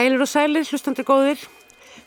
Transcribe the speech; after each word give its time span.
Heilir 0.00 0.22
og 0.24 0.30
sælir, 0.32 0.64
hlustandi 0.64 1.02
góðir. 1.04 1.40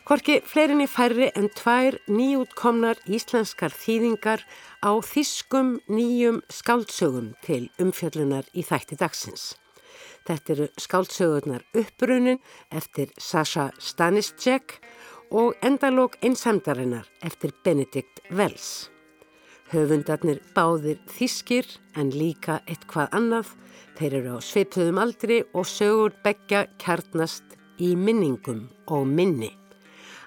Korki 0.02 0.40
fleirinni 0.50 0.88
færri 0.90 1.28
en 1.38 1.44
tvær 1.54 1.94
nýjútkomnar 2.10 2.98
íslenskar 3.06 3.70
þýðingar 3.70 4.42
á 4.82 4.98
þýskum 4.98 5.76
nýjum 5.86 6.40
skáldsögum 6.50 7.28
til 7.46 7.68
umfjöllunar 7.78 8.50
í 8.50 8.66
þætti 8.66 8.98
dagsins. 8.98 9.44
Þetta 10.26 10.54
eru 10.56 10.68
skáldsögurnar 10.74 11.62
uppbrunin 11.70 12.42
eftir 12.74 13.14
Sasha 13.14 13.68
Staniscek 13.78 14.80
og 15.30 15.54
endalók 15.62 16.18
einsamdarinnar 16.18 17.06
eftir 17.22 17.54
Benedikt 17.62 18.24
Wells. 18.26 18.90
Höfundarnir 19.70 20.42
báðir 20.50 20.98
þýskir 21.14 21.70
en 21.94 22.10
líka 22.10 22.58
eitthvað 22.66 23.14
annað. 23.14 23.54
Þeir 23.94 24.22
eru 24.24 24.34
á 24.34 24.38
sveipuðum 24.42 24.98
aldri 24.98 25.44
og 25.54 25.70
sögur 25.70 26.18
begja 26.26 26.66
kjarnast 26.82 27.53
í 27.78 27.94
minningum 27.96 28.66
og 28.92 29.06
minni. 29.08 29.50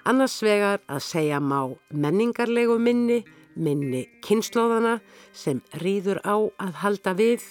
Annars 0.08 0.38
vegar 0.42 0.80
að 0.88 1.02
segja 1.04 1.40
má 1.40 1.68
menningarlegu 1.92 2.78
minni, 2.80 3.22
minni 3.56 4.06
kynnslóðana 4.24 4.98
sem 5.36 5.60
rýður 5.82 6.20
á 6.24 6.36
að 6.36 6.76
halda 6.82 7.14
við 7.18 7.44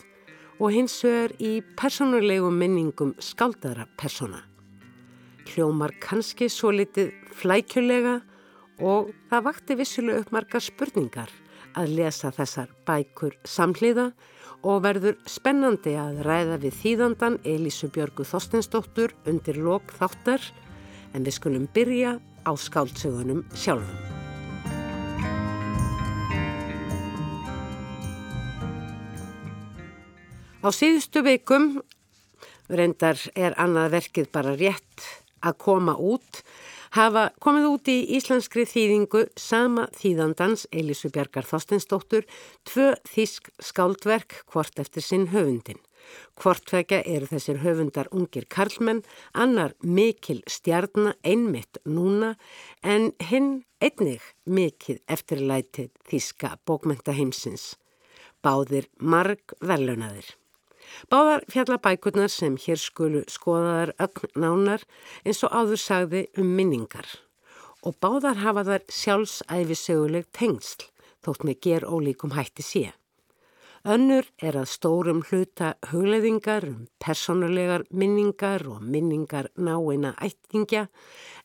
og 0.58 0.74
hins 0.74 0.96
vegar 1.06 1.36
í 1.38 1.60
personulegu 1.78 2.50
minningum 2.54 3.14
skáldara 3.22 3.86
persona. 3.98 4.42
Hljómar 5.48 5.94
kannski 6.04 6.50
svo 6.52 6.74
litið 6.76 7.14
flækjulega 7.38 8.20
og 8.84 9.14
það 9.30 9.46
vakti 9.46 9.78
vissulega 9.78 10.24
upp 10.24 10.34
margar 10.36 10.64
spurningar 10.64 11.32
að 11.78 11.94
lesa 12.00 12.32
þessar 12.34 12.74
bækur 12.88 13.38
samhliða 13.46 14.12
og 14.68 14.82
verður 14.84 15.16
spennandi 15.30 15.94
að 15.96 16.20
ræða 16.28 16.58
við 16.66 16.74
þýðandan 16.82 17.38
Elísu 17.48 17.88
Björgu 17.94 18.26
Þorstensdóttur 18.28 19.14
undir 19.30 19.60
lok 19.64 19.94
þáttar 19.96 20.44
en 21.16 21.24
við 21.24 21.38
skulum 21.38 21.68
byrja 21.72 22.18
á 22.44 22.52
skáldsögunum 22.52 23.46
sjálfum. 23.56 24.18
Á 30.60 30.68
síðustu 30.76 31.24
veikum 31.24 31.78
reyndar 32.68 33.22
er 33.40 33.56
annað 33.56 33.94
verkið 33.96 34.32
bara 34.36 34.56
rétt 34.60 35.06
að 35.40 35.62
koma 35.64 35.96
út 35.96 36.42
hafa 36.98 37.24
komið 37.44 37.66
út 37.70 37.90
í 37.92 37.98
íslenskri 38.18 38.64
þýðingu 38.66 39.28
sama 39.38 39.86
þýðandans 39.98 40.66
Elísu 40.74 41.12
Bjarkar 41.14 41.46
Þorstensdóttur 41.46 42.26
tvö 42.66 42.88
þísk 43.06 43.52
skáldverk 43.62 44.40
hvort 44.50 44.82
eftir 44.82 45.06
sinn 45.06 45.28
höfundin. 45.34 45.78
Hvortvekja 46.40 47.02
eru 47.06 47.28
þessir 47.30 47.62
höfundar 47.62 48.10
ungir 48.16 48.48
karlmenn, 48.50 49.04
annar 49.34 49.76
mikil 49.84 50.42
stjarnar 50.48 51.18
einmitt 51.28 51.82
núna 51.86 52.34
en 52.82 53.12
hinn 53.30 53.66
einnig 53.84 54.24
mikil 54.46 54.98
eftirlætið 55.06 55.92
þíska 56.10 56.56
bókmenta 56.66 57.14
heimsins. 57.14 57.76
Báðir 58.42 58.90
marg 58.98 59.58
velunadir. 59.62 60.38
Báðar 61.12 61.46
fjallabækurnar 61.52 62.32
sem 62.32 62.58
hér 62.64 62.82
skulu 62.82 63.24
skoðaðar 63.32 63.94
ögn 64.08 64.34
nánar 64.44 64.86
eins 65.24 65.44
og 65.44 65.56
áður 65.56 65.82
sagði 65.84 66.28
um 66.38 66.54
minningar 66.60 67.10
og 67.86 67.98
báðar 68.04 68.42
hafa 68.44 68.64
þar 68.68 68.86
sjálfsæfisöguleg 68.92 70.30
tengsl 70.36 70.88
þótt 71.26 71.46
með 71.48 71.60
ger 71.68 71.86
ólíkum 71.88 72.34
hætti 72.36 72.66
sé. 72.66 72.86
Önnur 73.86 74.26
er 74.42 74.56
að 74.58 74.70
stórum 74.72 75.20
hluta 75.30 75.76
hugleðingar 75.92 76.66
um 76.66 76.88
personulegar 77.04 77.84
minningar 77.92 78.66
og 78.66 78.82
minningar 78.82 79.52
náina 79.56 80.16
ættingja 80.24 80.88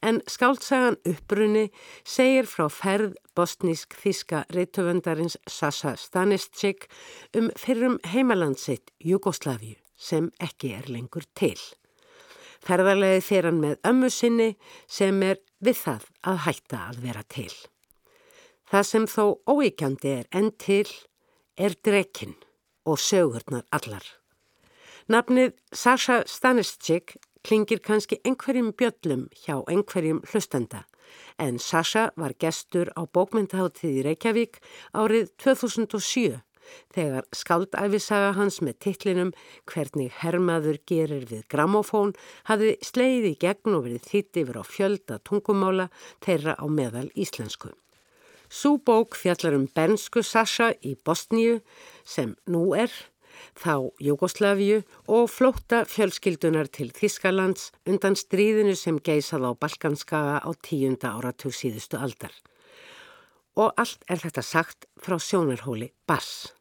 en 0.02 0.22
skáltsagan 0.26 0.96
uppbrunni 1.04 1.68
segir 2.04 2.48
frá 2.48 2.68
ferð 2.72 3.18
bosnísk 3.36 3.94
þíska 4.00 4.44
reytöfundarins 4.54 5.36
Sasa 5.46 5.94
Staniscik 5.96 6.88
um 7.36 7.50
fyrrum 7.56 7.98
heimalandsitt 8.14 8.90
Jugosláfiu 9.04 9.76
sem 9.96 10.32
ekki 10.40 10.72
er 10.78 10.88
lengur 10.88 11.28
til. 11.34 11.58
Ferðarlegið 12.62 13.24
fyrir 13.26 13.50
hann 13.50 13.60
með 13.62 13.78
ömmu 13.86 14.10
sinni 14.10 14.50
sem 14.86 15.22
er 15.22 15.38
við 15.60 15.78
það 15.84 16.10
að 16.22 16.42
hætta 16.46 16.82
að 16.88 17.00
vera 17.04 17.22
til. 17.28 17.52
Það 18.70 18.84
sem 18.88 19.06
þó 19.10 19.24
óíkjandi 19.50 20.12
er 20.22 20.28
enn 20.32 20.52
til 20.56 20.86
er 21.56 21.76
drekinn 21.84 22.36
og 22.88 22.98
sögurnar 22.98 23.66
allar. 23.70 24.04
Nafnið 25.08 25.52
Sasha 25.74 26.22
Staniscik 26.26 27.16
klingir 27.42 27.82
kannski 27.82 28.20
einhverjum 28.24 28.70
bjöllum 28.78 29.26
hjá 29.44 29.58
einhverjum 29.66 30.22
hlustanda 30.30 30.84
en 31.38 31.58
Sasha 31.58 32.10
var 32.16 32.34
gestur 32.38 32.92
á 32.96 33.02
bókmyndaháttíði 33.04 34.06
Reykjavík 34.06 34.60
árið 34.94 35.32
2007 35.42 36.40
þegar 36.94 37.26
skáldæfisaga 37.34 38.32
hans 38.38 38.60
með 38.62 38.78
titlinum 38.86 39.32
Hvernig 39.68 40.14
hermaður 40.22 40.78
gerir 40.88 41.26
við 41.28 41.44
gramofón 41.52 42.14
hafði 42.48 42.76
sleiði 42.86 43.34
gegn 43.42 43.76
og 43.76 43.86
verið 43.88 44.08
þitt 44.08 44.42
yfir 44.44 44.60
á 44.62 44.64
fjölda 44.64 45.18
tungumála 45.26 45.88
þeirra 46.24 46.56
á 46.56 46.66
meðal 46.70 47.08
íslensku. 47.14 47.72
Sú 48.52 48.76
bók 48.84 49.14
fjallar 49.16 49.54
um 49.56 49.64
bernsku 49.64 50.20
Sasha 50.20 50.74
í 50.84 50.92
Bosníu 51.00 51.62
sem 52.04 52.34
nú 52.44 52.74
er, 52.76 52.92
þá 53.56 53.88
Jugosláfiu 53.96 54.82
og 55.08 55.30
flótta 55.32 55.86
fjölskyldunar 55.88 56.68
til 56.68 56.90
Þískalands 56.92 57.70
undan 57.88 58.12
stríðinu 58.12 58.76
sem 58.76 58.98
geysað 59.00 59.48
á 59.48 59.50
Balkanskaga 59.56 60.36
á 60.44 60.50
tíunda 60.60 61.14
áratug 61.16 61.56
síðustu 61.56 61.96
aldar. 61.96 62.36
Og 63.56 63.72
allt 63.72 64.04
er 64.12 64.20
þetta 64.20 64.44
sagt 64.44 64.84
frá 65.00 65.16
sjónarhóli 65.16 65.88
Bass. 66.04 66.52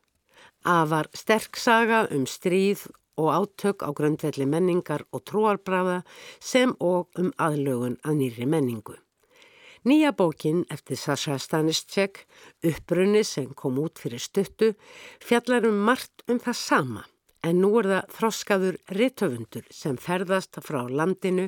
Afar 0.64 1.12
sterk 1.12 1.60
saga 1.60 2.06
um 2.08 2.24
stríð 2.24 2.88
og 3.20 3.36
átök 3.36 3.84
á 3.84 3.92
grundvelli 3.92 4.48
menningar 4.48 5.04
og 5.12 5.28
trúarbráða 5.28 6.02
sem 6.40 6.72
og 6.80 7.12
um 7.20 7.36
aðlögun 7.36 8.00
að 8.08 8.22
nýri 8.24 8.48
menningu. 8.48 8.96
Nýja 9.82 10.12
bókin 10.14 10.66
eftir 10.70 10.98
Sasha 10.98 11.40
Staniscek, 11.40 12.28
uppbrunni 12.62 13.24
sem 13.26 13.48
kom 13.58 13.80
út 13.82 13.98
fyrir 13.98 14.22
stuttu, 14.22 14.76
fjallar 15.18 15.66
um 15.66 15.80
margt 15.88 16.22
um 16.30 16.38
það 16.38 16.58
sama. 16.60 17.02
En 17.42 17.58
nú 17.64 17.72
er 17.80 17.90
það 17.90 18.12
þroskaður 18.18 18.78
rittöfundur 18.94 19.66
sem 19.74 19.98
ferðast 19.98 20.62
frá 20.62 20.84
landinu 20.86 21.48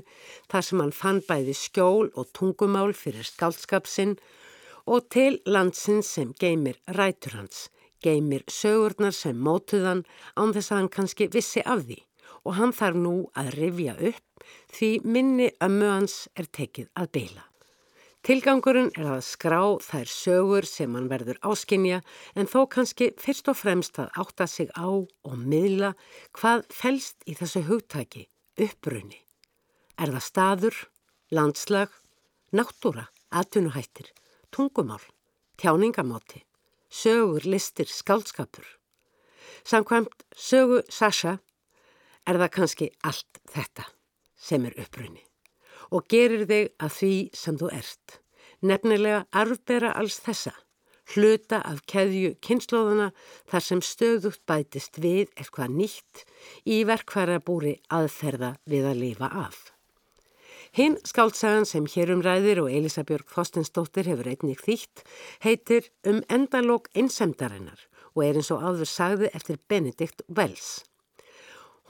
þar 0.49 0.65
sem 0.65 0.81
hann 0.81 0.95
fann 1.01 1.21
bæði 1.29 1.53
skjól 1.59 2.09
og 2.17 2.33
tungumál 2.33 2.95
fyrir 2.97 3.29
skálskapsinn 3.29 4.17
og 4.89 5.05
til 5.13 5.37
landsins 5.45 6.09
sem 6.17 6.33
geymir 6.33 6.81
rætur 6.89 7.37
hans, 7.37 7.69
geymir 8.01 8.49
sögurnar 8.49 9.13
sem 9.13 9.37
mótuðan 9.37 10.07
án 10.33 10.57
þess 10.57 10.73
að 10.73 10.79
hann 10.81 10.93
kannski 10.97 11.29
vissi 11.29 11.61
af 11.61 11.85
því 11.85 12.01
og 12.49 12.57
hann 12.57 12.73
þarf 12.73 12.97
nú 12.97 13.15
að 13.37 13.55
rifja 13.61 13.99
upp 14.01 14.45
því 14.73 14.93
minni 15.05 15.53
ömmu 15.61 15.97
hans 15.99 16.23
er 16.33 16.49
tekið 16.49 16.89
að 16.97 17.13
beila. 17.13 17.52
Tilgangurinn 18.23 18.93
er 18.95 19.07
að 19.17 19.25
skrá 19.27 19.57
þær 19.83 20.07
sögur 20.07 20.63
sem 20.63 20.93
hann 20.95 21.09
verður 21.11 21.41
áskinja 21.43 21.97
en 22.39 22.47
þó 22.47 22.61
kannski 22.71 23.09
fyrst 23.19 23.49
og 23.51 23.57
fremst 23.59 23.99
að 23.99 24.13
átta 24.23 24.47
sig 24.47 24.69
á 24.79 24.87
og 24.87 25.33
miðla 25.35 25.89
hvað 26.39 26.63
fælst 26.71 27.27
í 27.27 27.35
þessu 27.35 27.65
hugtæki, 27.67 28.29
uppbrunni. 28.55 29.19
Er 29.99 30.13
það 30.15 30.23
staður, 30.29 30.77
landslag, 31.35 31.91
náttúra, 32.55 33.09
atvinnuhættir, 33.27 34.07
tungumál, 34.55 35.03
tjáningamáti, 35.59 36.45
sögur, 36.87 37.43
listir, 37.43 37.91
skálskapur. 37.91 38.63
Samkvæmt 39.67 40.23
sögu 40.31 40.79
Sasha 40.87 41.41
er 42.23 42.39
það 42.39 42.55
kannski 42.55 42.91
allt 43.03 43.43
þetta 43.51 43.91
sem 44.39 44.71
er 44.71 44.79
uppbrunni 44.79 45.27
og 45.91 46.07
gerir 46.11 46.45
þig 46.49 46.69
að 46.79 46.95
því 46.99 47.15
sem 47.33 47.57
þú 47.59 47.71
ert. 47.75 48.19
Nefnilega 48.63 49.25
arfbera 49.35 49.91
alls 49.99 50.21
þessa, 50.23 50.53
hluta 51.13 51.59
af 51.67 51.83
keðju 51.89 52.37
kynnslóðana 52.45 53.11
þar 53.51 53.65
sem 53.67 53.83
stöðugt 53.83 54.43
bætist 54.47 54.99
við 55.03 55.27
eitthvað 55.35 55.75
nýtt 55.81 56.23
í 56.63 56.83
verkvarabúri 56.87 57.79
aðferða 57.91 58.55
við 58.69 58.89
að 58.91 59.01
lifa 59.03 59.31
af. 59.43 59.73
Hinn 60.73 60.95
skáltsagan 61.05 61.67
sem 61.69 61.85
hér 61.85 62.15
umræðir 62.15 62.63
og 62.63 62.71
Elisabjörg 62.73 63.27
Þorstensdóttir 63.29 64.07
hefur 64.09 64.31
einnig 64.31 64.63
þýtt 64.63 65.03
heitir 65.45 65.91
Um 66.07 66.23
endalók 66.33 66.89
einsemdarinnar 66.97 67.83
og 68.15 68.23
er 68.25 68.39
eins 68.39 68.49
og 68.53 68.63
áður 68.63 68.89
sagði 68.89 69.29
eftir 69.37 69.59
Benedikt 69.69 70.25
Wells. 70.29 70.81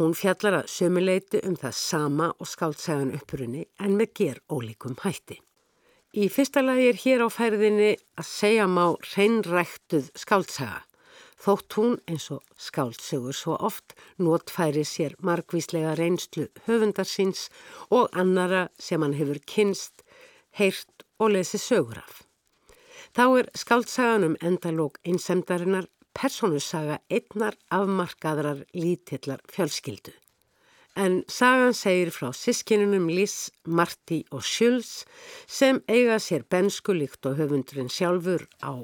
Hún 0.01 0.15
fjallar 0.17 0.63
að 0.63 0.69
sömuleiti 0.73 1.43
um 1.45 1.53
það 1.59 1.75
sama 1.77 2.31
og 2.41 2.47
skáltsagan 2.49 3.11
uppurunni 3.13 3.67
en 3.77 3.93
með 3.99 4.13
ger 4.17 4.39
ólíkum 4.49 4.95
hætti. 5.03 5.37
Í 6.17 6.29
fyrsta 6.33 6.63
lagi 6.65 6.87
er 6.89 6.97
hér 7.03 7.21
á 7.25 7.29
færðinni 7.29 7.91
að 8.17 8.25
segja 8.29 8.65
má 8.69 8.95
hreinræktuð 9.11 10.09
skáltsaga. 10.17 10.81
Þótt 11.43 11.77
hún 11.77 11.95
eins 12.09 12.25
og 12.33 12.41
skáltsugur 12.57 13.37
svo 13.37 13.59
oft 13.69 13.93
notfæri 14.17 14.85
sér 14.87 15.13
margvíslega 15.21 15.93
reynslu 15.99 16.47
höfundarsins 16.65 17.49
og 17.91 18.09
annara 18.17 18.67
sem 18.79 19.01
hann 19.03 19.17
hefur 19.17 19.41
kynst, 19.45 20.05
heyrt 20.57 21.05
og 21.19 21.35
lesið 21.35 21.65
sögur 21.67 22.01
af. 22.01 22.23
Þá 23.13 23.25
er 23.43 23.49
skáltsagan 23.53 24.25
um 24.25 24.37
endalók 24.41 24.97
einsemdarinnar 25.05 25.85
personusaga 26.13 27.00
einnar 27.10 27.57
afmarkaðrar 27.74 28.65
lítillar 28.74 29.42
fjölskyldu. 29.51 30.13
En 30.94 31.24
sagan 31.25 31.74
segir 31.74 32.12
frá 32.13 32.27
sískinunum 32.38 33.07
Liss, 33.10 33.50
Marti 33.65 34.19
og 34.30 34.44
Schulz 34.45 35.07
sem 35.50 35.80
eiga 35.89 36.19
sér 36.21 36.45
bensku 36.45 36.94
líkt 36.94 37.25
og 37.25 37.39
höfundurinn 37.39 37.89
sjálfur 37.89 38.45
á 38.62 38.77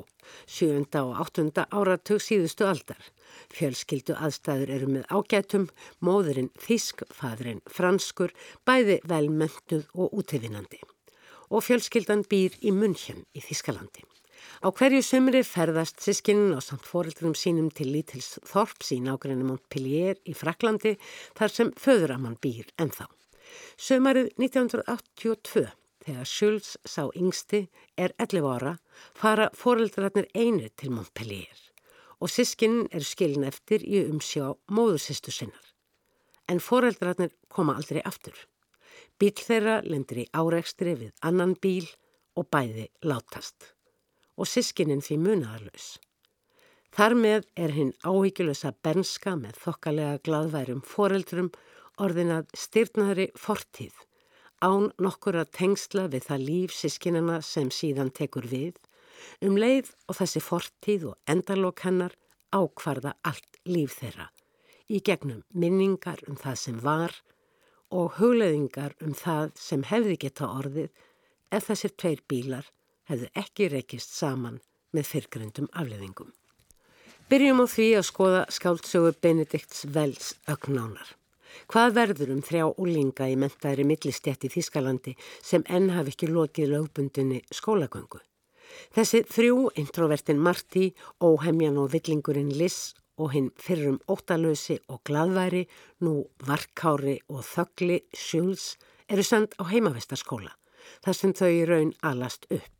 7. 0.50 0.90
og 1.04 1.22
8. 1.22 1.68
áratug 1.70 2.22
síðustu 2.26 2.66
aldar. 2.66 3.02
Fjölskyldu 3.54 4.18
aðstæður 4.18 4.74
eru 4.74 4.90
með 4.96 5.06
ágætum, 5.14 5.70
móðurinn 6.02 6.50
þísk, 6.58 7.06
fadurinn 7.14 7.62
franskur, 7.70 8.34
bæði 8.66 9.00
velmentuð 9.06 9.86
og 9.94 10.10
útivinnandi. 10.18 10.82
Og 11.54 11.66
fjölskyldan 11.66 12.26
býr 12.30 12.58
í 12.62 12.74
München 12.74 13.22
í 13.38 13.46
Þískalandi. 13.46 14.06
Á 14.60 14.68
hverju 14.76 15.00
sömri 15.06 15.40
ferðast 15.48 16.02
sískinin 16.04 16.52
á 16.52 16.60
samt 16.60 16.84
fóreldrum 16.84 17.36
sínum 17.38 17.70
til 17.72 17.94
Lítils 17.94 18.38
Þorps 18.48 18.92
í 18.96 19.00
nákvæmlega 19.06 19.48
Montpellier 19.48 20.20
í 20.28 20.36
Fraklandi 20.36 20.98
þar 21.38 21.54
sem 21.56 21.72
föðuramann 21.80 22.36
býr 22.44 22.68
ennþá. 22.76 23.08
Sömarið 23.80 24.34
1982, 24.36 25.66
þegar 26.04 26.28
Schulz 26.28 26.76
sá 26.84 27.08
yngsti, 27.08 27.66
er 27.96 28.14
11 28.20 28.52
ára, 28.52 28.76
fara 29.16 29.50
fóreldrarnir 29.56 30.28
einir 30.36 30.74
til 30.76 30.92
Montpellier 30.92 31.66
og 32.20 32.28
sískinin 32.28 32.90
er 32.92 33.06
skilin 33.08 33.48
eftir 33.48 33.84
í 33.88 34.04
umsjá 34.04 34.52
móðusistu 34.76 35.32
sinnar. 35.32 35.66
En 36.52 36.60
fóreldrarnir 36.60 37.32
koma 37.48 37.78
aldrei 37.80 38.04
aftur. 38.04 38.36
Bíl 39.16 39.36
þeirra 39.40 39.80
lendir 39.88 40.26
í 40.26 40.30
áreikstri 40.36 40.98
við 41.00 41.12
annan 41.24 41.56
bíl 41.56 41.88
og 42.36 42.52
bæði 42.52 42.90
látast 43.08 43.72
og 44.40 44.48
sískinin 44.48 45.04
því 45.04 45.18
munaðarlaus. 45.26 45.88
Þar 46.96 47.16
með 47.22 47.48
er 47.60 47.74
hinn 47.76 47.92
áhyggjulösa 48.02 48.72
benska 48.84 49.36
með 49.38 49.60
þokkalega 49.62 50.22
gladværum 50.26 50.82
foreldrum 50.82 51.52
orðinað 52.00 52.48
styrnaðri 52.58 53.28
fortíð, 53.38 53.94
án 54.64 54.90
nokkur 55.00 55.38
að 55.40 55.52
tengsla 55.60 56.08
við 56.12 56.26
það 56.30 56.46
líf 56.48 56.76
sískinina 56.76 57.40
sem 57.46 57.70
síðan 57.72 58.12
tekur 58.16 58.48
við, 58.50 58.80
um 59.44 59.60
leið 59.60 59.92
og 60.08 60.18
þessi 60.20 60.42
fortíð 60.44 61.06
og 61.12 61.32
endalók 61.32 61.84
hennar 61.86 62.16
ákvarða 62.56 63.14
allt 63.28 63.60
líf 63.70 64.00
þeirra, 64.00 64.30
í 64.90 65.04
gegnum 65.06 65.44
minningar 65.54 66.24
um 66.28 66.40
það 66.40 66.58
sem 66.64 66.82
var 66.82 67.14
og 67.94 68.18
hugleðingar 68.18 68.96
um 69.06 69.14
það 69.18 69.54
sem 69.60 69.86
hefði 69.86 70.18
geta 70.26 70.50
orðið 70.50 70.90
ef 71.54 71.70
þessir 71.70 71.96
tveir 71.98 72.26
bílar 72.30 72.68
hefðu 73.10 73.30
ekki 73.42 73.70
rekist 73.74 74.14
saman 74.16 74.60
með 74.96 75.10
fyrgröndum 75.14 75.70
afleðingum. 75.74 76.32
Byrjum 77.30 77.62
á 77.62 77.66
því 77.70 77.88
að 78.00 78.08
skoða 78.08 78.46
skáldsögu 78.50 79.14
Benedikts 79.22 79.84
Vels 79.94 80.32
ögnánar. 80.50 81.16
Hvað 81.70 81.94
verður 81.98 82.32
um 82.34 82.42
þrjá 82.46 82.64
úlinga 82.82 83.28
í 83.30 83.36
mentaðri 83.38 83.86
millistjætt 83.86 84.48
í 84.48 84.54
Þískalandi 84.54 85.14
sem 85.42 85.66
enn 85.70 85.92
hafi 85.94 86.14
ekki 86.14 86.30
lokið 86.30 86.74
lögbundinni 86.74 87.44
skólagöngu? 87.54 88.22
Þessi 88.94 89.24
þrjú, 89.30 89.70
introvertin 89.82 90.42
Marti, 90.42 90.92
óhemjan 91.22 91.78
og 91.82 91.92
villingurinn 91.94 92.54
Liss 92.58 92.94
og 93.20 93.34
hinn 93.34 93.50
fyrrum 93.60 94.00
óttalösi 94.08 94.80
og 94.88 95.02
gladværi, 95.06 95.66
nú 96.06 96.24
varkári 96.48 97.20
og 97.28 97.44
þöggli 97.46 98.00
Schulz, 98.16 98.78
eru 99.10 99.26
send 99.26 99.58
á 99.60 99.68
heimavestarskóla, 99.68 100.54
þar 101.04 101.18
sem 101.18 101.34
þau 101.36 101.50
í 101.52 101.66
raun 101.68 101.94
alast 102.02 102.48
upp. 102.50 102.79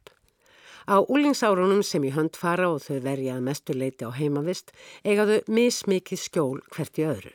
Á 0.90 1.06
úlingsárunum 1.06 1.84
sem 1.86 2.02
í 2.02 2.10
hönd 2.16 2.34
fara 2.34 2.72
og 2.74 2.80
þau 2.82 2.98
verjað 3.06 3.44
mestu 3.46 3.76
leiti 3.78 4.08
á 4.08 4.10
heimavist 4.10 4.72
eigaðu 5.06 5.36
mismikið 5.46 6.22
skjól 6.24 6.64
hvert 6.74 6.98
í 6.98 7.06
öðru. 7.06 7.34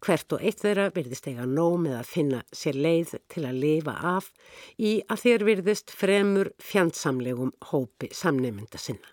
Hvert 0.00 0.32
og 0.32 0.40
eitt 0.40 0.62
þeirra 0.64 0.86
virðist 0.96 1.28
eiga 1.28 1.44
nóg 1.44 1.76
með 1.84 1.98
að 1.98 2.08
finna 2.14 2.40
sér 2.56 2.80
leið 2.80 3.12
til 3.28 3.44
að 3.44 3.60
lifa 3.66 3.98
af 4.14 4.32
í 4.80 4.94
að 5.12 5.22
þér 5.26 5.46
virðist 5.50 5.92
fremur 5.92 6.52
fjandsamlegum 6.70 7.52
hópi 7.68 8.08
samneymynda 8.16 8.80
sinna. 8.80 9.12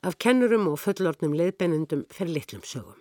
Af 0.00 0.16
kennurum 0.16 0.70
og 0.72 0.80
fullornum 0.80 1.36
leiðbennendum 1.36 2.08
fer 2.08 2.32
litlum 2.32 2.64
sögum. 2.64 2.96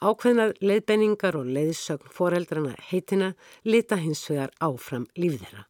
Ákveðnar 0.00 0.56
leiðbenningar 0.64 1.36
og 1.36 1.52
leiðsögn 1.52 2.16
foreldrana 2.16 2.78
heitina 2.88 3.34
lita 3.68 4.00
hins 4.00 4.24
vegar 4.30 4.56
áfram 4.56 5.04
líf 5.20 5.42
þeirra. 5.42 5.68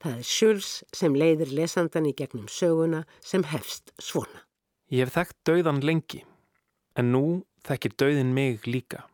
Það 0.00 0.16
er 0.16 0.24
Schulz 0.24 0.68
sem 0.96 1.16
leiðir 1.16 1.50
lesandan 1.52 2.08
í 2.08 2.14
gegnum 2.16 2.46
söguna 2.48 3.02
sem 3.20 3.44
hefst 3.50 3.92
svona. 4.00 4.46
Ég 4.88 5.04
hef 5.04 5.12
þekkt 5.12 5.36
dauðan 5.46 5.82
lengi, 5.84 6.22
en 6.96 7.12
nú 7.12 7.24
þekkir 7.68 7.96
dauðin 8.00 8.32
mig 8.34 8.64
líka. 8.64 9.04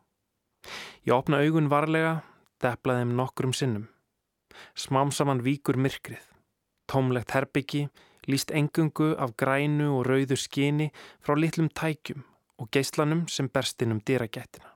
Ég 1.02 1.14
opna 1.16 1.42
augun 1.42 1.70
varlega, 1.72 2.20
deplaði 2.62 3.02
þeim 3.02 3.16
nokkrum 3.18 3.54
sinnum. 3.54 3.88
Smám 4.78 5.10
saman 5.12 5.42
víkur 5.42 5.76
myrkrið. 5.76 6.22
Tómlegt 6.86 7.34
herbyggi 7.34 7.88
líst 8.30 8.54
engungu 8.54 9.14
af 9.18 9.34
grænu 9.36 9.90
og 9.98 10.06
rauðu 10.06 10.38
skini 10.38 10.92
frá 11.18 11.34
litlum 11.34 11.68
tækjum 11.68 12.22
og 12.62 12.70
geislanum 12.70 13.26
sem 13.28 13.50
berstinn 13.50 13.92
um 13.94 14.00
dýragættina. 14.00 14.70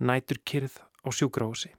Nætur 0.00 0.40
kyrð 0.44 0.80
á 0.80 1.08
sjúgrási. 1.12 1.72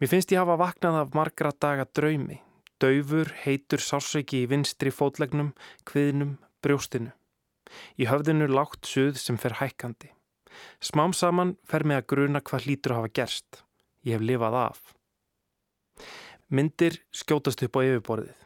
Mér 0.00 0.08
finnst 0.08 0.30
ég 0.32 0.40
hafa 0.40 0.54
vaknað 0.56 0.94
af 0.96 1.10
margra 1.12 1.50
daga 1.60 1.84
draumi, 1.84 2.38
daufur, 2.80 3.28
heitur 3.42 3.82
sársöki 3.84 4.38
í 4.42 4.46
vinstri 4.48 4.88
fótlegnum, 4.88 5.50
kviðnum, 5.84 6.38
brjóstinu. 6.64 7.10
Í 8.00 8.06
höfðinu 8.08 8.46
lágt 8.48 8.88
suð 8.88 9.18
sem 9.20 9.36
fer 9.36 9.58
hækkandi. 9.58 10.08
Smám 10.80 11.12
saman 11.12 11.52
fer 11.68 11.84
mig 11.84 12.00
að 12.00 12.06
gruna 12.14 12.40
hvað 12.40 12.64
hlýtur 12.64 12.94
að 12.94 13.00
hafa 13.02 13.10
gerst. 13.18 13.60
Ég 14.08 14.16
hef 14.16 14.24
lifað 14.24 14.56
af. 14.62 14.80
Myndir 16.48 16.96
skjótast 17.12 17.60
upp 17.66 17.76
á 17.76 17.80
yfirborðið. 17.84 18.38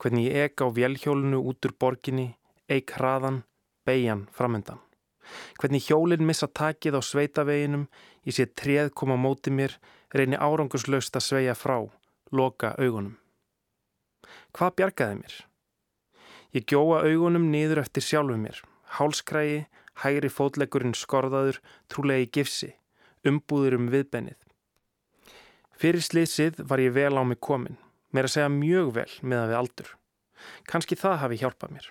Hvernig 0.00 0.30
ég 0.30 0.48
ek 0.48 0.64
á 0.64 0.66
vélhjólunu 0.72 1.42
út 1.44 1.68
úr 1.68 1.74
borginni, 1.76 2.30
eik 2.64 2.96
hraðan, 2.96 3.42
beigjan 3.84 4.24
framöndan. 4.32 4.80
Hvernig 5.60 5.84
hjólinn 5.84 6.24
missa 6.24 6.48
takið 6.48 6.96
á 6.96 7.00
sveitaveginum, 7.04 7.84
ég 8.24 8.36
sé 8.36 8.48
treð 8.48 8.90
koma 8.96 9.20
móti 9.20 9.52
mér, 9.52 9.76
reyni 10.14 10.38
árangurslaust 10.38 11.16
að 11.18 11.26
sveia 11.26 11.54
frá, 11.58 11.80
loka 12.32 12.74
augunum. 12.78 13.16
Hvað 14.54 14.76
bjargaði 14.78 15.18
mér? 15.20 15.34
Ég 16.54 16.66
gjóa 16.70 17.02
augunum 17.02 17.48
niður 17.50 17.82
eftir 17.82 18.04
sjálfu 18.06 18.38
mér, 18.38 18.60
hálskrægi, 18.98 19.64
hægri 20.04 20.30
fótlegurinn 20.30 20.94
skorðaður, 20.94 21.58
trúlega 21.90 22.26
í 22.26 22.30
gifsi, 22.30 22.70
umbúður 23.26 23.78
um 23.80 23.90
viðbennið. 23.90 24.38
Fyrir 25.74 26.04
slitsið 26.06 26.62
var 26.70 26.82
ég 26.82 26.94
vel 26.94 27.18
á 27.18 27.22
mig 27.26 27.40
komin, 27.42 27.78
mér 28.14 28.28
að 28.28 28.36
segja 28.36 28.50
mjög 28.54 28.92
vel 29.00 29.10
meðan 29.22 29.50
við 29.50 29.58
aldur. 29.58 29.90
Kanski 30.70 30.98
það 30.98 31.20
hafi 31.24 31.40
hjálpað 31.42 31.74
mér. 31.74 31.88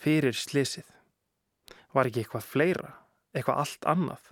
Fyrir 0.00 0.36
slitsið. 0.36 0.88
Var 1.96 2.10
ekki 2.10 2.22
eitthvað 2.22 2.46
fleira, 2.46 2.92
eitthvað 3.34 3.62
allt 3.64 3.88
annað. 3.88 4.28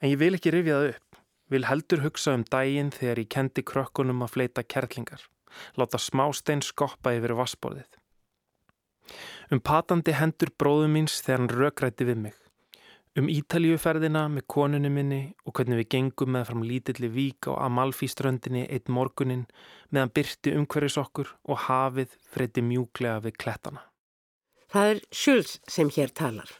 En 0.00 0.12
ég 0.12 0.20
vil 0.20 0.34
ekki 0.36 0.52
rifja 0.54 0.78
það 0.78 0.92
upp. 0.94 1.13
Vil 1.52 1.66
heldur 1.68 2.00
hugsa 2.04 2.34
um 2.38 2.44
dægin 2.48 2.92
þegar 2.94 3.20
ég 3.20 3.30
kendi 3.32 3.64
krökkunum 3.66 4.24
að 4.24 4.32
fleita 4.36 4.64
kerlingar. 4.64 5.20
Láta 5.78 6.00
smástein 6.00 6.64
skoppa 6.64 7.12
yfir 7.14 7.36
vassborðið. 7.38 7.90
Um 9.52 9.60
patandi 9.60 10.14
hendur 10.16 10.50
bróðum 10.58 10.96
míns 10.96 11.20
þegar 11.20 11.42
hann 11.42 11.52
rökrætti 11.52 12.08
við 12.08 12.22
mig. 12.26 12.40
Um 13.14 13.28
Ítalíuferðina 13.30 14.24
með 14.32 14.46
konunni 14.50 14.90
minni 14.90 15.20
og 15.44 15.54
hvernig 15.54 15.84
við 15.84 15.90
gengum 15.94 16.32
með 16.34 16.48
fram 16.48 16.64
lítilli 16.66 17.10
vík 17.14 17.46
á 17.46 17.62
Amalfíströndinni 17.68 18.64
eitt 18.66 18.90
morgunin 18.90 19.44
meðan 19.94 20.10
byrti 20.16 20.56
umhverjus 20.58 20.98
okkur 21.04 21.30
og 21.46 21.66
hafið 21.68 22.16
freyti 22.26 22.64
mjúglega 22.64 23.22
við 23.28 23.38
klettana. 23.44 23.84
Það 24.72 24.94
er 24.94 25.04
Schulz 25.14 25.58
sem 25.70 25.92
hér 25.94 26.10
talar 26.10 26.50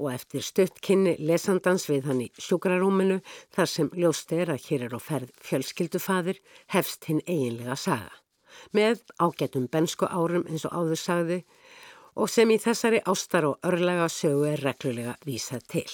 og 0.00 0.08
eftir 0.14 0.44
stutt 0.44 0.80
kynni 0.84 1.14
lesandans 1.20 1.84
við 1.90 2.08
hann 2.08 2.22
í 2.24 2.30
sjúkrarúminu 2.40 3.20
þar 3.54 3.70
sem 3.74 3.90
ljóst 3.94 4.32
er 4.32 4.54
að 4.54 4.64
hér 4.68 4.86
er 4.88 4.96
á 4.96 5.00
ferð 5.00 5.34
fjölskyldufadir 5.44 6.40
hefst 6.74 7.10
hinn 7.10 7.20
eiginlega 7.26 7.76
saga. 7.76 8.10
Með 8.74 9.04
ágætum 9.20 9.68
bensku 9.70 10.08
árum 10.08 10.46
eins 10.48 10.64
og 10.66 10.74
áður 10.74 11.02
sagði 11.04 11.42
og 12.16 12.30
sem 12.32 12.50
í 12.50 12.58
þessari 12.60 13.02
ástar 13.12 13.46
og 13.48 13.60
örlega 13.66 14.08
sögu 14.10 14.48
er 14.50 14.64
reglulega 14.64 15.14
vísað 15.26 15.68
til. 15.74 15.90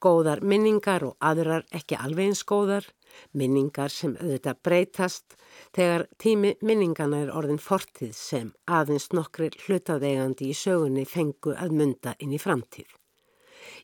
Góðar 0.00 0.42
minningar 0.44 1.04
og 1.04 1.16
aðrar 1.24 1.64
ekki 1.76 1.96
alveg 1.96 2.30
eins 2.30 2.42
góðar, 2.48 2.84
minningar 3.32 3.92
sem 3.92 4.14
auðvitað 4.20 4.60
breytast 4.66 5.36
þegar 5.76 6.06
tími 6.20 6.54
minningana 6.60 7.24
er 7.24 7.34
orðin 7.36 7.60
fortíð 7.60 8.14
sem 8.16 8.52
aðeins 8.78 9.10
nokkri 9.16 9.50
hlutaðegandi 9.64 10.52
í 10.52 10.56
sögunni 10.56 11.06
fengu 11.08 11.56
að 11.56 11.76
mynda 11.80 12.16
inn 12.20 12.36
í 12.36 12.40
framtíð. 12.40 12.99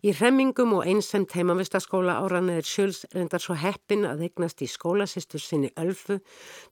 Í 0.02 0.14
hremmingum 0.16 0.74
og 0.78 0.88
einsemt 0.88 1.34
heimavistaskóla 1.36 2.18
áraðin 2.22 2.56
er 2.56 2.66
Sjöls 2.66 3.04
reyndar 3.14 3.42
svo 3.42 3.58
heppin 3.58 4.06
að 4.08 4.26
eignast 4.28 4.64
í 4.64 4.70
skólasistur 4.70 5.42
sinni 5.42 5.72
Ölfu 5.80 6.20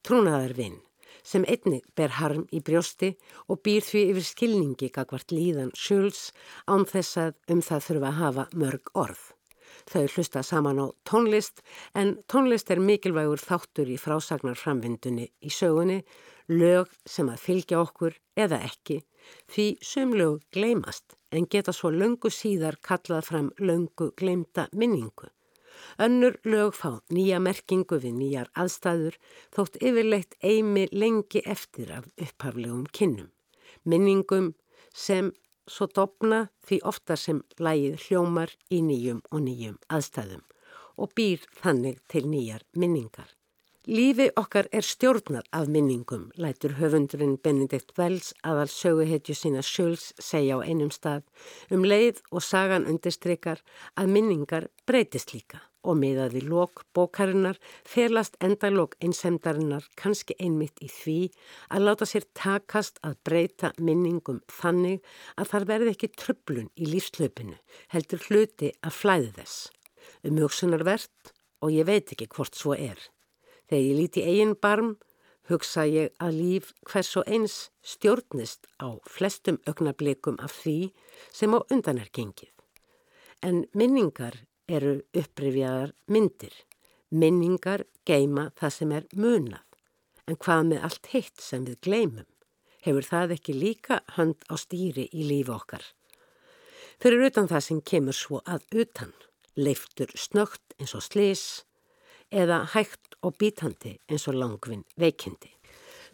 trúnaðarvinn 0.07 0.81
sem 1.25 1.45
einnig 1.49 1.85
ber 1.97 2.13
harm 2.19 2.45
í 2.53 2.61
brjósti 2.65 3.15
og 3.49 3.63
býr 3.65 3.85
því 3.87 4.03
yfir 4.13 4.27
skilningi 4.29 4.91
gagvart 4.93 5.33
líðan 5.33 5.73
Sjöls 5.79 6.27
án 6.69 6.85
þess 6.91 7.21
að 7.23 7.55
um 7.55 7.63
það 7.65 7.87
þurfa 7.87 8.11
að 8.11 8.21
hafa 8.21 8.47
mörg 8.61 8.93
orð. 9.05 9.23
Þau 9.91 10.05
hlusta 10.15 10.43
saman 10.45 10.81
á 10.81 10.87
tónlist 11.09 11.65
en 11.97 12.15
tónlist 12.31 12.71
er 12.71 12.81
mikilvægur 12.81 13.41
þáttur 13.41 13.91
í 13.91 13.99
frásagnarframvindunni 14.01 15.27
í 15.45 15.51
sögunni, 15.53 16.03
lög 16.49 16.93
sem 17.09 17.29
að 17.33 17.43
fylgja 17.43 17.81
okkur 17.81 18.17
eða 18.37 18.61
ekki, 18.69 19.01
því 19.51 19.67
sum 19.85 20.15
lög 20.17 20.45
gleymast 20.53 21.17
en 21.35 21.47
geta 21.51 21.73
svo 21.75 21.91
löngu 21.91 22.31
síðar 22.31 22.79
kallað 22.89 23.29
fram 23.29 23.49
löngu 23.59 24.11
gleymta 24.19 24.69
minningu. 24.73 25.31
Önnur 25.99 26.39
lög 26.45 26.75
fá 26.79 26.91
nýja 27.11 27.41
merkingu 27.43 27.99
við 28.03 28.15
nýjar 28.21 28.51
aðstæður 28.63 29.19
þótt 29.57 29.79
yfirleitt 29.83 30.37
eimi 30.43 30.87
lengi 30.93 31.43
eftir 31.45 31.91
af 31.99 32.07
upphaflegum 32.15 32.87
kinnum. 32.97 33.31
Minningum 33.85 34.55
sem 34.95 35.33
svo 35.67 35.89
dopna 35.91 36.41
því 36.67 36.81
ofta 36.91 37.17
sem 37.19 37.43
lægið 37.59 38.07
hljómar 38.07 38.55
í 38.71 38.81
nýjum 38.87 39.23
og 39.31 39.47
nýjum 39.47 39.79
aðstæðum 39.91 40.45
og 40.97 41.15
býr 41.19 41.43
þannig 41.61 41.99
til 42.09 42.29
nýjar 42.31 42.63
minningar. 42.79 43.34
Lífi 43.85 44.31
okkar 44.41 44.65
er 44.73 44.81
stjórnar 44.81 45.45
af 45.53 45.67
minningum, 45.69 46.31
lætur 46.41 46.73
höfundurinn 46.79 47.35
Benedikt 47.37 47.91
Wells 47.99 48.31
aðal 48.41 48.71
söguhetju 48.73 49.35
sína 49.37 49.61
sjöls 49.61 50.07
segja 50.17 50.57
á 50.57 50.65
einum 50.65 50.89
stað 50.89 51.27
um 51.69 51.85
leið 51.85 52.23
og 52.33 52.41
sagan 52.41 52.87
undirstrykar 52.89 53.61
að 54.01 54.09
minningar 54.15 54.71
breytist 54.89 55.35
líka 55.35 55.61
og 55.85 55.99
miðað 56.01 56.39
við 56.39 56.49
lok 56.55 56.87
bókarinnar 56.97 57.61
ferlast 57.85 58.41
endalók 58.41 58.97
einsemdarinnar 59.05 59.85
kannski 60.01 60.33
einmitt 60.41 60.81
í 60.81 60.89
því 60.89 61.21
að 61.69 61.85
láta 61.85 62.09
sér 62.09 62.25
takast 62.33 62.97
að 63.05 63.19
breyta 63.29 63.75
minningum 63.77 64.41
þannig 64.63 65.05
að 65.37 65.51
þar 65.53 65.67
verði 65.75 65.93
ekki 65.93 66.15
tröflun 66.17 66.73
í 66.73 66.89
lífslöpinu, 66.89 67.61
heldur 67.93 68.25
hluti 68.31 68.73
að 68.81 68.97
flæði 69.03 69.35
þess. 69.37 69.69
Um 70.25 70.41
hugsunarvert 70.41 71.35
og 71.61 71.77
ég 71.77 71.85
veit 71.85 72.17
ekki 72.17 72.33
hvort 72.33 72.57
svo 72.57 72.73
er. 72.73 72.97
Þegar 73.75 73.89
ég 73.91 73.97
líti 73.99 74.23
eigin 74.23 74.53
barm, 74.63 74.91
hugsa 75.51 75.83
ég 75.91 76.13
að 76.23 76.37
líf 76.39 76.69
hvers 76.87 77.09
og 77.19 77.25
eins 77.27 77.55
stjórnist 77.83 78.69
á 78.79 79.03
flestum 79.03 79.59
augnablikum 79.67 80.37
af 80.39 80.55
því 80.61 80.93
sem 81.35 81.51
á 81.51 81.59
undan 81.75 81.99
er 81.99 82.13
gengið. 82.15 82.53
En 83.43 83.65
minningar 83.75 84.39
eru 84.71 85.01
upprifjaðar 85.11 85.91
myndir. 86.07 86.55
Minningar 87.11 87.83
geima 88.07 88.53
það 88.55 88.77
sem 88.79 88.95
er 88.95 89.11
munað. 89.11 89.67
En 90.31 90.39
hvað 90.39 90.71
með 90.71 90.87
allt 90.87 91.11
hitt 91.11 91.43
sem 91.43 91.67
við 91.67 91.83
gleymum? 91.83 92.31
Hefur 92.87 93.11
það 93.11 93.39
ekki 93.41 93.59
líka 93.59 94.03
hönd 94.15 94.47
á 94.47 94.55
stýri 94.55 95.11
í 95.11 95.27
lífi 95.27 95.51
okkar? 95.51 95.83
Fyrir 97.03 97.27
utan 97.27 97.51
það 97.51 97.67
sem 97.73 97.83
kemur 97.83 98.15
svo 98.15 98.39
að 98.47 98.71
utan, 98.71 99.11
leiftur 99.59 100.15
snögt 100.15 100.79
eins 100.79 100.95
og 100.95 101.03
slis, 101.03 101.65
eða 102.35 102.65
hægt 102.75 103.15
og 103.23 103.39
bítandi 103.41 103.99
eins 104.11 104.27
og 104.29 104.39
langvinn 104.39 104.85
veikindi. 105.01 105.55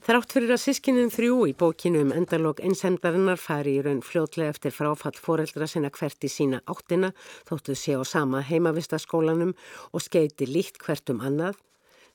Þrátt 0.00 0.32
fyrir 0.32 0.54
að 0.54 0.62
sískinin 0.62 1.10
þrjú 1.12 1.42
í 1.50 1.52
bókinu 1.60 2.00
um 2.06 2.12
endalók 2.16 2.62
einsemdarinnar 2.64 3.36
fari 3.36 3.74
í 3.76 3.82
raun 3.84 4.00
fljótlega 4.00 4.54
eftir 4.54 4.72
fráfall 4.72 5.18
foreldra 5.20 5.68
sinna 5.68 5.90
hvert 5.92 6.24
í 6.24 6.30
sína 6.32 6.62
áttina 6.64 7.10
þóttu 7.50 7.76
sé 7.76 7.98
á 8.00 8.04
sama 8.08 8.40
heimavistaskólanum 8.48 9.52
og 9.92 10.00
skeiti 10.00 10.48
líkt 10.48 10.80
hvert 10.80 11.12
um 11.12 11.20
annað, 11.20 11.58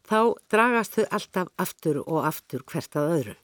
þá 0.01 0.33
dragast 0.49 0.97
þau 0.97 1.05
alltaf 1.19 1.51
aftur 1.61 2.01
og 2.07 2.25
aftur 2.25 2.65
hvert 2.65 2.97
að 2.97 3.11
öðru. 3.19 3.35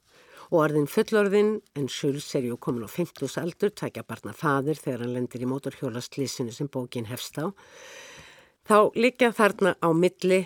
Og 0.50 0.58
orðin 0.66 0.90
fullorðin, 0.90 1.52
en 1.78 1.86
Schulz 1.88 2.26
er 2.34 2.44
ju 2.44 2.58
komin 2.58 2.82
á 2.84 2.90
50 2.90 3.38
aldur, 3.40 3.70
takja 3.70 4.02
barna 4.02 4.34
fadir 4.34 4.76
þegar 4.76 5.06
hann 5.06 5.14
lendir 5.14 5.46
í 5.46 5.48
mótorhjólastlísinu 5.48 6.52
sem 6.52 6.66
bókin 6.66 7.06
hefst 7.08 7.38
á, 7.38 7.54
Þá 8.62 8.94
liggja 8.94 9.32
þarna 9.34 9.74
á 9.82 9.90
milli 9.90 10.44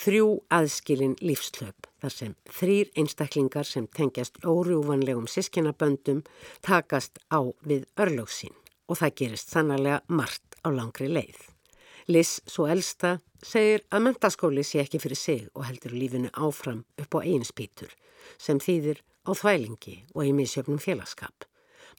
þrjú 0.00 0.28
aðskilin 0.48 1.18
lífslöp 1.20 1.88
þar 2.00 2.14
sem 2.14 2.32
þrýr 2.48 2.88
einstaklingar 2.96 3.68
sem 3.68 3.84
tengjast 3.92 4.40
órjúvanlegum 4.40 5.28
sískinaböndum 5.28 6.22
takast 6.64 7.20
á 7.28 7.44
við 7.60 7.84
örlöksín 8.00 8.56
og 8.88 9.02
það 9.02 9.16
gerist 9.20 9.52
sannarlega 9.52 10.00
margt 10.08 10.56
á 10.64 10.72
langri 10.72 11.10
leið. 11.12 11.36
Liss, 12.08 12.40
svo 12.48 12.66
elsta, 12.72 13.18
segir 13.44 13.84
að 13.92 14.08
mentaskóli 14.08 14.64
sé 14.64 14.80
ekki 14.80 15.02
fyrir 15.02 15.20
sig 15.20 15.44
og 15.52 15.68
heldur 15.68 15.92
lífinu 15.92 16.32
áfram 16.32 16.86
upp 16.98 17.20
á 17.20 17.20
einspítur 17.20 17.92
sem 18.40 18.58
þýðir 18.64 19.04
á 19.28 19.30
þvælingi 19.36 19.98
og 20.16 20.24
í 20.24 20.32
misjöfnum 20.34 20.80
félagskap. 20.80 21.44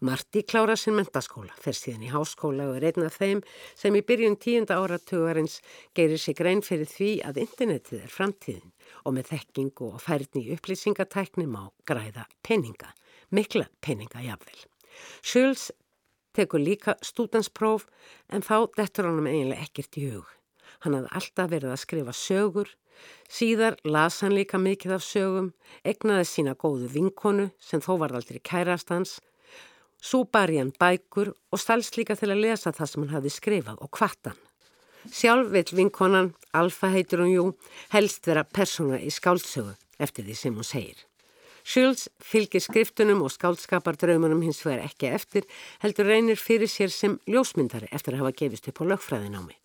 Marti 0.01 0.41
klára 0.43 0.75
sinn 0.79 0.95
mentaskóla, 0.97 1.53
fer 1.59 1.75
síðan 1.77 2.07
í 2.07 2.12
háskóla 2.13 2.69
og 2.71 2.79
er 2.79 2.89
einn 2.89 3.05
af 3.05 3.19
þeim 3.21 3.43
sem 3.77 3.95
í 3.95 4.01
byrjun 4.01 4.39
tíunda 4.41 4.79
áratugarins 4.81 5.59
geirir 5.95 6.21
sig 6.21 6.38
grein 6.39 6.63
fyrir 6.65 6.89
því 6.89 7.12
að 7.27 7.41
internetið 7.43 8.01
er 8.01 8.13
framtíðin 8.13 8.73
og 9.05 9.15
með 9.17 9.31
þekkingu 9.33 9.89
og 9.93 10.03
færni 10.03 10.45
upplýsingatækni 10.55 11.47
má 11.47 11.67
græða 11.85 12.25
peninga, 12.43 12.93
mikla 13.29 13.69
peninga 13.81 14.23
jafnvel. 14.25 14.62
Sjöls 15.21 15.71
tekur 16.33 16.62
líka 16.62 16.97
stúdanspróf 17.05 17.85
en 18.29 18.41
þá 18.41 18.69
dettur 18.77 19.09
hann 19.09 19.21
um 19.21 19.29
eiginlega 19.29 19.67
ekkert 19.67 20.00
í 20.01 20.07
hug. 20.09 20.29
Hann 20.83 20.97
hafði 20.97 21.12
alltaf 21.19 21.51
verið 21.51 21.73
að 21.73 21.83
skrifa 21.83 22.15
sögur, 22.17 22.71
síðar 23.29 23.77
las 23.85 24.21
hann 24.23 24.35
líka 24.35 24.59
mikið 24.59 24.97
af 24.97 25.05
sögum, 25.05 25.51
egnaði 25.85 26.25
sína 26.27 26.55
góðu 26.59 26.89
vinkonu 26.91 27.51
sem 27.62 27.81
þó 27.83 27.95
var 28.01 28.15
aldrei 28.17 28.41
kærastans, 28.43 29.19
Svo 30.03 30.25
bar 30.27 30.51
ég 30.51 30.60
hann 30.60 30.74
bækur 30.75 31.31
og 31.31 31.62
stalst 31.62 31.95
líka 31.95 32.17
til 32.19 32.33
að 32.33 32.43
lesa 32.43 32.74
það 32.75 32.89
sem 32.91 33.03
hann 33.05 33.15
hafi 33.15 33.31
skrifað 33.31 33.79
og 33.79 33.91
kvartan. 33.95 34.36
Sjálf 35.07 35.51
vil 35.51 35.72
vinkonan, 35.79 36.33
Alfa 36.55 36.89
heitur 36.91 37.24
hún 37.24 37.31
jú, 37.31 37.45
helst 37.95 38.27
vera 38.27 38.43
persóna 38.43 39.00
í 39.00 39.12
skáldsögu 39.12 39.74
eftir 40.03 40.27
því 40.27 40.36
sem 40.39 40.60
hún 40.60 40.67
segir. 40.67 41.00
Schultz 41.63 42.10
fylgir 42.19 42.60
skriftunum 42.60 43.24
og 43.24 43.31
skáldskapardraumunum 43.31 44.43
hins 44.43 44.60
vegar 44.65 44.83
ekki 44.83 45.07
eftir, 45.15 45.48
heldur 45.79 46.10
reynir 46.12 46.39
fyrir 46.39 46.67
sér 46.67 46.91
sem 46.91 47.15
ljósmyndari 47.24 47.88
eftir 47.95 48.17
að 48.17 48.25
hafa 48.25 48.36
gefist 48.43 48.67
upp 48.67 48.83
á 48.83 48.91
lögfræðin 48.91 49.39
á 49.39 49.41
mig. 49.43 49.60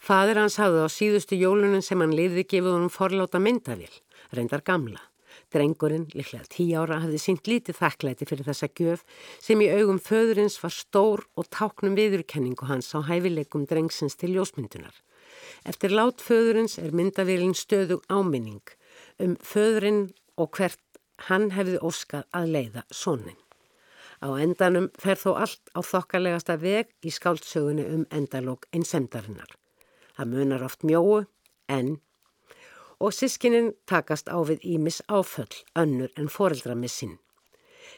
Fadir 0.00 0.40
hans 0.40 0.56
hafði 0.60 0.84
á 0.84 0.88
síðustu 0.88 1.36
jólunum 1.36 1.84
sem 1.84 2.00
hann 2.00 2.16
liði 2.16 2.48
gefið 2.48 2.78
honum 2.78 2.92
forláta 2.92 3.40
myndavél, 3.40 3.92
reyndar 4.32 4.64
gamla. 4.64 5.00
Drengurinn, 5.52 6.08
líklega 6.16 6.48
tí 6.52 6.68
ára, 6.74 7.00
hafði 7.04 7.20
sínt 7.20 7.48
lítið 7.50 7.78
þakklæti 7.80 8.28
fyrir 8.28 8.48
þessa 8.48 8.68
gjöf 8.78 9.04
sem 9.42 9.62
í 9.62 9.70
augum 9.72 10.00
föðurins 10.02 10.58
var 10.62 10.74
stór 10.74 11.24
og 11.36 11.50
táknum 11.52 11.96
viðurkenningu 11.98 12.68
hans 12.70 12.92
á 12.96 13.04
hæfileikum 13.06 13.66
drengsins 13.70 14.16
til 14.20 14.34
ljósmyndunar. 14.36 14.94
Eftir 15.68 15.94
lát 15.94 16.22
föðurins 16.22 16.78
er 16.80 16.94
myndavélinn 16.96 17.56
stöðug 17.56 18.02
áminning 18.08 18.74
um 19.22 19.36
föðurinn 19.40 20.10
og 20.40 20.56
hvert 20.56 20.80
hann 21.28 21.52
hefði 21.54 21.78
óskað 21.84 22.26
að 22.34 22.52
leiða 22.56 22.84
sónin. 22.90 23.38
Á 24.22 24.38
endanum 24.38 24.88
fer 25.02 25.18
þó 25.18 25.34
allt 25.34 25.72
á 25.74 25.82
þokkalegasta 25.82 26.56
veg 26.62 26.90
í 27.02 27.10
skáldsögunni 27.10 27.86
um 27.90 28.04
endalók 28.14 28.68
einsemdarinnar. 28.70 29.50
Það 30.14 30.30
munar 30.30 30.66
oft 30.66 30.86
mjóu 30.86 31.24
en 31.66 31.96
og 33.02 33.10
sískininn 33.10 33.72
takast 33.90 34.30
á 34.30 34.38
við 34.46 34.62
ímis 34.62 35.00
áföll, 35.10 35.50
önnur 35.74 36.12
en 36.16 36.28
foreldramissin. 36.30 37.16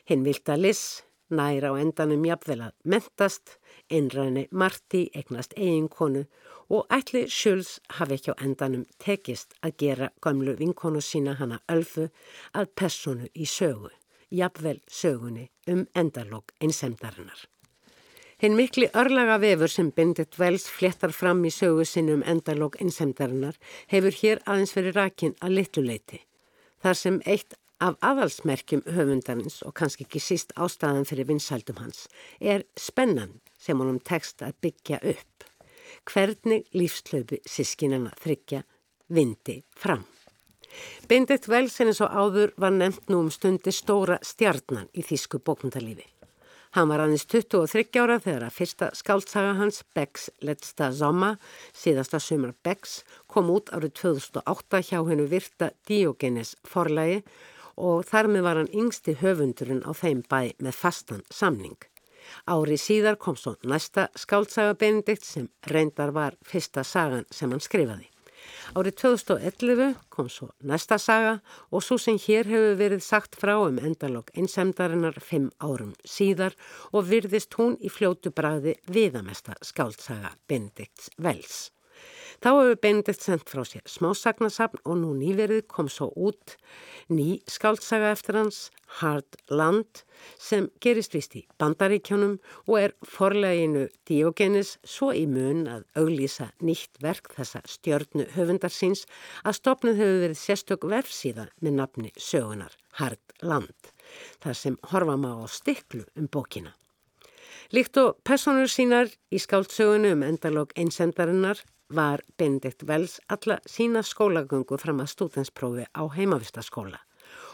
Hinn 0.08 0.25
vilt 0.25 0.49
að 0.49 0.64
Liss 0.64 1.02
næra 1.28 1.73
á 1.73 1.80
endanum 1.80 2.25
jafnvel 2.25 2.61
að 2.68 2.75
mentast, 2.88 3.58
einræni 3.92 4.46
Marti 4.50 5.11
eignast 5.12 5.52
eiginkonu 5.56 6.25
og 6.73 6.87
ætli 6.88 7.26
Sjöls 7.28 7.78
hafi 7.99 8.16
ekki 8.16 8.32
á 8.32 8.40
endanum 8.46 8.84
tekist 8.99 9.56
að 9.61 9.76
gera 9.84 10.12
gamlu 10.25 10.56
vinkonu 10.61 11.04
sína 11.04 11.37
hana 11.40 11.61
Ölfu 11.68 12.08
að 12.52 12.70
personu 12.76 13.28
í 13.34 13.44
sögu, 13.44 13.92
jafnvel 14.30 14.80
sögunni 14.88 15.50
um 15.68 15.84
endalók 15.94 16.56
einsemdarinnar. 16.61 17.53
Hinn 18.44 18.58
mikli 18.60 18.90
örlaga 18.92 19.38
vefur 19.40 19.70
sem 19.72 19.86
Bindit 19.96 20.36
Wells 20.36 20.66
fléttar 20.68 21.14
fram 21.16 21.38
í 21.48 21.50
sögu 21.54 21.86
sinnum 21.88 22.20
endalók 22.28 22.74
einsemdarinnar 22.76 23.56
hefur 23.88 24.12
hér 24.18 24.42
aðeins 24.44 24.74
verið 24.76 24.98
rakin 24.98 25.32
að 25.40 25.54
litluleiti. 25.58 26.18
Þar 26.84 26.98
sem 27.00 27.16
eitt 27.24 27.56
af 27.80 27.96
aðalsmerkjum 28.04 28.82
höfundarins 28.98 29.62
og 29.64 29.72
kannski 29.80 30.04
ekki 30.04 30.20
síst 30.20 30.52
ástæðan 30.60 31.08
fyrir 31.08 31.30
vinsaldum 31.30 31.80
hans 31.80 32.04
er 32.38 32.66
spennan 32.76 33.38
sem 33.56 33.80
honum 33.80 33.96
tekst 34.12 34.44
að 34.44 34.60
byggja 34.60 35.00
upp. 35.14 35.48
hvernig 36.04 36.68
lífslaupi 36.76 37.40
sískinana 37.48 38.12
þryggja 38.20 38.60
vindi 39.08 39.62
fram. 39.72 40.04
Benedikt 41.08 41.48
Velsen 41.48 41.88
eins 41.88 42.04
og 42.04 42.12
áður 42.12 42.52
var 42.60 42.76
nefnt 42.76 43.08
nú 43.08 43.24
um 43.24 43.32
stundi 43.32 43.72
stóra 43.72 44.18
stjarnan 44.20 44.90
í 44.92 45.00
þýsku 45.00 45.40
bókmyndalífi. 45.40 46.04
Hann 46.75 46.88
var 46.90 47.04
aðeins 47.04 47.23
23 47.31 48.00
ára 48.02 48.16
þegar 48.19 48.49
að 48.49 48.54
fyrsta 48.57 48.87
skáltsaga 48.99 49.52
hans, 49.61 49.85
Becks 49.95 50.25
Letsta 50.43 50.88
Zoma, 50.90 51.37
síðasta 51.71 52.19
sumar 52.19 52.50
Becks, 52.66 53.04
kom 53.31 53.52
út 53.54 53.71
árið 53.71 53.93
2008 54.00 54.81
hjá 54.88 54.97
hennu 55.07 55.28
virta 55.31 55.69
Diogenes 55.87 56.57
forlægi 56.66 57.21
og 57.78 58.02
þar 58.09 58.31
með 58.35 58.47
var 58.49 58.59
hann 58.59 58.73
yngsti 58.75 59.14
höfundurinn 59.23 59.85
á 59.87 59.95
þeim 59.95 60.25
bæ 60.26 60.40
með 60.59 60.81
fastan 60.81 61.23
samning. 61.31 61.78
Ári 62.50 62.81
síðar 62.81 63.21
kom 63.23 63.38
svo 63.38 63.54
næsta 63.62 64.09
skáltsaga 64.19 64.75
Benedikt 64.75 65.23
sem 65.31 65.47
reyndar 65.71 66.11
var 66.11 66.35
fyrsta 66.43 66.83
sagan 66.83 67.23
sem 67.31 67.54
hann 67.54 67.62
skrifaði. 67.62 68.11
Árið 68.73 68.97
2011 69.02 69.90
kom 70.09 70.30
svo 70.33 70.49
næsta 70.64 70.97
saga 70.99 71.35
og 71.71 71.85
svo 71.85 71.99
sem 72.00 72.16
hér 72.16 72.49
hefur 72.49 72.78
verið 72.80 73.04
sagt 73.04 73.37
frá 73.37 73.54
um 73.61 73.76
endalokk 73.76 74.33
einsemdarinnar 74.38 75.21
fimm 75.21 75.50
árum 75.61 75.92
síðar 76.09 76.56
og 76.92 77.11
virðist 77.12 77.54
hún 77.61 77.76
í 77.85 77.92
fljótu 77.92 78.33
bræði 78.33 78.78
viðamesta 78.88 79.59
skáltsaga 79.61 80.33
Benedikts 80.49 81.12
Vels. 81.21 81.68
Þá 82.42 82.48
hefur 82.50 82.80
Benedikt 82.82 83.22
sendt 83.22 83.50
frá 83.50 83.62
sér 83.68 83.84
smásagnasafn 83.88 84.82
og 84.84 84.98
nú 85.02 85.12
nýverið 85.18 85.66
kom 85.70 85.90
svo 85.92 86.10
út 86.16 86.56
ný 87.12 87.40
skáltsaga 87.50 88.12
eftir 88.14 88.38
hans, 88.38 88.70
Hard 89.00 89.38
Land, 89.50 90.04
sem 90.38 90.68
gerist 90.80 91.14
vist 91.16 91.34
í 91.34 91.42
bandaríkjónum 91.58 92.36
og 92.68 92.76
er 92.78 92.94
forleginu 93.02 93.88
Diogenes 94.08 94.76
svo 94.86 95.10
í 95.14 95.24
mun 95.30 95.66
að 95.70 95.84
auglýsa 95.98 96.50
nýtt 96.62 97.02
verk 97.02 97.32
þessa 97.34 97.64
stjörnu 97.68 98.28
höfundarsins 98.36 99.04
að 99.42 99.58
stopnið 99.60 100.00
hefur 100.02 100.22
verið 100.24 100.40
sérstök 100.40 100.88
verfsíða 100.90 101.48
með 101.60 101.76
nafni 101.80 102.14
sögunar 102.16 102.78
Hard 103.00 103.36
Land, 103.42 103.92
þar 104.40 104.58
sem 104.58 104.80
horfa 104.92 105.18
maður 105.18 105.50
á 105.50 105.56
stiklu 105.58 106.06
um 106.14 106.30
bókina. 106.30 106.74
Líkt 107.74 107.96
og 107.98 108.20
personur 108.22 108.68
sínar 108.70 109.08
í 109.34 109.40
skáltsögunu 109.40 110.12
um 110.14 110.22
endalóg 110.22 110.74
einsendarinnar 110.78 111.62
var 111.88 112.22
Benedikt 112.38 112.82
Vels 112.88 113.20
alla 113.28 113.58
sína 113.68 114.02
skólagöngu 114.02 114.78
fram 114.80 115.02
að 115.04 115.12
stútensprófi 115.14 115.86
á 115.92 116.02
heimavistaskóla 116.16 117.00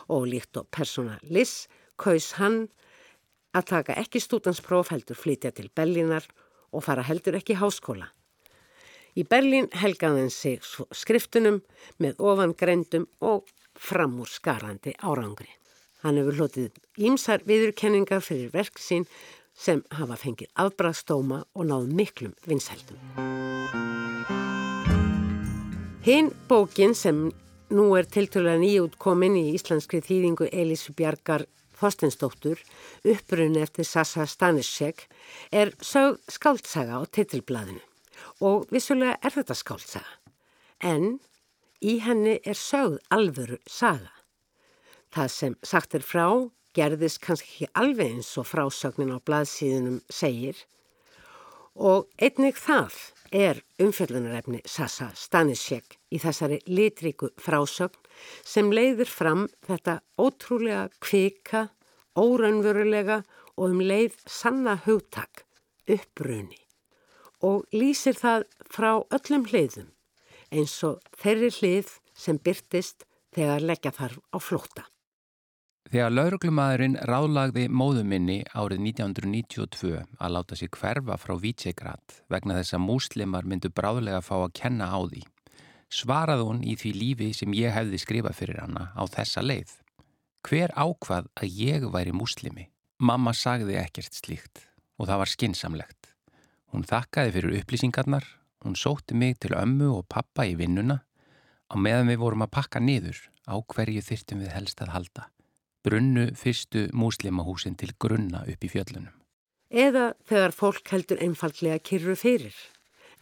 og 0.08 0.26
líkt 0.26 0.56
og 0.56 0.68
persóna 0.70 1.18
Liss 1.22 1.68
kaus 1.98 2.32
hann 2.38 2.68
að 3.54 3.68
taka 3.74 3.98
ekki 3.98 4.22
stútenspróf 4.22 4.92
heldur 4.94 5.18
flytja 5.18 5.50
til 5.54 5.70
Berlínar 5.74 6.26
og 6.70 6.84
fara 6.86 7.02
heldur 7.02 7.38
ekki 7.38 7.58
háskóla. 7.58 8.10
Í 9.18 9.26
Berlín 9.26 9.66
helgaði 9.74 10.22
hann 10.22 10.30
sig 10.30 10.60
skriftunum 10.94 11.62
með 11.98 12.22
ofan 12.22 12.54
grendum 12.54 13.08
og 13.20 13.50
framúr 13.74 14.30
skarandi 14.30 14.94
árangri. 15.02 15.50
Hann 16.04 16.16
hefur 16.16 16.38
hlotið 16.38 16.78
ímsar 16.96 17.42
viðurkenningar 17.44 18.22
fyrir 18.24 18.54
verk 18.54 18.78
sín 18.80 19.08
sem 19.52 19.82
hafa 19.98 20.16
fengið 20.16 20.52
afbraðstóma 20.64 21.42
og 21.52 21.66
náð 21.68 21.90
miklum 21.90 22.36
vinsheldum. 22.46 23.99
Hinn 26.10 26.32
bókin 26.48 26.90
sem 26.98 27.18
nú 27.70 27.84
er 27.94 28.06
tiltölulega 28.10 28.58
nýjútkomin 28.58 29.36
í 29.38 29.42
íslenskri 29.54 30.00
þýðingu 30.02 30.48
Elísu 30.50 30.90
Bjarkar 30.98 31.44
Þorstensdóttur, 31.78 32.58
upprunni 33.06 33.62
eftir 33.62 33.86
Sasa 33.86 34.24
Stanisek, 34.26 35.04
er 35.54 35.70
sög 35.78 36.18
skáltsaga 36.26 36.98
á 36.98 37.06
titilbladinu 37.06 37.78
og 38.42 38.66
vissulega 38.74 39.20
er 39.22 39.36
þetta 39.36 39.58
skáltsaga. 39.60 40.16
En 40.82 41.20
í 41.78 42.00
henni 42.02 42.40
er 42.42 42.58
sögð 42.58 42.98
alvöru 43.14 43.60
saga. 43.70 44.10
Það 45.14 45.32
sem 45.36 45.56
sagt 45.62 45.94
er 45.94 46.08
frá 46.10 46.26
gerðist 46.74 47.22
kannski 47.22 47.52
ekki 47.52 47.70
alveg 47.84 48.16
eins 48.16 48.34
og 48.34 48.50
frásögnin 48.50 49.14
á 49.14 49.22
bladsíðunum 49.22 50.02
segir 50.10 50.58
og 51.78 52.10
einnig 52.18 52.58
það 52.58 52.98
er 53.30 53.60
umfjöldunarefni 53.78 54.60
Sasa 54.66 55.10
Stanisek 55.14 55.96
í 56.10 56.18
þessari 56.18 56.58
litríku 56.66 57.30
frásögn 57.38 57.98
sem 58.44 58.70
leiður 58.74 59.10
fram 59.10 59.46
þetta 59.66 60.00
ótrúlega 60.18 60.88
kvika, 60.98 61.68
óraunverulega 62.18 63.22
og 63.56 63.70
um 63.70 63.80
leið 63.80 64.18
sanna 64.26 64.76
hugtak, 64.84 65.44
uppbruni 65.86 66.58
og 67.46 67.64
lýsir 67.72 68.18
það 68.18 68.44
frá 68.68 68.92
öllum 68.98 69.46
hliðum 69.48 69.90
eins 70.50 70.74
og 70.84 71.00
þeirri 71.22 71.50
hlið 71.60 71.94
sem 72.12 72.38
byrtist 72.38 73.06
þegar 73.34 73.62
leggja 73.62 73.94
þarf 73.94 74.18
á 74.34 74.38
flóta. 74.42 74.89
Þegar 75.90 76.12
lauruglumadurinn 76.14 76.92
ráðlagði 77.02 77.64
móðuminni 77.66 78.36
árið 78.54 78.78
1992 78.92 79.96
að 80.22 80.32
láta 80.36 80.58
sér 80.58 80.68
hverfa 80.76 81.16
frá 81.18 81.32
Vítsegrat 81.42 82.20
vegna 82.30 82.54
þess 82.60 82.76
að 82.76 82.84
múslimar 82.84 83.48
myndu 83.50 83.72
bráðlega 83.74 84.20
fá 84.22 84.36
að 84.36 84.52
kenna 84.54 84.86
á 84.86 85.02
því, 85.02 85.24
svaraði 85.90 86.44
hún 86.46 86.60
í 86.62 86.76
því 86.78 86.92
lífi 86.94 87.30
sem 87.34 87.56
ég 87.58 87.74
hefði 87.74 87.98
skrifað 87.98 88.38
fyrir 88.38 88.60
hana 88.62 88.84
á 88.94 89.02
þessa 89.10 89.42
leið. 89.42 89.72
Hver 90.46 90.76
ákvað 90.78 91.26
að 91.34 91.58
ég 91.58 91.88
væri 91.90 92.14
múslimi? 92.14 92.68
Mamma 93.02 93.34
sagði 93.34 93.80
ekkert 93.82 94.14
slíkt 94.14 94.62
og 94.94 95.10
það 95.10 95.22
var 95.24 95.34
skinsamlegt. 95.34 96.12
Hún 96.70 96.86
þakkaði 96.86 97.34
fyrir 97.34 97.58
upplýsingarnar, 97.64 98.30
hún 98.62 98.78
sótti 98.78 99.18
mig 99.18 99.42
til 99.42 99.58
ömmu 99.58 99.90
og 99.96 100.06
pappa 100.06 100.46
í 100.46 100.54
vinnuna 100.54 101.00
á 101.66 101.74
meðan 101.74 102.14
við 102.14 102.22
vorum 102.22 102.46
að 102.46 102.54
pakka 102.60 102.78
niður 102.78 103.18
á 103.50 103.58
hverju 103.58 104.06
þyrtum 104.06 104.46
við 104.46 104.54
helst 104.54 104.86
að 104.86 104.94
halda 104.94 105.26
brunnu 105.84 106.30
fyrstu 106.36 106.88
múslimahúsin 106.92 107.76
til 107.80 107.94
grunna 107.98 108.44
upp 108.48 108.64
í 108.64 108.70
fjöllunum. 108.70 109.14
Eða 109.70 110.14
þegar 110.26 110.54
fólk 110.54 110.90
heldur 110.90 111.20
einfallega 111.22 111.78
kyrru 111.78 112.16
fyrir, 112.18 112.56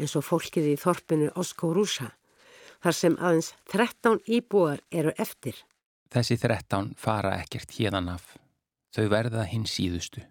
eins 0.01 0.17
og 0.17 0.25
fólkið 0.25 0.73
í 0.73 0.77
þorpinu 0.81 1.29
Oskórúsa, 1.37 2.15
þar 2.81 2.97
sem 2.97 3.19
aðeins 3.21 3.53
13 3.73 4.23
íbúar 4.39 4.81
eru 4.91 5.13
eftir. 5.19 5.57
Þessi 6.09 6.39
13 6.41 6.95
fara 6.97 7.37
ekkert 7.43 7.75
hérdan 7.77 8.09
af. 8.09 8.39
Þau 8.97 9.09
verða 9.13 9.45
hins 9.45 9.75
síðustu. 9.77 10.23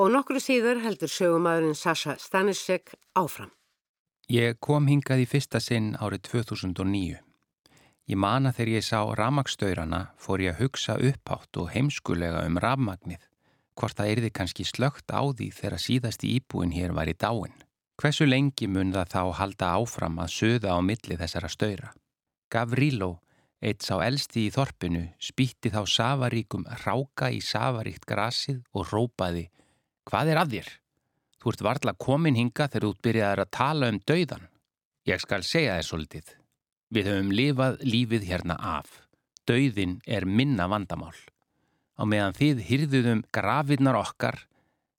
Og 0.00 0.08
nokkru 0.14 0.40
síður 0.40 0.80
heldur 0.80 1.10
sögumæðurinn 1.12 1.76
Sasha 1.76 2.16
Stanisek 2.16 2.94
áfram. 3.12 3.52
Ég 4.32 4.56
kom 4.64 4.86
hingað 4.88 5.26
í 5.26 5.28
fyrsta 5.28 5.60
sinn 5.60 5.92
árið 6.00 6.30
2009. 6.30 7.20
Ég 8.10 8.18
mana 8.18 8.50
þegar 8.50 8.72
ég 8.74 8.84
sá 8.86 8.98
ramagsstaurana 9.18 10.00
fór 10.18 10.42
ég 10.42 10.56
að 10.56 10.64
hugsa 10.64 10.96
upphátt 10.98 11.58
og 11.62 11.70
heimskulega 11.70 12.42
um 12.48 12.58
ramagnið, 12.58 13.22
hvort 13.78 13.96
það 13.98 14.12
erði 14.14 14.30
kannski 14.34 14.66
slögt 14.66 15.14
á 15.14 15.22
því 15.22 15.48
þegar 15.54 15.84
síðasti 15.86 16.32
íbúin 16.36 16.74
hér 16.74 16.96
var 16.96 17.08
í 17.10 17.14
dáin. 17.14 17.54
Hversu 18.00 18.26
lengi 18.26 18.66
mun 18.66 18.90
það 18.92 19.12
þá 19.14 19.22
halda 19.38 19.72
áfram 19.78 20.18
að 20.18 20.34
söða 20.34 20.74
á 20.74 20.78
milli 20.82 21.18
þessara 21.20 21.50
staura? 21.52 21.92
Gavrilo, 22.50 23.12
eitt 23.62 23.86
sá 23.86 23.94
elsti 24.02 24.48
í 24.48 24.52
þorpinu, 24.52 25.06
spýtti 25.22 25.70
þá 25.70 25.86
safaríkum 25.86 26.66
ráka 26.82 27.30
í 27.30 27.38
safaríkt 27.38 28.08
grasið 28.08 28.64
og 28.74 28.90
rópaði 28.90 29.46
Hvað 30.08 30.32
er 30.32 30.40
að 30.40 30.54
þér? 30.56 30.70
Þú 31.38 31.52
ert 31.52 31.64
varðla 31.66 31.92
komin 31.98 32.38
hinga 32.38 32.66
þegar 32.66 32.88
þú 32.88 32.92
byrjaði 33.06 33.44
að 33.44 33.52
tala 33.54 33.90
um 33.92 34.00
dauðan. 34.02 34.48
Ég 35.06 35.22
skal 35.22 35.42
segja 35.46 35.78
þér 35.78 35.86
svolítið. 35.86 36.32
Við 36.92 37.08
höfum 37.08 37.30
lifað 37.32 37.78
lífið 37.88 38.24
hérna 38.28 38.58
af. 38.60 38.88
Dauðin 39.48 40.00
er 40.04 40.26
minna 40.28 40.66
vandamál. 40.68 41.16
Á 41.96 42.04
meðan 42.04 42.36
þið 42.36 42.60
hyrðuðum 42.68 43.22
grafinnar 43.32 43.96
okkar, 43.96 44.42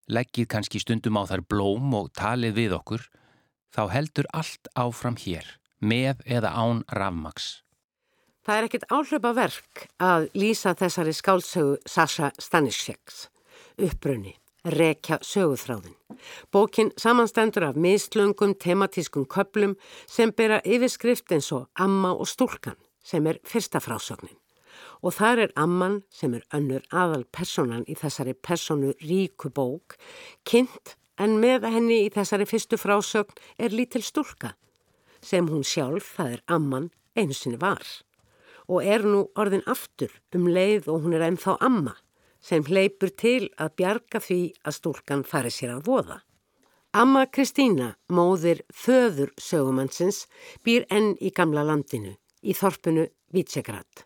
leggið 0.09 0.49
kannski 0.49 0.81
stundum 0.81 1.19
á 1.21 1.29
þær 1.29 1.45
blóm 1.45 1.93
og 1.93 2.09
talið 2.17 2.57
við 2.57 2.75
okkur, 2.79 3.05
þá 3.69 3.83
heldur 3.93 4.29
allt 4.33 4.69
áfram 4.73 5.19
hér, 5.21 5.45
með 5.79 6.25
eða 6.25 6.53
án 6.57 6.81
rafmaks. 6.89 7.61
Það 8.43 8.57
er 8.57 8.67
ekkit 8.67 8.89
áhlaupa 8.89 9.33
verk 9.37 9.87
að 10.03 10.29
lýsa 10.33 10.73
þessari 10.75 11.13
skálsögu 11.15 11.77
Sasha 11.85 12.33
Staniseks, 12.41 13.27
uppbrunni 13.77 14.33
rekja 14.63 15.19
söguþráðin. 15.21 15.95
Bókin 16.51 16.91
samanstendur 16.97 17.63
af 17.63 17.75
mislungum 17.75 18.53
tematískum 18.55 19.25
köplum 19.25 19.75
sem 20.07 20.31
bera 20.31 20.61
yfirskrift 20.65 21.31
eins 21.31 21.51
og 21.51 21.67
Amma 21.75 22.13
og 22.13 22.27
stúlkan 22.27 22.77
sem 23.03 23.27
er 23.27 23.39
fyrsta 23.43 23.81
frásögnin. 23.83 24.37
Og 25.03 25.13
þar 25.13 25.43
er 25.43 25.53
Amman 25.59 26.01
sem 26.09 26.33
er 26.33 26.45
önnur 26.55 26.83
aðal 26.91 27.25
personan 27.31 27.83
í 27.87 27.95
þessari 27.99 28.33
personu 28.33 28.93
ríku 29.03 29.51
bók, 29.51 29.97
kynnt 30.47 30.95
en 31.19 31.37
með 31.43 31.67
henni 31.67 32.05
í 32.05 32.11
þessari 32.13 32.47
fyrstu 32.47 32.79
frásögn 32.79 33.35
er 33.59 33.75
lítil 33.75 34.03
stúlka 34.03 34.55
sem 35.23 35.47
hún 35.47 35.63
sjálf, 35.63 36.15
það 36.17 36.33
er 36.37 36.41
Amman, 36.51 36.89
einu 37.15 37.35
sinni 37.35 37.59
var. 37.59 37.83
Og 38.67 38.83
er 38.83 39.03
nú 39.07 39.27
orðin 39.39 39.63
aftur 39.67 40.11
um 40.35 40.47
leið 40.47 40.89
og 40.91 41.03
hún 41.03 41.15
er 41.15 41.23
ennþá 41.27 41.57
Amma 41.63 41.95
sem 42.43 42.63
hleypur 42.67 43.13
til 43.15 43.47
að 43.57 43.75
bjarga 43.79 44.21
því 44.21 44.41
að 44.67 44.77
stúlkan 44.77 45.23
fari 45.27 45.51
sér 45.53 45.77
að 45.77 45.87
voða. 45.87 46.19
Amma 46.93 47.25
Kristína, 47.25 47.95
móðir 48.13 48.61
föður 48.69 49.31
sögumannsins, 49.41 50.27
býr 50.61 50.85
enn 50.93 51.15
í 51.17 51.31
gamla 51.33 51.63
landinu, 51.65 52.13
í 52.45 52.53
þorpunu 52.53 53.07
Vitsegrad, 53.33 54.03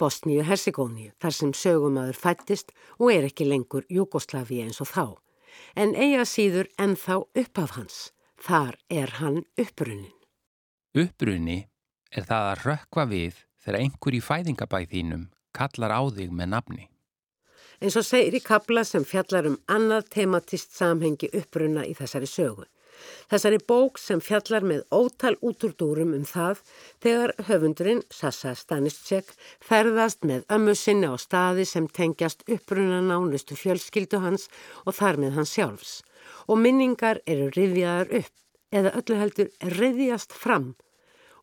Bosníu-Hersigóníu, 0.00 1.12
þar 1.22 1.36
sem 1.36 1.52
sögumadur 1.54 2.18
fættist 2.18 2.74
og 2.98 3.12
er 3.14 3.28
ekki 3.28 3.46
lengur 3.46 3.86
Jugosláfi 3.92 4.58
eins 4.64 4.82
og 4.82 4.90
þá. 4.90 5.04
En 5.78 5.94
eiga 5.94 6.26
síður 6.26 6.66
en 6.82 6.96
þá 6.98 7.22
uppaf 7.22 7.76
hans. 7.78 8.10
Þar 8.42 8.74
er 8.90 9.14
hann 9.20 9.38
uppbrunnin. 9.56 10.12
Uppbrunni 10.96 11.62
er 12.10 12.26
það 12.26 12.50
að 12.50 12.66
rökva 12.66 13.06
við 13.08 13.40
þegar 13.62 13.80
einhver 13.80 14.18
í 14.18 14.20
fæðingabæð 14.24 14.92
þínum 14.92 15.24
kallar 15.56 15.94
á 15.94 16.02
þig 16.10 16.34
með 16.34 16.52
nafni. 16.52 16.84
En 17.80 17.92
svo 17.92 18.02
segir 18.06 18.36
í 18.38 18.42
kabla 18.44 18.84
sem 18.88 19.04
fjallar 19.04 19.48
um 19.50 19.58
annað 19.68 20.08
tematist 20.16 20.72
samhengi 20.76 21.28
uppbrunna 21.32 21.84
í 21.84 21.92
þessari 21.98 22.28
sögu. 22.30 22.64
Þessari 23.30 23.58
bók 23.68 23.98
sem 24.00 24.20
fjallar 24.24 24.64
með 24.64 24.84
ótal 24.94 25.34
útúrdúrum 25.44 26.14
um 26.16 26.24
það 26.24 26.62
þegar 27.04 27.34
höfundurinn, 27.48 28.02
Sassa 28.10 28.54
Stanistjek, 28.56 29.28
ferðast 29.60 30.24
með 30.24 30.46
ömmu 30.56 30.74
sinni 30.78 31.10
á 31.10 31.14
staði 31.20 31.66
sem 31.68 31.88
tengjast 31.88 32.46
uppbrunna 32.48 33.02
nánustu 33.04 33.58
fjölskyldu 33.58 34.22
hans 34.24 34.48
og 34.84 34.96
þar 34.98 35.20
með 35.22 35.38
hans 35.40 35.54
sjálfs. 35.56 35.94
Og 36.48 36.60
minningar 36.62 37.20
eru 37.26 37.50
rifjaðar 37.52 38.12
upp 38.22 38.32
eða 38.76 38.94
öllu 38.98 39.20
heldur 39.20 39.52
reyðjast 39.76 40.32
fram 40.34 40.72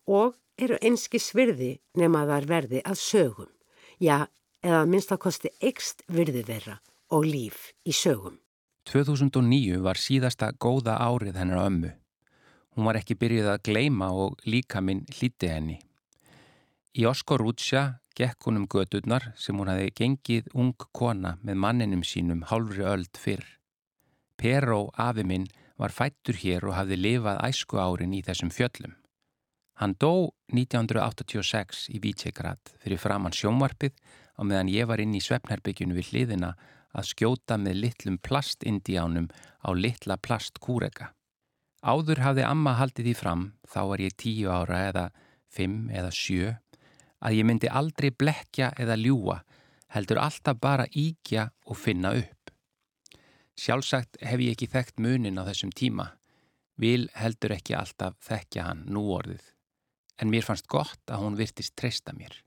og 0.04 0.34
eru 0.60 0.78
einski 0.82 1.20
svirði 1.22 1.76
nema 1.98 2.24
þar 2.28 2.48
verði 2.50 2.82
að 2.84 3.00
sögum. 3.00 3.50
Já, 3.98 4.26
eða 4.64 4.84
minnstakosti 4.88 5.52
ekst 5.60 6.02
virði 6.08 6.44
þeirra 6.48 6.78
og 7.12 7.26
líf 7.28 7.68
í 7.84 7.92
sögum. 7.92 8.38
2009 8.88 9.80
var 9.84 10.00
síðasta 10.00 10.50
góða 10.60 10.96
árið 11.00 11.38
hennar 11.40 11.64
ömmu. 11.66 11.90
Hún 12.74 12.88
var 12.88 12.98
ekki 12.98 13.16
byrjuð 13.20 13.50
að 13.52 13.62
gleima 13.68 14.10
og 14.12 14.40
líka 14.48 14.80
minn 14.82 15.04
hlíti 15.12 15.48
henni. 15.52 15.78
Í 16.94 17.06
Oskorútsja 17.08 18.00
gekk 18.14 18.46
hún 18.46 18.62
um 18.62 18.66
gödurnar 18.70 19.32
sem 19.40 19.56
hún 19.58 19.70
hafi 19.70 19.92
gengið 19.98 20.50
ung 20.54 20.74
kona 20.92 21.36
með 21.42 21.60
manninum 21.64 22.04
sínum 22.06 22.44
hálfri 22.50 22.84
öld 22.86 23.20
fyrr. 23.20 23.44
Peró 24.38 24.88
afi 24.98 25.24
minn 25.24 25.48
var 25.78 25.94
fættur 25.94 26.38
hér 26.38 26.66
og 26.68 26.76
hafði 26.78 27.00
lifað 27.00 27.40
æsku 27.48 27.80
árin 27.82 28.14
í 28.14 28.22
þessum 28.26 28.52
fjöllum. 28.54 28.94
Hann 29.80 29.96
dó 29.98 30.30
1986 30.54 31.88
í 31.90 31.98
Vítsegrad 32.02 32.74
fyrir 32.82 33.00
framann 33.02 33.34
sjónvarpið 33.34 33.96
á 34.34 34.40
meðan 34.42 34.70
ég 34.72 34.88
var 34.90 35.02
inn 35.02 35.14
í 35.14 35.22
svefnherbyggjunu 35.22 35.96
við 35.98 36.10
hliðina 36.10 36.54
að 36.94 37.10
skjóta 37.10 37.58
með 37.58 37.80
litlum 37.84 38.18
plastindjánum 38.22 39.28
á 39.62 39.68
litla 39.74 40.16
plastkúrega. 40.18 41.10
Áður 41.84 42.22
hafði 42.24 42.44
amma 42.48 42.76
haldið 42.78 43.10
því 43.10 43.14
fram, 43.18 43.42
þá 43.68 43.80
var 43.90 44.00
ég 44.00 44.16
tíu 44.16 44.50
ára 44.50 44.78
eða 44.88 45.04
fimm 45.52 45.90
eða 45.92 46.12
sjö, 46.14 46.54
að 47.24 47.38
ég 47.38 47.48
myndi 47.48 47.70
aldrei 47.70 48.10
blekja 48.10 48.70
eða 48.80 48.96
ljúa, 49.00 49.40
heldur 49.94 50.20
alltaf 50.22 50.58
bara 50.60 50.86
íkja 50.90 51.50
og 51.68 51.78
finna 51.78 52.14
upp. 52.18 52.50
Sjálfsagt 53.54 54.18
hef 54.22 54.40
ég 54.42 54.56
ekki 54.56 54.70
þekkt 54.70 55.02
munin 55.02 55.38
á 55.38 55.46
þessum 55.46 55.74
tíma, 55.76 56.08
vil 56.80 57.06
heldur 57.14 57.54
ekki 57.54 57.76
alltaf 57.78 58.16
þekkja 58.26 58.66
hann 58.70 58.82
nú 58.90 59.06
orðið, 59.14 59.44
en 60.18 60.32
mér 60.32 60.46
fannst 60.46 60.66
gott 60.66 61.04
að 61.10 61.22
hún 61.22 61.38
virtist 61.38 61.76
treysta 61.78 62.16
mér. 62.16 62.43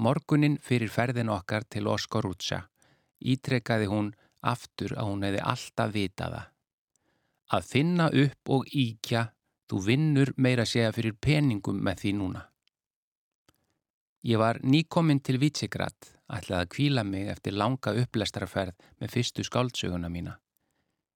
Morgunin 0.00 0.56
fyrir 0.64 0.88
ferðin 0.88 1.28
okkar 1.28 1.66
til 1.68 1.84
Oskorútsa 1.92 2.62
ítrekkaði 3.20 3.88
hún 3.90 4.12
aftur 4.40 4.94
að 4.96 5.10
hún 5.10 5.26
hefði 5.26 5.42
alltaf 5.52 5.92
vitaða. 5.94 6.42
Að 7.50 7.66
finna 7.66 8.06
upp 8.08 8.52
og 8.54 8.68
íkja, 8.70 9.26
þú 9.68 9.80
vinnur 9.86 10.32
meira 10.36 10.64
segja 10.66 10.92
fyrir 10.94 11.16
peningum 11.20 11.80
með 11.84 12.04
því 12.04 12.12
núna. 12.18 12.44
Ég 14.26 14.40
var 14.40 14.60
nýkominn 14.62 15.22
til 15.24 15.38
Vítsigrad, 15.40 15.96
ætlaði 16.28 16.60
að 16.60 16.72
kvíla 16.74 17.04
mig 17.04 17.30
eftir 17.32 17.56
langa 17.56 17.94
upplestrarferð 18.02 18.76
með 19.00 19.12
fyrstu 19.14 19.44
skáldsöguna 19.46 20.10
mína. 20.12 20.36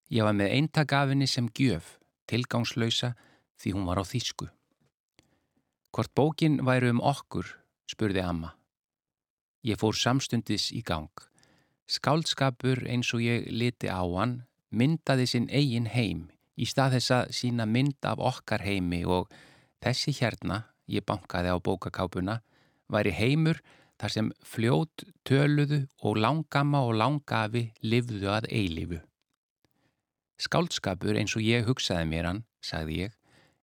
Ég 0.09 0.25
var 0.25 0.35
með 0.37 0.55
eintagafinni 0.57 1.27
sem 1.29 1.47
gjöf, 1.49 1.97
tilgangslöysa 2.29 3.13
því 3.61 3.75
hún 3.77 3.87
var 3.89 4.01
á 4.01 4.05
þýsku. 4.05 4.49
Hvort 5.93 6.13
bókin 6.17 6.59
væri 6.65 6.91
um 6.91 7.01
okkur, 7.01 7.47
spurði 7.89 8.25
Amma. 8.25 8.55
Ég 9.65 9.79
fór 9.81 9.97
samstundis 9.97 10.69
í 10.77 10.83
gang. 10.85 11.09
Skáldskapur 11.89 12.83
eins 12.85 13.09
og 13.17 13.23
ég 13.25 13.47
liti 13.49 13.89
á 13.89 14.05
hann 14.05 14.43
myndaði 14.69 15.25
sinn 15.29 15.47
eigin 15.49 15.87
heim 15.89 16.27
í 16.53 16.67
stað 16.69 16.97
þess 16.97 17.13
að 17.15 17.31
sína 17.39 17.65
mynd 17.69 18.05
af 18.05 18.21
okkar 18.21 18.61
heimi 18.61 19.01
og 19.05 19.31
þessi 19.81 20.13
hérna, 20.19 20.65
ég 20.85 21.05
bankaði 21.05 21.49
á 21.49 21.57
bókakápuna, 21.57 22.39
væri 22.93 23.13
heimur 23.17 23.61
þar 23.97 24.13
sem 24.13 24.31
fljót, 24.45 25.05
töluðu 25.25 25.85
og 26.05 26.19
langama 26.21 26.83
og 26.85 26.97
langafi 27.01 27.71
livðu 27.81 28.29
að 28.31 28.49
eilifu. 28.51 29.01
Skáldskapur 30.37 31.17
eins 31.17 31.33
og 31.37 31.45
ég 31.45 31.65
hugsaði 31.65 32.09
mér 32.11 32.29
hann, 32.29 32.43
sagði 32.61 33.05
ég, 33.05 33.17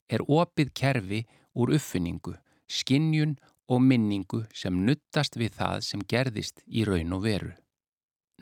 er 0.09 0.25
opið 0.27 0.73
kerfi 0.75 1.25
úr 1.55 1.75
uppfinningu, 1.77 2.35
skinnjun 2.67 3.37
og 3.73 3.81
minningu 3.81 4.43
sem 4.57 4.77
nuttast 4.87 5.39
við 5.41 5.57
það 5.57 5.85
sem 5.87 6.05
gerðist 6.13 6.63
í 6.69 6.85
raun 6.89 7.17
og 7.17 7.25
veru. 7.25 7.53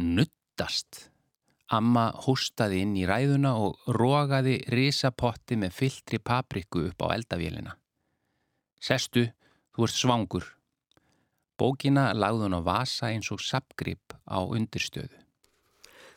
Nuttast? 0.03 1.07
Amma 1.71 2.09
hóstaði 2.25 2.81
inn 2.83 2.97
í 2.99 3.05
ræðuna 3.07 3.55
og 3.63 3.93
rógaði 3.95 4.57
risapotti 4.75 5.59
með 5.61 5.77
fylltri 5.77 6.19
papriku 6.19 6.89
upp 6.89 7.05
á 7.07 7.15
eldavélina. 7.15 7.77
Sestu, 8.83 9.29
þú 9.71 9.87
ert 9.87 9.95
svangur. 9.95 10.49
Bókina 11.61 12.09
lagði 12.17 12.49
hún 12.49 12.59
á 12.59 12.63
vasa 12.65 13.13
eins 13.13 13.31
og 13.31 13.43
sapgrip 13.45 14.17
á 14.27 14.43
undirstöðu. 14.43 15.20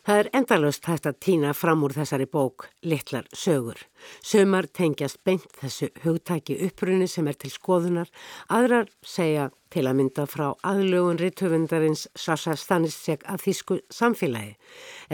Það 0.04 0.18
er 0.20 0.28
endalust 0.36 0.88
hægt 0.90 1.06
að 1.08 1.20
týna 1.24 1.52
fram 1.56 1.84
úr 1.88 1.94
þessari 1.96 2.26
bók 2.28 2.66
litlar 2.84 3.24
sögur. 3.32 3.78
Sömar 4.20 4.66
tengjast 4.68 5.22
beint 5.24 5.46
þessu 5.62 5.88
hugtæki 6.04 6.58
upprunni 6.66 7.08
sem 7.08 7.30
er 7.32 7.38
til 7.40 7.52
skoðunar, 7.54 8.12
aðrar 8.52 8.90
segja 9.00 9.46
til 9.72 9.86
að 9.88 10.02
mynda 10.02 10.26
frá 10.28 10.50
aðlögun 10.60 11.22
rittöfundarins 11.22 12.10
Sasa 12.20 12.58
Stanisek 12.60 13.24
að 13.32 13.46
þýsku 13.46 13.80
samfélagi 13.96 14.58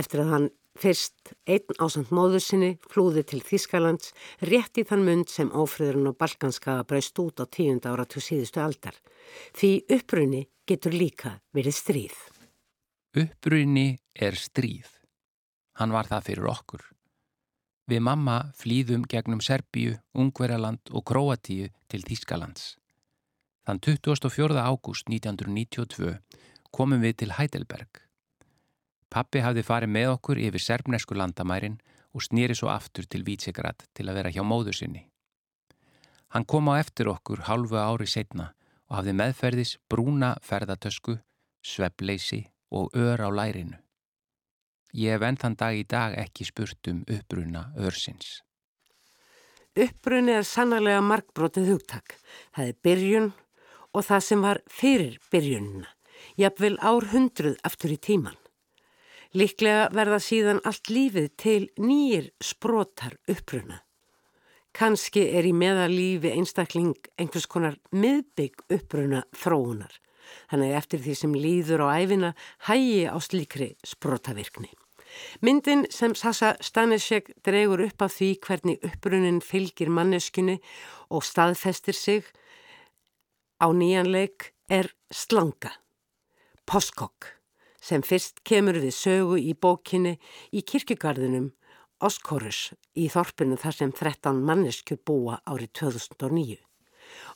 eftir 0.01 0.23
að 0.23 0.33
hann 0.33 0.49
fyrst 0.79 1.35
einn 1.45 1.77
ásand 1.77 2.09
móður 2.15 2.41
sinni 2.41 2.71
flúði 2.89 3.27
til 3.29 3.43
Þýskalands 3.45 4.09
rétt 4.49 4.81
í 4.81 4.87
þann 4.89 5.05
mund 5.05 5.29
sem 5.29 5.53
ófriðurinn 5.53 6.09
og 6.09 6.17
balkanskaga 6.17 6.87
braust 6.89 7.21
út 7.21 7.43
á 7.43 7.45
tíunda 7.45 7.93
ára 7.93 8.09
til 8.09 8.25
síðustu 8.25 8.65
aldar. 8.65 8.97
Því 9.53 9.71
upprunni 9.99 10.47
getur 10.65 10.97
líka 10.97 11.37
verið 11.53 11.77
stríð. 11.77 12.19
Upprunni 13.17 13.97
er 14.13 14.35
stríð. 14.37 14.85
Hann 15.81 15.89
var 15.89 16.05
það 16.05 16.27
fyrir 16.27 16.45
okkur. 16.51 16.81
Við 17.89 18.03
mamma 18.05 18.51
flýðum 18.53 19.07
gegnum 19.09 19.39
Serbíu, 19.41 19.95
Ungverjaland 20.13 20.91
og 20.93 21.07
Kroatíu 21.09 21.71
til 21.89 22.03
Þískalands. 22.05 22.75
Þann 23.65 23.81
24. 23.81 24.61
ágúst 24.61 25.09
1992 25.09 26.19
komum 26.69 27.01
við 27.01 27.15
til 27.23 27.33
Heidelberg. 27.33 28.03
Pappi 29.09 29.41
hafði 29.41 29.65
farið 29.65 29.93
með 29.95 30.11
okkur 30.11 30.43
yfir 30.45 30.65
serbnesku 30.67 31.17
landamærin 31.17 31.79
og 32.13 32.21
snýri 32.21 32.53
svo 32.53 32.69
aftur 32.69 33.09
til 33.09 33.25
Vítsigrad 33.25 33.89
til 33.97 34.05
að 34.05 34.21
vera 34.21 34.35
hjá 34.37 34.45
móður 34.45 34.77
sinni. 34.83 35.07
Hann 36.29 36.45
kom 36.45 36.69
á 36.69 36.77
eftir 36.77 37.09
okkur 37.09 37.47
halvu 37.49 37.81
ári 37.81 38.05
setna 38.05 38.51
og 38.85 39.01
hafði 39.01 39.17
meðferðis 39.17 39.75
brúna 39.89 40.35
ferðatösku, 40.45 41.17
svepleysi 41.65 42.45
og 42.71 42.93
ör 42.93 43.21
á 43.21 43.29
lærinu. 43.29 43.77
Ég 44.93 45.13
hef 45.13 45.25
enn 45.25 45.37
þann 45.37 45.57
dag 45.57 45.77
í 45.77 45.85
dag 45.85 46.15
ekki 46.17 46.47
spurt 46.47 46.87
um 46.89 47.03
uppbruna 47.05 47.69
örsins. 47.77 48.39
Uppbrunni 49.77 50.33
er 50.33 50.47
sannlega 50.47 51.01
markbrotið 51.05 51.69
hugtak. 51.73 52.17
Það 52.55 52.71
er 52.71 52.79
byrjun 52.83 53.31
og 53.93 54.05
það 54.05 54.25
sem 54.25 54.41
var 54.41 54.61
fyrir 54.67 55.19
byrjunina. 55.31 55.87
Jafnvel 56.37 56.77
ár 56.81 57.05
hundruð 57.13 57.59
aftur 57.63 57.93
í 57.93 57.99
tíman. 58.01 58.37
Líklega 59.37 59.91
verða 59.93 60.17
síðan 60.25 60.59
allt 60.65 60.89
lífið 60.89 61.29
til 61.37 61.61
nýjir 61.77 62.31
sprotar 62.41 63.13
uppbruna. 63.29 63.83
Kanski 64.73 65.27
er 65.37 65.45
í 65.45 65.53
meðalífi 65.53 66.31
einstakling 66.33 66.95
einhvers 67.17 67.45
konar 67.49 67.77
miðbygg 67.93 68.65
uppbruna 68.73 69.23
þróunar. 69.37 69.93
Þannig 70.51 70.75
eftir 70.77 71.03
því 71.05 71.15
sem 71.21 71.33
líður 71.35 71.85
á 71.85 71.87
æfina 71.99 72.33
hægi 72.67 73.07
á 73.09 73.17
slíkri 73.21 73.73
sprotavirkni. 73.85 74.71
Myndin 75.41 75.87
sem 75.89 76.13
Sasa 76.15 76.53
Stanisek 76.61 77.31
dregur 77.45 77.81
upp 77.87 78.05
af 78.05 78.13
því 78.17 78.29
hvernig 78.45 78.85
uppbrunin 78.85 79.41
fylgir 79.41 79.89
manneskunni 79.89 80.59
og 81.09 81.25
staðfestir 81.25 81.97
sig 81.97 82.29
á 83.57 83.67
nýjanleik 83.73 84.53
er 84.69 84.91
slanga, 85.09 85.71
poskokk, 86.69 87.25
sem 87.81 88.05
fyrst 88.05 88.43
kemur 88.45 88.77
við 88.77 88.93
sögu 88.93 89.39
í 89.41 89.55
bókinni 89.57 90.19
í 90.53 90.61
kirkjugarðinum 90.61 91.49
Oskorus 91.99 92.69
í 92.95 93.09
þorpinu 93.11 93.57
þar 93.59 93.75
sem 93.75 93.89
13 93.91 94.37
mannesku 94.47 94.95
búa 95.03 95.41
árið 95.43 95.73
2009. 95.81 96.55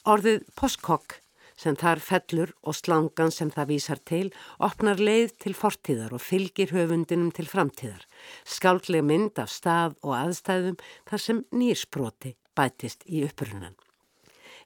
Orðið 0.08 0.45
postkokk 0.56 1.17
sem 1.59 1.77
þar 1.79 2.01
fellur 2.03 2.53
og 2.63 2.77
slangan 2.77 3.31
sem 3.31 3.51
það 3.53 3.71
vísar 3.71 4.01
til 4.05 4.27
opnar 4.59 5.01
leið 5.01 5.35
til 5.45 5.55
fortíðar 5.57 6.13
og 6.15 6.23
fylgir 6.23 6.73
höfundinum 6.75 7.31
til 7.35 7.47
framtíðar. 7.49 8.05
Skáldleg 8.45 9.05
mynd 9.05 9.39
af 9.41 9.51
stað 9.53 9.97
og 10.01 10.15
aðstæðum 10.17 10.79
þar 11.09 11.25
sem 11.25 11.43
nýrsproti 11.51 12.35
bætist 12.57 13.05
í 13.09 13.23
upprunan. 13.27 13.75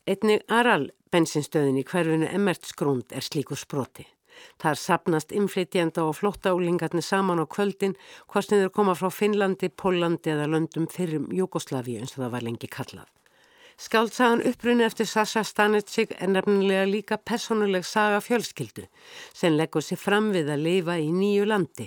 Einni 0.08 0.40
aral 0.48 0.92
bensinstöðin 1.12 1.82
í 1.82 1.88
hverfinu 1.88 2.30
Emmertsgrund 2.32 3.12
er 3.16 3.26
slíkur 3.26 3.60
sproti. 3.60 4.06
Þar 4.62 4.78
sapnast 4.78 5.34
inflytjenda 5.34 6.06
og 6.06 6.18
flóttaúlingarnir 6.20 7.06
saman 7.06 7.42
á 7.42 7.46
kvöldin 7.50 7.98
hvort 8.30 8.48
sem 8.48 8.62
þeir 8.62 8.74
koma 8.74 8.96
frá 8.98 9.10
Finnlandi, 9.10 9.70
Pólandi 9.70 10.34
eða 10.36 10.50
löndum 10.54 10.86
fyrrum 10.94 11.32
Júkoslavi 11.34 11.98
eins 11.98 12.14
og 12.16 12.26
það 12.26 12.36
var 12.36 12.46
lengi 12.46 12.70
kallað. 12.70 13.17
Skáltsagan 13.78 14.42
upprunni 14.42 14.82
eftir 14.88 15.06
Sasa 15.06 15.44
Stanitsig 15.46 16.16
er 16.18 16.32
nefnilega 16.34 16.86
líka 16.90 17.18
personuleg 17.22 17.84
saga 17.86 18.18
fjölskyldu 18.26 18.88
sem 19.38 19.54
leggur 19.54 19.86
sér 19.86 20.00
fram 20.02 20.32
við 20.34 20.50
að 20.50 20.64
lifa 20.66 20.96
í 20.98 21.12
nýju 21.14 21.46
landi. 21.46 21.86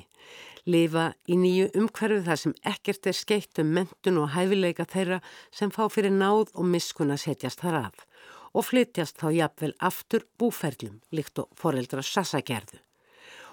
Lifa 0.70 1.08
í 1.26 1.38
nýju 1.40 1.72
umhverfu 1.80 2.20
þar 2.28 2.40
sem 2.44 2.54
ekkert 2.72 3.10
er 3.10 3.18
skeitt 3.18 3.58
um 3.58 3.74
mentun 3.74 4.22
og 4.22 4.30
hæfileika 4.36 4.86
þeirra 4.86 5.18
sem 5.50 5.74
fá 5.74 5.82
fyrir 5.90 6.14
náð 6.14 6.54
og 6.54 6.70
miskun 6.76 7.10
að 7.10 7.24
setjast 7.24 7.66
þar 7.66 7.80
af 7.80 8.06
og 8.54 8.66
flytjast 8.70 9.18
þá 9.18 9.28
jafnvel 9.40 9.74
aftur 9.90 10.28
búferlum 10.38 11.02
líkt 11.10 11.42
og 11.42 11.50
foreldra 11.58 12.06
Sasa 12.06 12.38
gerðu 12.38 12.78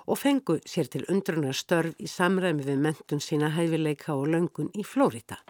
og 0.07 0.21
fengu 0.21 0.61
sér 0.61 0.87
til 0.93 1.09
undrunar 1.09 1.57
störf 1.57 1.97
í 1.97 2.07
samræmi 2.07 2.69
við 2.69 2.85
mentun 2.85 3.21
sína 3.23 3.49
hæfileika 3.57 4.13
og 4.13 4.29
löngun 4.31 4.69
í 4.77 4.85
Flórida. 4.85 5.41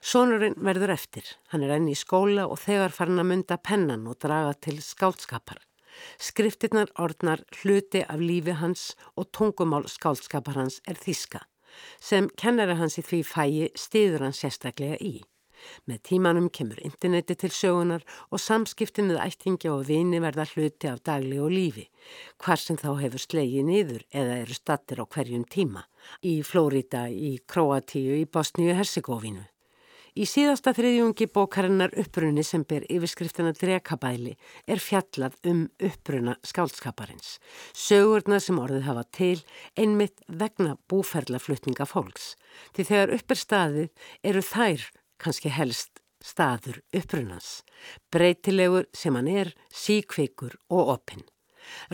Sónurinn 0.00 0.54
verður 0.62 0.92
eftir, 0.94 1.24
hann 1.50 1.64
er 1.66 1.74
enni 1.74 1.96
í 1.96 1.98
skóla 1.98 2.46
og 2.46 2.60
þegar 2.62 2.94
farin 2.94 3.18
að 3.18 3.30
mynda 3.32 3.58
pennan 3.58 4.06
og 4.06 4.20
draga 4.22 4.54
til 4.62 4.78
skálskapar. 4.84 5.58
Skriftirnar 6.22 6.92
ordnar 7.02 7.42
hluti 7.60 8.04
af 8.06 8.20
lífi 8.22 8.54
hans 8.60 8.92
og 9.16 9.32
tungumál 9.34 9.88
skálskapar 9.90 10.60
hans 10.60 10.78
er 10.86 11.00
þíska, 11.00 11.42
sem 11.98 12.30
kennari 12.38 12.78
hans 12.78 13.00
í 13.00 13.02
því 13.02 13.24
fæi 13.26 13.72
stiður 13.74 14.28
hann 14.28 14.38
sérstaklega 14.38 15.00
í. 15.02 15.18
Með 15.90 15.98
tímanum 16.06 16.46
kemur 16.54 16.78
interneti 16.86 17.34
til 17.34 17.50
sögunar 17.50 18.04
og 18.30 18.38
samskiptin 18.38 19.10
við 19.10 19.18
ættingja 19.24 19.72
og 19.74 19.88
vini 19.88 20.20
verða 20.22 20.46
hluti 20.52 20.86
af 20.86 21.02
dagli 21.02 21.40
og 21.42 21.50
lífi, 21.50 21.88
hvar 22.38 22.62
sem 22.62 22.78
þá 22.78 22.92
hefur 23.02 23.24
slegið 23.26 23.66
niður 23.66 24.06
eða 24.14 24.40
eru 24.44 24.54
stattir 24.54 25.02
á 25.02 25.04
hverjum 25.04 25.42
tíma, 25.50 25.82
í 26.22 26.38
Flórida, 26.46 27.08
í 27.10 27.40
Kroatíu, 27.50 28.20
í 28.22 28.28
Bosníu-Herzegovinu. 28.30 29.48
Í 30.18 30.24
síðasta 30.26 30.72
þriðjungi 30.74 31.28
bókarinnar 31.30 31.92
upprunni 32.02 32.42
sem 32.42 32.64
ber 32.66 32.82
yfirskriftina 32.90 33.52
Drekabæli 33.54 34.32
er 34.66 34.80
fjallað 34.82 35.36
um 35.46 35.60
uppruna 35.78 36.34
skálskaparins. 36.42 37.36
Sögurna 37.70 38.40
sem 38.42 38.58
orðið 38.58 38.88
hafa 38.88 39.04
til 39.14 39.36
einmitt 39.78 40.24
vegna 40.26 40.74
búferlaflutninga 40.90 41.86
fólks. 41.86 42.32
Því 42.74 42.88
þegar 42.90 43.14
uppir 43.20 43.42
staðið 43.44 44.10
eru 44.32 44.42
þær 44.42 44.90
kannski 45.22 45.54
helst 45.54 46.02
staður 46.18 46.82
upprunans, 46.90 47.62
breytilegur 48.10 48.90
sem 48.90 49.14
hann 49.14 49.30
er, 49.30 49.54
síkvikur 49.70 50.58
og 50.66 50.96
opinn. 50.98 51.22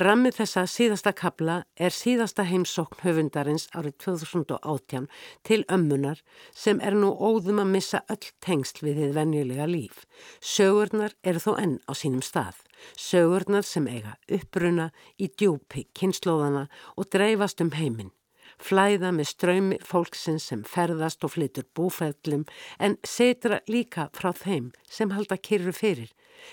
Rammið 0.00 0.38
þessa 0.40 0.64
síðasta 0.70 1.12
kabla 1.16 1.56
er 1.76 1.94
síðasta 1.94 2.46
heimsókn 2.48 3.02
höfundarins 3.04 3.68
árið 3.74 3.96
2018 4.06 5.06
til 5.46 5.60
ömmunar 5.76 6.22
sem 6.50 6.80
er 6.80 6.96
nú 6.98 7.12
óðum 7.14 7.62
að 7.62 7.72
missa 7.76 8.02
öll 8.10 8.30
tengsl 8.44 8.82
við 8.86 9.00
þið 9.02 9.14
venjulega 9.18 9.68
líf. 9.70 10.02
Sögurnar 10.40 11.14
eru 11.22 11.44
þó 11.44 11.52
enn 11.60 11.78
á 11.86 11.92
sínum 11.94 12.24
stað. 12.24 12.58
Sögurnar 12.98 13.64
sem 13.64 13.86
eiga 13.88 14.18
uppruna 14.28 14.90
í 15.18 15.30
djúpi 15.30 15.86
kynnslóðana 15.94 16.68
og 16.98 17.10
dreifast 17.14 17.62
um 17.64 17.72
heiminn 17.78 18.12
flæða 18.60 19.10
með 19.14 19.30
ströymi 19.30 19.78
fólksins 19.84 20.48
sem 20.50 20.64
ferðast 20.68 21.24
og 21.26 21.34
flytur 21.34 21.66
búfællum 21.76 22.44
en 22.78 22.98
setra 23.04 23.60
líka 23.70 24.08
frá 24.14 24.32
þeim 24.36 24.72
sem 24.88 25.14
halda 25.14 25.38
kyrru 25.38 25.74
fyrir 25.74 26.12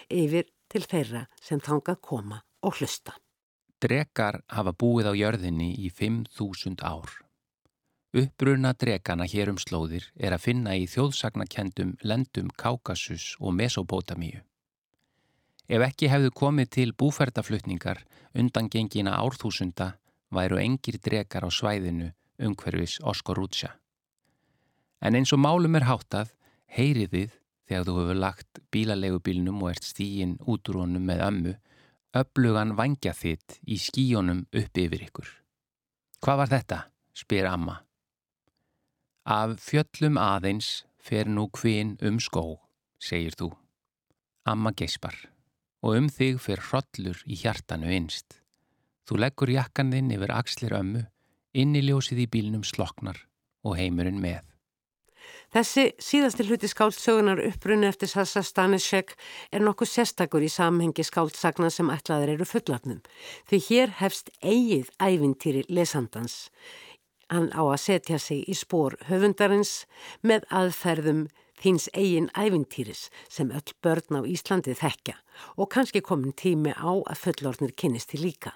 yfir 0.10 0.50
til 0.72 0.88
þeirra 0.88 1.28
sem 1.42 1.62
þanga 1.62 1.98
koma 2.02 2.42
og 2.62 2.78
hlusta. 2.80 3.18
Drekar 3.82 4.42
hafa 4.54 4.74
búið 4.78 5.10
á 5.10 5.14
jörðinni 5.18 5.74
í 5.82 5.90
5.000 5.90 6.84
ár. 6.86 7.10
Uppbruna 8.12 8.74
drekana 8.76 9.26
hér 9.26 9.54
um 9.54 9.58
slóðir 9.58 10.10
er 10.20 10.36
að 10.36 10.46
finna 10.46 10.76
í 10.76 10.88
þjóðsagnakendum 10.92 11.96
lendum 12.04 12.50
Kaukasus 12.60 13.38
og 13.40 13.56
Mesopotamíu. 13.56 14.42
Ef 15.72 15.86
ekki 15.86 16.10
hefðu 16.12 16.34
komið 16.36 16.72
til 16.76 16.90
búferðaflutningar 16.92 18.04
undan 18.36 18.68
gengina 18.68 19.16
árþúsunda 19.16 19.94
væru 20.36 20.60
engir 20.60 20.98
drekar 21.00 21.48
á 21.48 21.50
svæðinu 21.50 22.12
umhverfis 22.42 23.00
Oskorútsja. 23.00 23.72
En 25.02 25.16
eins 25.16 25.32
og 25.34 25.40
málum 25.40 25.80
er 25.80 25.88
háttað, 25.88 26.34
heyrið 26.68 27.14
þið 27.16 27.38
þegar 27.72 27.88
þú 27.88 27.96
hefur 28.02 28.20
lagt 28.20 28.62
bílalegubílnum 28.76 29.64
og 29.64 29.72
ert 29.72 29.88
stígin 29.88 30.36
út 30.44 30.68
úr 30.68 30.82
honum 30.84 31.08
með 31.08 31.24
ömmu, 31.30 31.54
öflugan 32.18 32.76
vangja 32.76 33.14
þitt 33.16 33.60
í 33.64 33.78
skíjónum 33.80 34.44
upp 34.52 34.78
yfir 34.78 35.06
ykkur. 35.08 35.30
Hvað 36.22 36.42
var 36.44 36.52
þetta? 36.52 36.80
spyr 37.16 37.48
amma. 37.50 37.82
Af 39.28 39.60
fjöllum 39.62 40.18
aðeins 40.18 40.84
fer 40.98 41.28
nú 41.30 41.48
kvinn 41.54 41.98
um 42.02 42.20
skó, 42.24 42.60
segir 43.00 43.36
þú. 43.38 43.52
Amma 44.48 44.72
geispar 44.74 45.18
og 45.82 45.98
um 45.98 46.08
þig 46.14 46.38
fer 46.42 46.62
hrollur 46.62 47.24
í 47.26 47.38
hjartanu 47.42 47.90
einst. 47.90 48.38
Þú 49.08 49.18
leggur 49.24 49.52
jakkan 49.52 49.92
þinn 49.94 50.14
yfir 50.14 50.34
axlir 50.36 50.76
ömmu, 50.78 51.02
inniljósið 51.58 52.26
í 52.26 52.28
bílnum 52.32 52.64
sloknar 52.68 53.18
og 53.66 53.78
heimurinn 53.80 54.22
með. 54.22 54.51
Þessi 55.52 55.90
síðasti 56.00 56.46
hluti 56.48 56.68
skáldsögunar 56.72 57.42
upprunni 57.44 57.90
eftir 57.90 58.08
Sassa 58.08 58.40
Stanisek 58.40 59.18
er 59.52 59.60
nokkuð 59.66 59.90
sérstakur 59.92 60.46
í 60.46 60.48
samhengi 60.48 61.04
skáldsagna 61.04 61.68
sem 61.68 61.92
ætlaður 61.92 62.32
eru 62.38 62.48
fullatnum. 62.48 63.02
Því 63.52 63.60
hér 63.66 63.92
hefst 64.00 64.32
eigið 64.40 64.94
ævintýri 65.04 65.66
lesandans. 65.68 66.48
Hann 67.28 67.52
á 67.52 67.68
að 67.68 67.84
setja 67.84 68.20
sig 68.20 68.48
í 68.48 68.56
spór 68.56 68.96
höfundarins 69.10 69.86
með 70.24 70.48
aðferðum 70.56 71.28
þins 71.60 71.90
eigin 71.92 72.32
ævintýris 72.32 73.10
sem 73.28 73.52
öll 73.52 73.76
börn 73.84 74.20
á 74.20 74.22
Íslandi 74.24 74.72
þekka 74.80 75.20
og 75.60 75.68
kannski 75.76 76.00
komin 76.00 76.32
tími 76.32 76.72
á 76.72 76.96
að 76.96 77.22
fullornir 77.26 77.76
kynist 77.76 78.16
til 78.16 78.24
líka. 78.24 78.56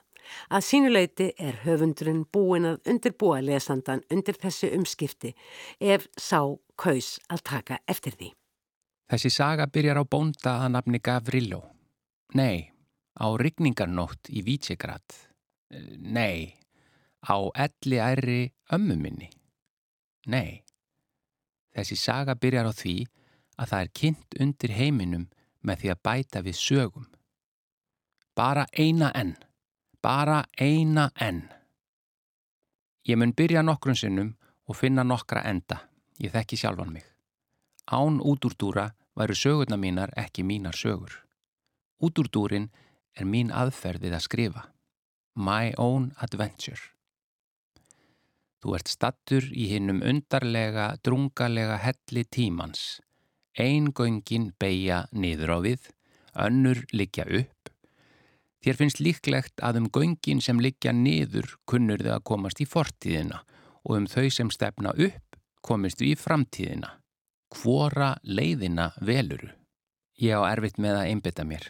Að 0.50 0.66
sínuleiti 0.68 1.32
er 1.38 1.62
höfundurinn 1.66 2.26
búin 2.34 2.68
að 2.70 2.90
undirbúa 2.92 3.42
lesandan 3.44 4.04
undir 4.12 4.38
þessu 4.42 4.72
umskipti 4.78 5.34
ef 5.80 6.08
sá 6.18 6.42
kaus 6.78 7.16
að 7.30 7.46
taka 7.52 7.80
eftir 7.88 8.18
því. 8.18 8.32
Þessi 9.12 9.30
saga 9.30 9.68
byrjar 9.70 10.02
á 10.02 10.04
bónda 10.04 10.58
að 10.66 10.72
nafni 10.74 11.00
Gavrilo. 11.04 11.62
Nei, 12.34 12.72
á 13.22 13.26
rigningarnótt 13.38 14.32
í 14.34 14.42
Vítsigrad. 14.46 15.06
Nei, 16.02 16.56
á 17.22 17.38
elli 17.54 18.00
æri 18.02 18.40
ömmuminni. 18.74 19.30
Nei, 20.34 20.64
þessi 21.76 21.98
saga 22.02 22.34
byrjar 22.34 22.70
á 22.70 22.74
því 22.74 22.96
að 23.62 23.70
það 23.72 23.82
er 23.82 23.92
kynnt 24.00 24.40
undir 24.42 24.74
heiminum 24.74 25.28
með 25.66 25.82
því 25.82 25.92
að 25.94 26.02
bæta 26.08 26.42
við 26.46 26.58
sögum. 26.60 27.06
Bara 28.36 28.66
eina 28.74 29.12
enn 29.16 29.36
bara 30.06 30.44
eina 30.62 31.10
enn. 31.18 31.42
Ég 33.10 33.18
mun 33.18 33.34
byrja 33.34 33.64
nokkrun 33.66 33.98
sinnum 33.98 34.36
og 34.70 34.78
finna 34.78 35.02
nokkra 35.06 35.42
enda, 35.50 35.80
ég 36.22 36.34
þekki 36.34 36.60
sjálfan 36.62 36.92
mig. 36.94 37.06
Án 37.90 38.20
útúrdúra 38.22 38.92
væru 39.18 39.38
sögurna 39.38 39.78
mínar 39.82 40.14
ekki 40.18 40.46
mínar 40.46 40.78
sögur. 40.78 41.14
Útúrdúrin 42.02 42.70
er 43.18 43.26
mín 43.26 43.50
aðferðið 43.50 44.18
að 44.18 44.26
skrifa. 44.28 44.68
My 45.36 45.74
own 45.78 46.12
adventure. 46.22 46.82
Þú 48.62 48.78
ert 48.78 48.90
stattur 48.90 49.50
í 49.54 49.72
hinnum 49.74 50.04
undarlega, 50.06 50.96
drungalega 51.02 51.80
helli 51.82 52.26
tímans. 52.30 53.02
Einn 53.58 53.90
göngin 53.90 54.52
beigja 54.60 55.06
niður 55.12 55.58
á 55.58 55.60
við, 55.66 55.92
önnur 56.46 56.86
liggja 56.94 57.26
upp 57.26 57.55
Þér 58.66 58.78
finnst 58.80 58.98
líklegt 58.98 59.62
að 59.62 59.78
um 59.84 59.88
göngin 59.94 60.40
sem 60.42 60.58
liggja 60.58 60.90
niður 60.90 61.52
kunnur 61.70 62.02
þau 62.02 62.16
að 62.16 62.24
komast 62.26 62.62
í 62.64 62.66
fortíðina 62.66 63.44
og 63.86 63.92
um 64.00 64.08
þau 64.10 64.26
sem 64.34 64.50
stefna 64.50 64.90
upp 64.98 65.38
komist 65.62 66.02
við 66.02 66.16
í 66.16 66.18
framtíðina. 66.18 66.90
Hvora 67.54 68.16
leiðina 68.26 68.88
veluru? 69.06 69.52
Ég 70.18 70.34
á 70.34 70.50
erfitt 70.50 70.80
með 70.82 70.98
að 70.98 71.10
einbita 71.12 71.46
mér. 71.46 71.68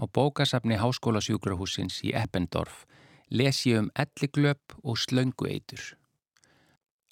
Á 0.00 0.08
bókasafni 0.08 0.78
Háskóla 0.80 1.20
sjúkrahúsins 1.20 2.00
í 2.00 2.14
Eppendorf 2.16 2.86
les 3.28 3.60
ég 3.68 3.82
um 3.82 3.92
elliglöp 3.92 4.72
og 4.80 4.96
slöngueitur. 5.04 5.84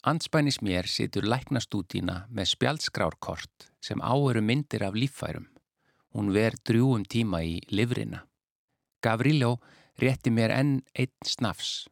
Anspænis 0.00 0.62
mér 0.64 0.88
situr 0.88 1.28
læknastútína 1.28 2.24
með 2.32 2.54
spjaldskrárkort 2.54 3.68
sem 3.84 4.00
áveru 4.00 4.40
myndir 4.40 4.88
af 4.88 4.96
líffærum. 4.96 5.44
Hún 6.16 6.32
ver 6.32 6.56
drjúum 6.64 7.04
tíma 7.04 7.44
í 7.44 7.60
livrina. 7.68 8.24
Gavrilo 9.00 9.58
rétti 10.00 10.30
mér 10.30 10.54
enn 10.54 10.80
einn 10.94 11.26
snafs. 11.26 11.88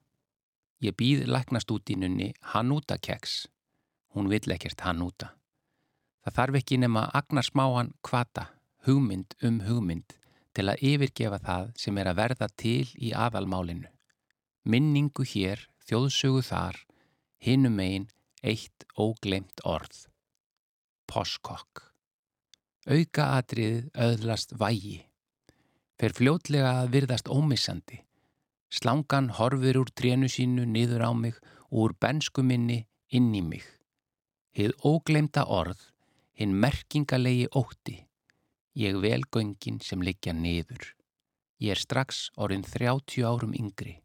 Ég 0.80 0.94
býð 0.94 1.26
læknastútínunni 1.26 2.32
Hanúta 2.52 2.98
keks. 2.98 3.48
Hún 4.14 4.28
vill 4.30 4.52
ekkert 4.54 4.80
Hanúta. 4.86 5.34
Það 6.22 6.36
þarf 6.38 6.58
ekki 6.60 6.78
nema 6.78 7.08
agnar 7.14 7.46
smáan 7.46 7.94
kvata, 8.04 8.48
hugmynd 8.86 9.34
um 9.42 9.62
hugmynd 9.66 10.14
til 10.54 10.68
að 10.70 10.84
yfirgefa 10.90 11.38
það 11.42 11.72
sem 11.78 11.98
er 11.98 12.10
að 12.10 12.20
verða 12.20 12.48
til 12.60 12.86
í 12.98 13.12
aðalmálinu. 13.14 13.90
Minningu 14.68 15.24
hér, 15.24 15.62
þjóðsögu 15.88 16.42
þar, 16.44 16.78
hinum 17.40 17.78
einn 17.80 18.08
eitt 18.42 18.86
óglemt 18.98 19.62
orð. 19.64 20.06
Poskokk. 21.08 21.88
Auka 22.88 23.32
atriðið 23.38 23.88
öðlast 23.96 24.54
vægi. 24.60 25.07
Fer 25.98 26.14
fljótlega 26.14 26.76
að 26.80 26.92
virðast 26.94 27.26
ómissandi. 27.26 28.04
Slangan 28.70 29.32
horfir 29.34 29.80
úr 29.80 29.88
trénu 29.90 30.28
sínu 30.30 30.66
niður 30.68 31.02
á 31.02 31.10
mig 31.10 31.38
og 31.72 31.88
úr 31.88 31.94
bensku 31.98 32.44
minni 32.46 32.84
inn 33.10 33.32
í 33.34 33.42
mig. 33.42 33.64
Hið 34.54 34.76
óglemta 34.86 35.42
orð, 35.50 35.80
hinn 36.38 36.54
merkingalegi 36.54 37.48
ótti. 37.50 37.96
Ég 38.78 39.00
vel 39.02 39.24
göngin 39.26 39.80
sem 39.82 40.04
liggja 40.04 40.36
niður. 40.36 40.92
Ég 41.58 41.74
er 41.74 41.82
strax 41.82 42.28
orðin 42.38 42.62
30 42.62 43.26
árum 43.26 43.56
yngri, 43.58 43.96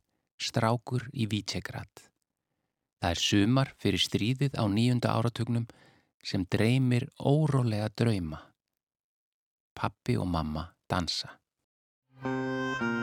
strákur 0.41 1.05
í 1.13 1.27
Vítsegrat. 1.29 2.09
Það 2.97 3.11
er 3.11 3.21
sumar 3.21 3.73
fyrir 3.77 4.01
stríðið 4.01 4.57
á 4.57 4.65
nýjunda 4.65 5.13
áratugnum 5.13 5.69
sem 6.25 6.47
dreymir 6.49 7.05
órólega 7.19 7.91
drauma. 7.93 8.41
Pappi 9.77 10.17
og 10.17 10.25
mamma 10.31 10.71
dansa. 10.89 11.42
Música 12.23 13.02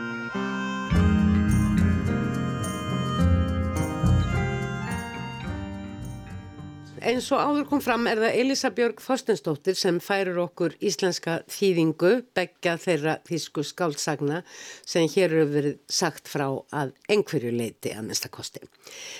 Eins 7.01 7.31
og 7.33 7.39
áður 7.41 7.63
kom 7.65 7.79
fram 7.81 8.03
er 8.05 8.19
það 8.21 8.35
Elisa 8.37 8.69
Björg 8.77 8.99
Þorstensdóttir 9.01 9.77
sem 9.79 9.95
færur 10.05 10.35
okkur 10.43 10.75
íslenska 10.85 11.39
þýðingu, 11.49 12.11
begja 12.37 12.75
þeirra 12.77 13.15
þýsku 13.25 13.63
skáldsagna 13.65 14.43
sem 14.85 15.07
hér 15.09 15.33
eru 15.33 15.47
verið 15.49 15.79
sagt 15.89 16.29
frá 16.29 16.45
að 16.69 16.91
einhverju 17.09 17.55
leiti 17.57 17.95
að 17.97 18.05
mestakosti. 18.11 18.61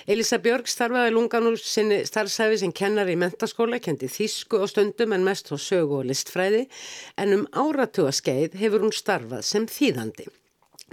Elisa 0.06 0.38
Björg 0.44 0.70
starfaði 0.70 1.16
lungan 1.16 1.50
úr 1.50 1.58
sinni 1.58 2.04
starfsæfi 2.06 2.62
sem 2.62 2.76
kennar 2.84 3.10
í 3.10 3.18
mentaskóla, 3.18 3.82
kendi 3.82 4.12
þýsku 4.14 4.62
og 4.62 4.70
stundum 4.70 5.18
en 5.18 5.26
mest 5.26 5.50
á 5.50 5.58
sögu 5.58 6.04
og 6.04 6.12
listfræði 6.12 6.68
en 7.18 7.34
um 7.40 7.50
áratuga 7.50 8.14
skeið 8.14 8.62
hefur 8.62 8.86
hún 8.86 8.94
starfað 8.94 9.42
sem 9.50 9.66
þýðandi. 9.66 10.30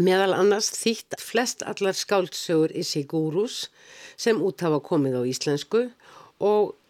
Meðal 0.01 0.33
annars 0.39 0.73
þýtt 0.73 1.21
flest 1.21 1.65
allar 1.69 1.97
skáldsögur 1.99 2.73
í 2.73 2.85
Sigúrús 2.87 3.67
sem 4.17 4.41
út 4.41 4.63
hafa 4.65 4.79
komið 4.81 5.21
á 5.21 5.23
íslensku 5.29 5.89
og 5.91 6.08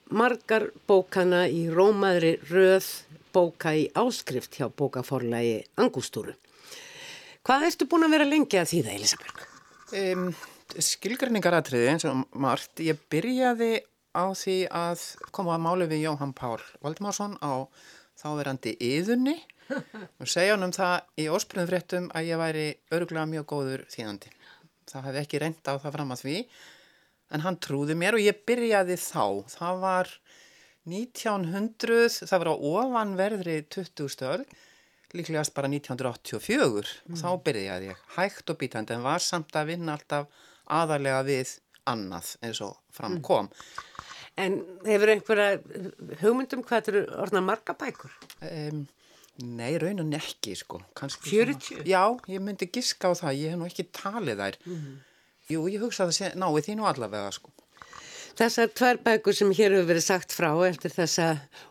margar 0.09 0.71
bókana 0.89 1.47
í 1.49 1.67
rómaðri 1.73 2.37
röð 2.49 2.87
bóka 3.33 3.75
í 3.77 3.89
áskrift 3.97 4.57
hjá 4.59 4.69
bókaforlagi 4.69 5.63
Angústúru. 5.81 6.35
Hvað 7.45 7.69
ertu 7.69 7.89
búin 7.89 8.07
að 8.07 8.15
vera 8.17 8.29
lengi 8.29 8.59
að 8.61 8.71
þýða, 8.73 8.95
Elisabeth? 8.97 9.45
Um, 9.97 10.31
Skilgriningaratriði 10.77 11.93
eins 11.95 12.05
og 12.09 12.25
margt. 12.37 12.81
Ég 12.85 12.99
byrjaði 13.13 13.79
á 14.13 14.25
því 14.37 14.57
að 14.75 15.05
koma 15.33 15.55
að 15.57 15.65
málu 15.65 15.89
við 15.89 16.05
Jóhann 16.07 16.35
Pál 16.37 16.59
Valdmársson 16.85 17.39
á 17.41 17.65
þáverandi 18.19 18.75
yðunni 18.83 19.37
og 20.21 20.29
segja 20.29 20.57
hann 20.57 20.67
um 20.67 20.75
það 20.75 20.97
í 21.21 21.29
óspröðum 21.33 21.71
fréttum 21.71 22.11
að 22.17 22.33
ég 22.33 22.41
væri 22.41 22.67
öruglega 22.93 23.31
mjög 23.31 23.49
góður 23.53 23.87
þýðandi. 23.93 24.33
Það 24.89 25.09
hefði 25.09 25.23
ekki 25.23 25.41
reynd 25.43 25.69
á 25.69 25.73
það 25.77 25.95
fram 25.95 26.15
að 26.15 26.25
því 26.25 26.37
en 27.35 27.45
hann 27.45 27.59
trúði 27.61 27.97
mér 27.99 28.19
og 28.19 28.25
ég 28.25 28.43
byrjaði 28.49 28.97
þá. 29.01 29.25
Það 29.53 29.83
var 29.85 30.13
1900, 30.89 32.09
það 32.25 32.43
var 32.43 32.51
á 32.53 32.57
ofanverðri 32.73 33.57
20 33.69 34.13
stöl, 34.13 34.43
líklegast 35.17 35.55
bara 35.57 35.71
1984. 35.73 36.95
Mm. 37.09 37.21
Þá 37.21 37.31
byrjaði 37.45 37.91
ég 37.93 38.05
hægt 38.17 38.53
og 38.53 38.61
bítandi 38.61 38.97
en 38.97 39.07
var 39.07 39.25
samt 39.25 39.57
að 39.57 39.75
vinna 39.75 39.97
alltaf 39.97 40.29
aðalega 40.69 41.25
við 41.29 41.57
annað 41.89 42.35
eins 42.45 42.61
og 42.65 42.77
framkom. 42.95 43.49
Mm. 43.49 44.05
En 44.39 44.61
hefur 44.87 45.11
einhverja 45.13 45.59
hugmyndum 46.21 46.63
hvað 46.67 46.93
eru 46.93 47.03
orðna 47.19 47.43
marga 47.43 47.75
bækur? 47.79 48.13
Um, 48.47 48.85
nei, 49.59 49.73
raunin 49.83 50.15
ekki 50.15 50.55
sko. 50.59 50.81
Kanski 50.99 51.33
40? 51.33 51.83
Já, 51.89 52.05
ég 52.31 52.45
myndi 52.45 52.69
giska 52.71 53.11
á 53.11 53.19
það, 53.19 53.41
ég 53.41 53.55
hef 53.55 53.59
nú 53.59 53.67
ekki 53.67 53.89
talið 53.99 54.45
þær. 54.45 54.59
Mm. 54.69 54.93
Jú, 55.49 55.63
ég 55.73 55.81
hugsa 55.81 56.05
að 56.05 56.17
það 56.19 56.35
náði 56.43 56.63
því 56.67 56.75
nú 56.77 56.87
allavega 56.89 57.31
sko. 57.33 57.53
Þessar 58.39 58.69
tvær 58.77 58.99
bækur 59.07 59.35
sem 59.35 59.53
hér 59.57 59.73
hefur 59.75 59.89
verið 59.89 60.05
sagt 60.05 60.35
frá 60.37 60.51
eftir 60.69 60.93
þessa 60.93 61.29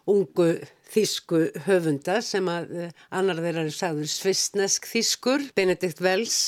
ungu 0.09 0.47
þísku 0.91 1.41
höfunda 1.67 2.17
sem 2.25 2.49
að 2.49 2.73
eh, 2.87 2.95
annar 3.13 3.39
þeirra 3.43 3.67
er 3.67 3.75
sagður 3.75 4.09
svistnesk 4.11 4.87
þískur, 4.89 5.45
Benedikt 5.55 6.01
Wells 6.01 6.39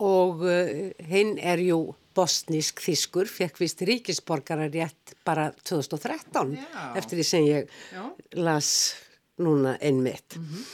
og 0.00 0.42
uh, 0.48 0.90
hinn 1.12 1.34
er 1.38 1.60
jú 1.60 1.78
bosnísk 2.16 2.80
þískur, 2.82 3.28
fekk 3.30 3.60
vist 3.60 3.82
ríkisborgarar 3.86 4.72
rétt 4.72 5.14
bara 5.28 5.50
2013 5.60 6.56
Já. 6.56 6.80
eftir 6.98 7.20
því 7.20 7.26
sem 7.28 7.46
ég 7.46 7.74
Já. 7.92 8.08
las 8.40 8.70
núna 9.38 9.76
einmitt. 9.78 10.36
Mm 10.36 10.48
-hmm. 10.48 10.64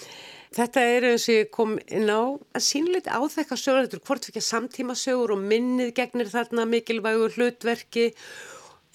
Þetta 0.56 0.82
er 0.88 1.04
og 1.10 1.24
ég 1.28 1.48
kom 1.52 1.74
inn 1.92 2.08
á 2.08 2.32
að 2.56 2.64
sínleiti 2.64 3.12
á 3.12 3.20
þekka 3.20 3.58
sögur, 3.60 3.84
þetta 3.84 3.98
er 3.98 4.04
hvort 4.08 4.28
fyrir 4.28 4.44
samtíma 4.44 4.94
sögur 4.96 5.34
og 5.34 5.42
minnið 5.44 5.92
gegnir 5.98 6.30
þarna 6.32 6.64
mikilvægur 6.70 7.36
hlutverki 7.36 8.06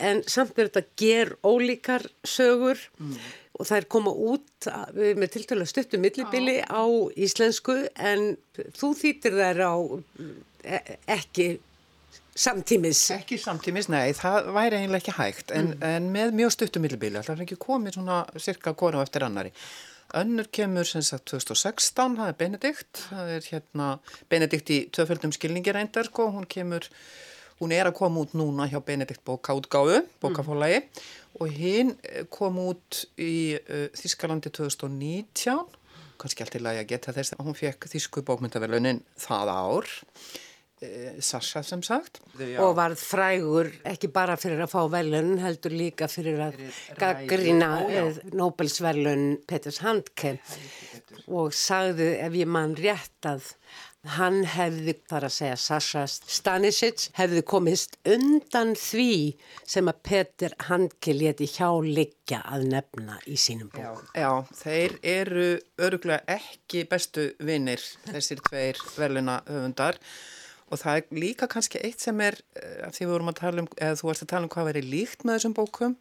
en 0.02 0.24
samt 0.26 0.58
er 0.58 0.72
þetta 0.72 0.98
ger 0.98 1.36
ólíkar 1.46 2.08
sögur 2.26 2.82
mm. 2.98 3.18
og 3.60 3.68
það 3.70 3.78
er 3.78 3.88
koma 3.94 4.14
út 4.34 4.70
með 4.98 5.28
tiltölu 5.36 5.68
stuttum 5.70 6.02
millibili 6.02 6.58
ah. 6.66 6.82
á 6.82 6.86
íslensku 7.14 7.78
en 7.94 8.32
þú 8.80 8.94
þýtir 8.98 9.38
þær 9.38 9.62
á 9.62 9.76
e, 10.66 10.82
ekki 11.14 11.48
samtímis. 12.42 13.04
Ekki 13.14 13.38
samtímis, 13.42 13.92
nei, 13.92 14.16
það 14.18 14.50
væri 14.56 14.82
eiginlega 14.82 15.04
ekki 15.04 15.18
hægt 15.20 15.54
en, 15.54 15.76
mm. 15.76 15.88
en 15.92 16.10
með 16.18 16.36
mjög 16.42 16.58
stuttum 16.58 16.86
millibili, 16.88 17.22
er 17.22 17.46
ekki 17.46 17.60
komið 17.62 18.00
svona 18.00 18.24
cirka 18.42 18.74
kona 18.78 19.02
á 19.02 19.06
eftir 19.06 19.30
annari. 19.30 19.54
Önnur 20.14 20.48
kemur 20.52 20.88
sem 20.88 21.04
sagt 21.06 21.30
2016, 21.32 22.18
það 22.20 22.28
er 22.28 22.38
Benedikt, 22.40 23.04
það 23.08 23.30
er 23.38 23.46
hérna 23.48 23.88
Benedikt 24.32 24.72
í 24.74 24.80
tvöföldum 24.92 25.32
skilningi 25.36 25.72
reyndar 25.76 26.10
sko, 26.10 26.28
hún 26.36 26.48
kemur, 26.52 26.88
hún 27.62 27.72
er 27.76 27.88
að 27.88 27.96
koma 28.02 28.26
út 28.26 28.36
núna 28.36 28.68
hjá 28.68 28.82
Benedikt 28.84 29.24
bókáttgáðu, 29.28 30.02
bókafólagi 30.24 30.82
mm. 30.82 31.06
og 31.40 31.56
hinn 31.56 31.94
eh, 32.04 32.26
kom 32.34 32.60
út 32.60 33.06
í 33.16 33.56
uh, 33.56 33.88
Þískalandi 33.96 34.52
2019, 34.52 35.64
kannski 36.20 36.44
allt 36.44 36.60
í 36.60 36.64
lagi 36.66 36.84
að 36.84 36.92
geta 36.92 37.16
þess 37.16 37.38
að 37.38 37.48
hún 37.48 37.58
fekk 37.58 37.88
Þísku 37.94 38.26
bókmyndaverlunin 38.28 39.04
það 39.16 39.54
ár 39.56 39.94
Sasha 41.22 41.62
sem 41.62 41.84
sagt. 41.86 42.20
Og 42.58 42.74
varð 42.78 42.98
frægur 42.98 43.70
ekki 43.86 44.10
bara 44.14 44.34
fyrir 44.42 44.64
að 44.66 44.72
fá 44.74 44.82
velun 44.90 45.36
heldur 45.44 45.76
líka 45.78 46.08
fyrir 46.10 46.42
að 46.48 46.58
gaggrina 46.98 47.70
Nobelsvelun 48.34 49.44
Peters 49.46 49.82
Handke. 49.86 50.40
Og 51.30 51.54
sagði 51.54 52.16
ef 52.26 52.34
ég 52.40 52.50
mann 52.50 52.74
rétt 52.80 53.30
að 53.30 53.54
hann 54.16 54.42
hefði, 54.50 54.96
þar 55.06 55.28
að 55.28 55.34
segja 55.36 55.58
Sasha 55.62 56.04
Stanisic, 56.10 57.12
hefði 57.14 57.44
komist 57.46 58.00
undan 58.10 58.74
því 58.74 59.36
sem 59.70 59.92
að 59.92 60.02
Peter 60.08 60.58
Handke 60.66 61.14
leti 61.14 61.46
hjá 61.46 61.70
liggja 61.86 62.42
að 62.50 62.66
nefna 62.74 63.20
í 63.30 63.38
sínum 63.38 63.70
bókum. 63.70 64.10
Já, 64.18 64.26
já 64.26 64.58
þeir 64.64 64.98
eru 65.14 65.48
öruglega 65.78 66.40
ekki 66.40 66.88
bestu 66.90 67.30
vinnir 67.46 67.86
þessir 68.10 68.42
tveir 68.50 68.82
veluna 68.98 69.44
höfundar 69.46 70.02
Og 70.72 70.80
það 70.80 71.00
er 71.00 71.22
líka 71.22 71.48
kannski 71.52 71.82
eitt 71.84 72.04
sem 72.04 72.20
er, 72.24 72.38
eh, 72.56 72.90
því 72.96 73.06
við 73.06 73.14
vorum 73.14 73.32
að 73.32 73.40
tala 73.42 73.64
um, 73.64 73.72
eða 73.76 73.98
þú 74.00 74.08
varst 74.08 74.24
að 74.24 74.32
tala 74.32 74.48
um 74.48 74.54
hvað 74.54 74.70
verið 74.72 74.92
líkt 74.92 75.26
með 75.28 75.38
þessum 75.38 75.56
bókum, 75.58 75.96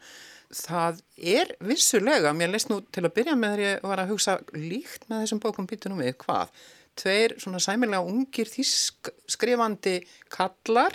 það 0.51 1.01
er 1.17 1.55
vissulega, 1.63 2.33
mér 2.35 2.53
leist 2.53 2.71
nú 2.71 2.81
til 2.91 3.05
að 3.07 3.15
byrja 3.19 3.37
með 3.39 3.55
þegar 3.55 3.65
ég 3.67 3.89
var 3.91 4.03
að 4.03 4.13
hugsa 4.13 4.37
líkt 4.55 5.09
með 5.11 5.25
þessum 5.25 5.43
bókum 5.43 5.67
býtunum 5.71 6.03
við, 6.03 6.15
hvað? 6.23 6.55
Tveir 7.01 7.35
svona 7.43 7.63
sæmilega 7.63 8.07
ungir 8.07 8.51
þísk 8.51 9.11
skrifandi 9.31 9.97
kallar, 10.31 10.95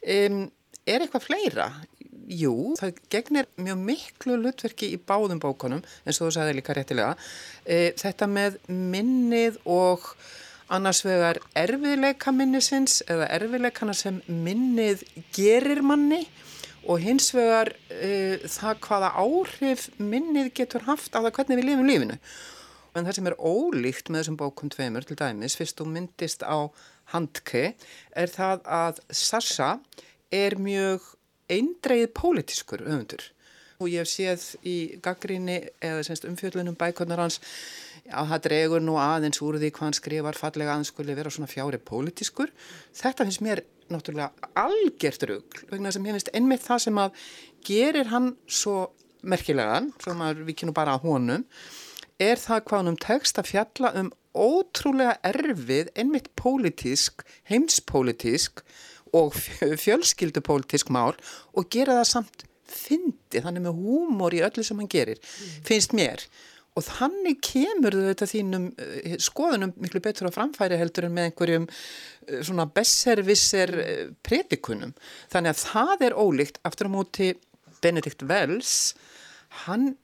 um, 0.00 0.42
er 0.86 1.04
eitthvað 1.04 1.26
fleira? 1.28 1.68
Jú, 2.26 2.74
það 2.80 2.96
gegnir 3.12 3.46
mjög 3.60 3.84
miklu 3.86 4.40
lutverki 4.40 4.88
í 4.96 4.98
báðum 4.98 5.38
bókunum, 5.42 5.84
eins 6.02 6.18
og 6.18 6.30
þú 6.30 6.32
sagði 6.34 6.56
líka 6.58 6.74
réttilega, 6.74 7.14
e, 7.62 7.92
þetta 7.94 8.26
með 8.26 8.56
minnið 8.66 9.60
og 9.62 10.08
annars 10.72 11.02
vegar 11.06 11.38
erfiðleika 11.56 12.32
minnisins 12.34 13.00
eða 13.06 13.28
erfiðleikana 13.36 13.94
sem 13.96 14.20
minnið 14.26 15.04
gerir 15.36 15.82
manni 15.86 16.24
og 16.86 17.00
hins 17.02 17.30
vegar 17.34 17.72
uh, 17.74 18.42
það 18.46 18.82
hvaða 18.86 19.12
áhrif 19.22 19.88
minnið 19.98 20.52
getur 20.58 20.86
haft 20.86 21.14
á 21.14 21.22
það 21.22 21.32
hvernig 21.38 21.60
við 21.60 21.68
lifum 21.70 21.90
lífinu. 21.90 22.18
En 22.96 23.04
það 23.04 23.18
sem 23.18 23.28
er 23.28 23.36
ólíkt 23.36 24.10
með 24.10 24.22
þessum 24.22 24.38
bókum 24.40 24.72
tveimur 24.72 25.04
til 25.04 25.18
dæmis, 25.20 25.56
fyrst 25.58 25.76
þú 25.76 25.88
myndist 25.92 26.46
á 26.46 26.64
handki, 27.12 27.74
er 28.16 28.32
það 28.32 28.62
að 28.64 29.00
Sasha 29.12 29.74
er 30.32 30.56
mjög 30.58 31.04
eindreið 31.52 32.08
pólitískur 32.16 32.86
öfundur. 32.86 33.26
Og 33.76 33.90
ég 33.92 34.00
hef 34.00 34.08
séð 34.08 34.46
í 34.64 34.76
gaggríni 35.04 35.58
eða 35.84 36.16
umfjöldunum 36.30 36.78
bækurnar 36.80 37.20
hans 37.20 37.42
að 38.10 38.28
það 38.32 38.44
dregur 38.46 38.84
nú 38.84 38.98
aðeins 39.00 39.40
úr 39.44 39.58
því 39.60 39.70
hvað 39.72 39.86
hann 39.88 39.98
skrifar 39.98 40.38
fallega 40.38 40.74
aðeins 40.74 40.92
skuli 40.92 41.16
vera 41.16 41.32
svona 41.32 41.50
fjári 41.50 41.80
pólitískur. 41.82 42.52
Þetta 42.96 43.26
finnst 43.26 43.44
mér 43.44 43.64
náttúrulega 43.92 44.50
algjört 44.58 45.26
rugg 45.30 45.60
vegna 45.70 45.92
sem 45.94 46.06
ég 46.06 46.16
finnst 46.16 46.32
einmitt 46.34 46.64
það 46.64 46.84
sem 46.86 47.00
að 47.02 47.26
gerir 47.66 48.10
hann 48.12 48.32
svo 48.46 48.90
merkilegan, 49.26 49.92
svo 50.02 50.14
maður 50.18 50.46
við 50.46 50.60
kynum 50.60 50.76
bara 50.76 50.96
að 50.96 51.06
honum, 51.08 51.44
er 52.22 52.40
það 52.40 52.64
hvað 52.66 52.82
hann 52.82 52.92
um 52.92 52.98
tekst 53.02 53.40
að 53.40 53.50
fjalla 53.50 53.92
um 54.00 54.10
ótrúlega 54.36 55.16
erfið, 55.26 55.90
einmitt 55.96 56.28
pólitísk, 56.38 57.24
heimspólitísk 57.48 58.62
og 59.16 59.36
fjölskyldupólitísk 59.84 60.92
mál 60.92 61.14
og 61.56 61.70
gera 61.72 62.00
það 62.00 62.10
samt 62.10 62.44
fyndi, 62.66 63.40
þannig 63.40 63.64
með 63.64 63.80
húmor 63.80 64.34
í 64.34 64.42
öllu 64.44 64.64
sem 64.66 64.78
hann 64.80 64.90
gerir, 64.90 65.20
mm. 65.22 65.56
finnst 65.66 65.94
mér. 65.96 66.26
Og 66.76 66.84
þannig 66.84 67.38
kemur 67.44 67.94
þetta 68.10 68.28
þínum 68.28 68.66
eh, 68.76 69.16
skoðunum 69.22 69.72
miklu 69.80 70.02
betur 70.04 70.28
á 70.28 70.36
framfæri 70.36 70.76
heldur 70.76 71.06
en 71.08 71.14
með 71.16 71.30
einhverjum 71.30 71.68
eh, 71.70 72.42
svona 72.44 72.66
besservisser 72.68 73.72
eh, 73.80 74.02
predikunum. 74.26 74.92
Þannig 75.32 75.54
að 75.54 75.62
það 75.62 76.06
er 76.08 76.18
ólíkt 76.20 76.60
aftur 76.68 76.90
á 76.92 76.96
móti 76.96 77.30
Benedikt 77.80 78.24
Wells, 78.28 78.94
hann 79.64 79.94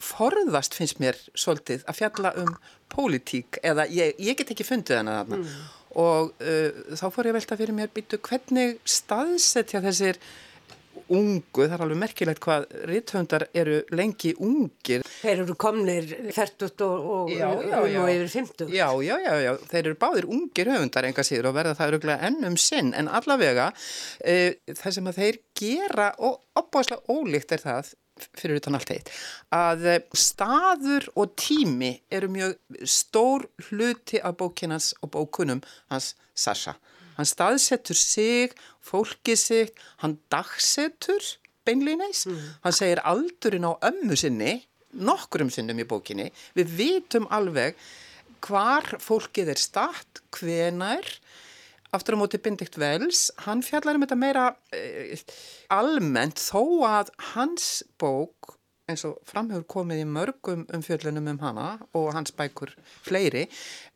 forðast 0.00 0.76
finnst 0.76 1.00
mér 1.02 1.18
svolítið 1.36 1.84
að 1.88 1.98
fjalla 1.98 2.32
um 2.40 2.54
pólitík 2.92 3.58
eða 3.66 3.84
ég, 3.92 4.14
ég 4.22 4.38
get 4.38 4.52
ekki 4.54 4.64
fundið 4.64 5.02
hana 5.02 5.18
þarna. 5.20 5.40
Mm. 5.42 5.66
Og 5.96 6.32
uh, 6.44 6.80
þá 6.96 7.06
fór 7.12 7.28
ég 7.30 7.36
velta 7.36 7.56
fyrir 7.56 7.76
mér 7.76 7.92
býtu 7.92 8.20
hvernig 8.20 8.76
staðsetja 8.84 9.80
þessir 9.84 10.20
ungu, 11.12 11.64
það 11.66 11.74
er 11.76 11.84
alveg 11.84 12.00
merkilegt 12.00 12.42
hvað 12.44 12.66
rithöndar 12.90 13.46
eru 13.56 13.80
lengi 13.96 14.32
ungir. 14.42 15.04
Þeir 15.20 15.42
eru 15.44 15.56
komnir 15.60 16.08
40 16.34 16.86
og, 16.86 17.30
og 17.30 17.32
yfir 17.32 18.32
50. 18.32 18.72
Já, 18.74 18.88
já, 19.04 19.14
já, 19.22 19.34
já, 19.44 19.52
þeir 19.70 19.82
eru 19.82 19.98
báðir 20.00 20.30
ungir 20.36 20.72
höfundar 20.72 21.08
enga 21.08 21.26
síður 21.26 21.50
og 21.52 21.58
verða 21.58 21.76
það 21.78 21.92
öruglega 21.94 22.30
ennum 22.30 22.58
sinn 22.60 22.92
en 22.96 23.10
allavega 23.12 23.70
e, 24.24 24.56
það 24.72 24.98
sem 24.98 25.12
að 25.12 25.22
þeir 25.22 25.40
gera 25.62 26.10
og 26.18 26.42
opbáslega 26.58 27.16
ólíkt 27.16 27.56
er 27.56 27.64
það 27.64 27.94
fyrir 28.36 28.60
utan 28.62 28.78
allt 28.78 28.90
eitt, 28.94 29.10
að 29.52 29.82
staður 30.16 31.04
og 31.20 31.34
tími 31.36 31.90
eru 32.08 32.30
mjög 32.32 32.54
stór 32.88 33.44
hluti 33.68 34.22
af 34.24 34.38
bókinans 34.40 34.94
og 35.04 35.12
bókunum 35.18 35.60
hans 35.92 36.14
Sasha. 36.36 36.76
Hann 37.16 37.28
staðsetur 37.28 37.98
sig, 37.98 38.54
fólkið 38.84 39.40
sig, 39.40 39.74
hann 40.02 40.18
dagsetur 40.32 41.24
beinlegineis. 41.66 42.26
Mm. 42.28 42.42
Hann 42.64 42.76
segir 42.76 43.02
aldurinn 43.08 43.68
á 43.68 43.72
ömmu 43.90 44.18
sinni, 44.18 44.58
nokkrum 44.96 45.50
sinnum 45.52 45.80
í 45.82 45.88
bókinni. 45.88 46.30
Við 46.56 46.74
vitum 46.78 47.28
alveg 47.34 47.78
hvar 48.46 48.86
fólkið 49.02 49.54
er 49.54 49.60
statt, 49.60 50.22
hvenar. 50.36 51.08
Aftur 51.96 52.18
á 52.18 52.20
móti 52.20 52.40
Bindikt 52.42 52.76
Vels, 52.80 53.30
hann 53.46 53.62
fjallar 53.64 53.96
um 53.96 54.04
þetta 54.04 54.18
meira 54.18 54.46
eh, 54.74 55.16
almennt 55.72 56.40
þó 56.42 56.84
að 56.88 57.12
hans 57.32 57.80
bók 58.00 58.56
eins 58.86 59.02
og 59.08 59.18
framhjör 59.26 59.64
komið 59.66 60.04
í 60.04 60.06
mörgum 60.06 60.62
umfjöllunum 60.76 61.32
um 61.32 61.40
hana 61.42 61.66
og 61.98 62.12
hans 62.14 62.30
bækur 62.36 62.70
fleiri, 63.06 63.46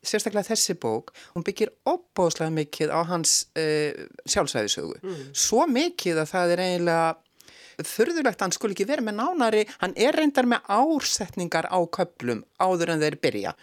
sérstaklega 0.02 0.48
þessi 0.50 0.74
bók, 0.82 1.12
hún 1.34 1.46
byggir 1.46 1.70
opbóðslega 1.86 2.50
mikið 2.56 2.90
á 2.90 3.00
hans 3.06 3.34
uh, 3.54 3.94
sjálfsæðisögu. 4.26 4.98
Mm. 5.04 5.22
Svo 5.30 5.66
mikið 5.70 6.24
að 6.24 6.32
það 6.32 6.54
er 6.56 6.64
eiginlega 6.66 7.86
þurðulegt 7.86 8.40
að 8.40 8.44
hann 8.44 8.56
skul 8.58 8.72
ekki 8.74 8.88
verið 8.90 9.06
með 9.06 9.18
nánari, 9.22 9.62
hann 9.80 9.94
er 9.96 10.18
reyndar 10.18 10.50
með 10.50 10.66
ársetningar 10.74 11.70
á 11.70 11.78
köplum 11.86 12.42
áður 12.60 12.96
en 12.96 13.04
þeir 13.06 13.20
byrja 13.22 13.56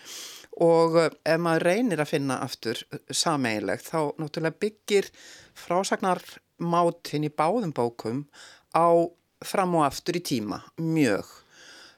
og 0.63 0.95
uh, 0.97 1.11
ef 1.27 1.43
maður 1.43 1.67
reynir 1.67 2.01
að 2.01 2.13
finna 2.15 2.39
aftur 2.41 2.79
sameigilegt 3.11 3.91
þá 3.91 4.15
náttúrulega 4.15 4.61
byggir 4.63 5.11
frásagnarmáttinn 5.59 7.27
í 7.27 7.35
báðum 7.35 7.75
bókum 7.75 8.23
á 8.73 8.87
fram 9.45 9.75
og 9.77 9.85
aftur 9.87 10.17
í 10.17 10.23
tíma, 10.25 10.61
mjög. 10.81 11.29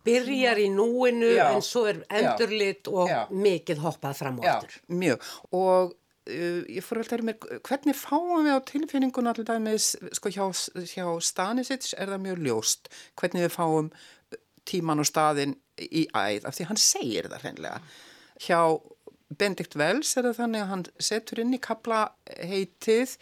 Byrjar 0.07 0.59
í 0.61 0.67
núinu 0.71 1.29
já, 1.35 1.49
en 1.53 1.63
svo 1.63 1.85
er 1.89 2.03
endurlit 2.07 2.87
já, 2.87 2.91
og 2.91 3.09
já. 3.11 3.21
mikið 3.31 3.81
hoppað 3.83 4.19
fram 4.21 4.39
og 4.39 4.47
aftur. 4.47 4.77
Mjög. 5.01 5.25
Og 5.55 5.91
uh, 5.93 6.61
ég 6.71 6.85
fór 6.85 7.01
að 7.03 7.25
mér, 7.27 7.49
hvernig 7.67 7.97
fáum 7.99 8.45
við 8.47 8.55
á 8.55 8.59
tilfinninguna 8.69 9.33
alltaf 9.35 9.59
með, 9.63 9.79
sko 10.17 10.31
hjá, 10.33 10.45
hjá 10.93 11.05
Stanisits 11.23 11.95
er 11.97 12.13
það 12.13 12.23
mjög 12.27 12.45
ljóst, 12.47 12.93
hvernig 13.19 13.47
við 13.47 13.55
fáum 13.55 13.91
tíman 14.69 15.01
og 15.01 15.09
staðin 15.09 15.57
í 15.79 16.05
æð, 16.13 16.45
af 16.45 16.55
því 16.55 16.69
hann 16.69 16.81
segir 16.81 17.29
það 17.31 17.45
hreinlega. 17.45 17.83
Hjá 18.39 18.61
Benedikt 19.29 19.77
Wells 19.77 20.15
er 20.17 20.25
það 20.29 20.39
þannig 20.41 20.63
að 20.63 20.71
hann 20.73 20.87
setur 21.09 21.43
inn 21.43 21.53
í 21.53 21.61
kapla 21.61 22.07
heitið 22.25 23.15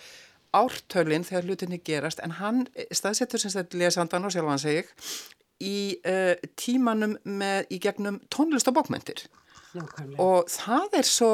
ártölinn 0.55 1.25
þegar 1.27 1.47
hlutinni 1.47 1.79
gerast 1.85 2.21
en 2.23 2.37
hann 2.39 2.65
staðsettur 2.91 3.41
sem 3.41 3.53
þetta 3.53 3.81
lesandan 3.81 4.27
og 4.27 4.33
sjálfan 4.33 4.61
seg 4.61 4.91
í 5.63 5.97
uh, 6.05 6.35
tímanum 6.59 7.17
með 7.25 7.73
í 7.73 7.81
gegnum 7.81 8.21
tónlist 8.33 8.69
og 8.69 8.77
og 10.17 10.47
það 10.49 10.99
er 11.01 11.07
svo 11.07 11.31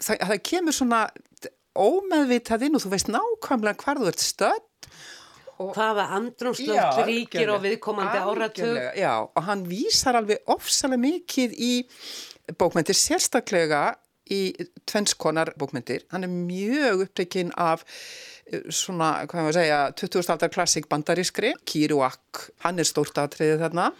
það, 0.00 0.20
það 0.20 0.38
kemur 0.50 0.76
svona 0.76 1.00
ómeðvitað 1.74 2.68
inn 2.68 2.78
og 2.78 2.84
þú 2.84 2.92
veist 2.92 3.10
nákvæmlega 3.10 3.82
hvar 3.82 4.00
þú 4.00 4.12
ert 4.12 4.22
stödd 4.22 4.70
Og, 5.54 5.68
hvaða 5.70 6.08
andrumslöft 6.16 7.04
ríkir 7.06 7.46
á 7.46 7.62
viðkomandi 7.62 8.18
áratug. 8.26 8.78
Já, 8.98 9.22
og 9.22 9.42
hann 9.46 9.60
vísar 9.70 10.18
alveg 10.18 10.42
ofsalega 10.50 10.98
mikið 10.98 11.54
í 11.54 11.74
bókmyndir, 12.58 12.98
sérstaklega 12.98 13.92
í 14.32 14.54
tvennskonar 14.88 15.52
bókmyndir 15.60 16.06
hann 16.12 16.24
er 16.24 16.32
mjög 16.32 17.04
upptekinn 17.06 17.52
af 17.60 17.84
svona, 18.72 19.10
hvað 19.28 19.46
maður 19.46 19.58
segja, 19.58 19.80
20. 19.98 20.30
aldar 20.34 20.52
klassik 20.52 20.88
bandarískri, 20.90 21.54
Kiruak, 21.68 22.48
hann 22.64 22.80
er 22.80 22.88
stórt 22.88 23.18
aðtriðið 23.20 23.62
þarna. 23.64 23.90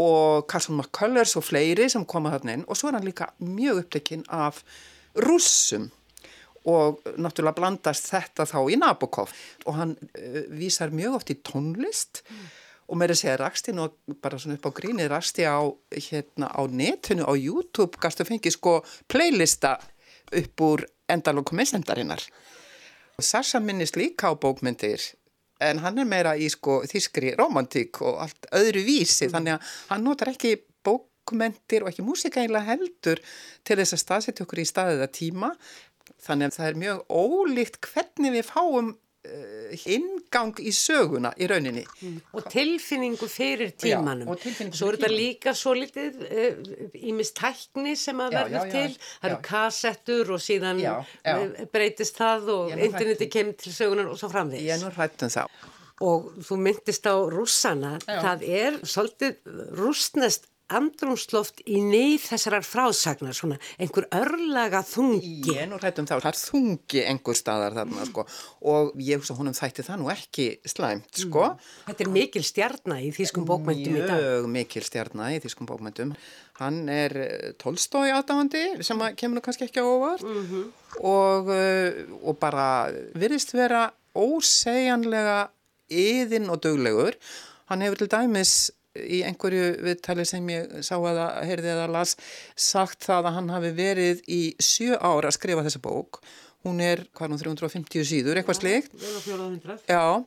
Og 0.00 0.46
Carson 0.50 0.78
McCullers 0.78 1.34
og 1.38 1.44
fleiri 1.48 1.88
sem 1.90 2.04
koma 2.08 2.32
þarna 2.36 2.56
inn. 2.56 2.66
Og 2.70 2.78
svo 2.78 2.90
er 2.90 2.98
hann 2.98 3.08
líka 3.08 3.32
mjög 3.42 3.82
upptekinn 3.84 4.22
af 4.30 4.62
russum 5.18 5.88
og 6.68 7.00
náttúrulega 7.16 7.56
blandast 7.56 8.10
þetta 8.12 8.44
þá 8.46 8.58
í 8.70 8.78
Nabokov. 8.78 9.32
Og 9.66 9.78
hann 9.78 9.96
uh, 9.96 10.42
vísar 10.54 10.92
mjög 10.94 11.20
oft 11.20 11.34
í 11.34 11.40
tónlist. 11.44 12.24
Mm. 12.28 12.48
og 12.90 12.98
mér 12.98 13.12
er 13.12 13.14
að 13.14 13.18
segja 13.20 13.34
Rakstinn 13.38 13.78
og 13.78 14.16
bara 14.18 14.38
svona 14.42 14.56
upp 14.58 14.64
á 14.66 14.70
gríni 14.74 15.04
Raksti 15.06 15.44
á, 15.46 15.62
hérna, 15.94 16.48
á 16.50 16.62
netinu 16.66 17.22
á 17.22 17.38
YouTube. 17.38 17.94
Gafst 18.02 18.18
að 18.18 18.32
fengi 18.32 18.50
sko 18.50 18.80
playlista 19.06 19.76
upp 20.34 20.64
úr 20.66 20.82
endalokumissendarinnar 21.10 22.24
Sasha 23.24 23.60
minnist 23.60 23.98
líka 23.98 24.30
á 24.30 24.34
bókmyndir 24.34 25.02
en 25.60 25.82
hann 25.84 26.00
er 26.00 26.08
meira 26.08 26.34
í 26.40 26.48
sko 26.52 26.80
þískri 26.88 27.34
romantík 27.38 28.00
og 28.04 28.22
allt 28.24 28.48
öðru 28.56 28.84
vísi 28.86 29.28
mm. 29.28 29.34
þannig 29.34 29.56
að 29.56 29.74
hann 29.92 30.06
notar 30.06 30.32
ekki 30.32 30.54
bókmyndir 30.86 31.84
og 31.84 31.92
ekki 31.92 32.06
músika 32.06 32.42
einlega 32.42 32.72
heldur 32.72 33.20
til 33.66 33.78
þess 33.80 33.96
að 33.96 34.04
staðsetja 34.04 34.46
okkur 34.46 34.62
í 34.62 34.68
staðið 34.70 35.04
að 35.06 35.14
tíma 35.20 35.52
þannig 36.20 36.50
að 36.50 36.58
það 36.58 36.70
er 36.70 36.80
mjög 36.84 37.04
ólíkt 37.08 37.80
hvernig 37.90 38.36
við 38.38 38.48
fáum 38.48 38.94
ingang 39.94 40.60
í 40.62 40.72
söguna 40.74 41.32
í 41.40 41.48
rauninni. 41.50 41.84
Mm. 42.02 42.18
Og 42.36 42.46
tilfinningu 42.52 43.28
fyrir 43.30 43.72
tímanum. 43.78 44.30
Já, 44.30 44.42
tilfinningu 44.44 44.78
svo 44.80 44.90
er 44.90 44.98
þetta 44.98 45.12
líka 45.14 45.54
svo 45.56 45.74
litið 45.78 46.20
ímist 47.10 47.36
uh, 47.36 47.42
tækni 47.44 47.96
sem 47.98 48.22
að 48.22 48.38
verður 48.38 48.72
til. 48.74 48.94
Það 49.16 49.30
eru 49.30 49.40
kassettur 49.48 50.32
og 50.36 50.44
síðan 50.44 50.82
já, 50.82 50.94
já. 51.24 51.34
Uh, 51.36 51.66
breytist 51.72 52.20
það 52.20 52.54
og 52.56 52.76
interneti 52.76 53.30
kemur 53.32 53.58
til 53.60 53.74
sögunar 53.76 54.10
og 54.12 54.20
svo 54.20 54.32
framvegis. 54.32 54.66
Ég 54.68 54.78
er 54.78 54.84
nú 54.84 54.94
hrættum 54.94 55.32
þá. 55.32 55.44
Og 56.00 56.30
þú 56.46 56.56
myndist 56.64 57.04
á 57.04 57.16
rússana, 57.28 57.98
það 58.06 58.46
er 58.48 58.78
svolítið 58.88 59.36
rústnest 59.76 60.49
andrumsloft 60.76 61.62
í 61.68 61.80
neyð 61.84 62.24
þessarar 62.28 62.66
frásagnar, 62.66 63.34
svona 63.36 63.58
einhver 63.80 64.06
örlaga 64.14 64.82
þungi. 64.86 65.32
Ég 65.50 65.62
er 65.64 65.68
nú 65.70 65.78
hrættum 65.80 66.08
þá, 66.08 66.16
það 66.16 66.30
er 66.30 66.38
þungi 66.40 67.04
einhver 67.10 67.38
staðar 67.38 67.76
þarna, 67.80 68.06
sko, 68.08 68.24
og 68.72 68.92
ég 69.02 69.20
hugsa 69.20 69.36
honum 69.38 69.56
þætti 69.56 69.86
það 69.86 70.02
nú 70.02 70.10
ekki 70.14 70.48
slæmt, 70.70 71.10
sko. 71.24 71.46
Mm. 71.50 71.68
Þetta 71.90 72.06
er 72.06 72.12
mikil 72.16 72.44
stjarnar 72.46 73.04
í 73.04 73.12
þýskum 73.16 73.46
bókmyndum 73.50 73.98
í 73.98 74.04
dag. 74.06 74.24
Mjög 74.24 74.50
mikil 74.56 74.84
stjarnar 74.86 75.36
í 75.36 75.42
þýskum 75.44 75.70
bókmyndum. 75.70 76.16
Hann 76.60 76.82
er 76.92 77.16
eh, 77.24 77.52
tólstói 77.60 78.10
aðdáðandi, 78.14 78.64
sem 78.86 79.00
að 79.00 79.16
kemur 79.20 79.40
nú 79.40 79.44
kannski 79.44 79.66
ekki 79.68 79.82
á 79.82 79.86
óvart, 79.86 80.26
mm 80.26 80.42
-hmm. 80.50 80.66
og, 81.00 81.54
eh, 81.54 82.04
og 82.22 82.38
bara 82.38 82.90
virðist 83.14 83.54
vera 83.54 83.88
ósegjanlega 84.14 85.48
yðin 85.90 86.50
og 86.50 86.60
döglegur. 86.62 87.16
Hann 87.70 87.82
hefur 87.82 88.02
til 88.02 88.10
dæmis 88.10 88.70
í 88.98 89.22
einhverju 89.26 89.66
viðtali 89.86 90.26
sem 90.26 90.46
ég 90.50 90.78
sá 90.86 90.96
að 90.98 91.20
heyrði 91.46 91.72
eða 91.74 91.88
las 91.94 92.16
sagt 92.58 93.06
það 93.06 93.30
að 93.30 93.36
hann 93.38 93.50
hafi 93.54 93.74
verið 93.76 94.22
í 94.26 94.40
sjö 94.62 94.96
ára 94.98 95.30
að 95.30 95.36
skrifa 95.38 95.66
þessa 95.66 95.82
bók. 95.84 96.22
Hún 96.66 96.80
er, 96.84 97.06
hvað 97.16 97.32
hún, 97.32 97.40
350 97.40 98.08
síður, 98.08 98.40
eitthvað 98.40 98.58
slikt. 98.58 98.96
Já, 99.88 100.20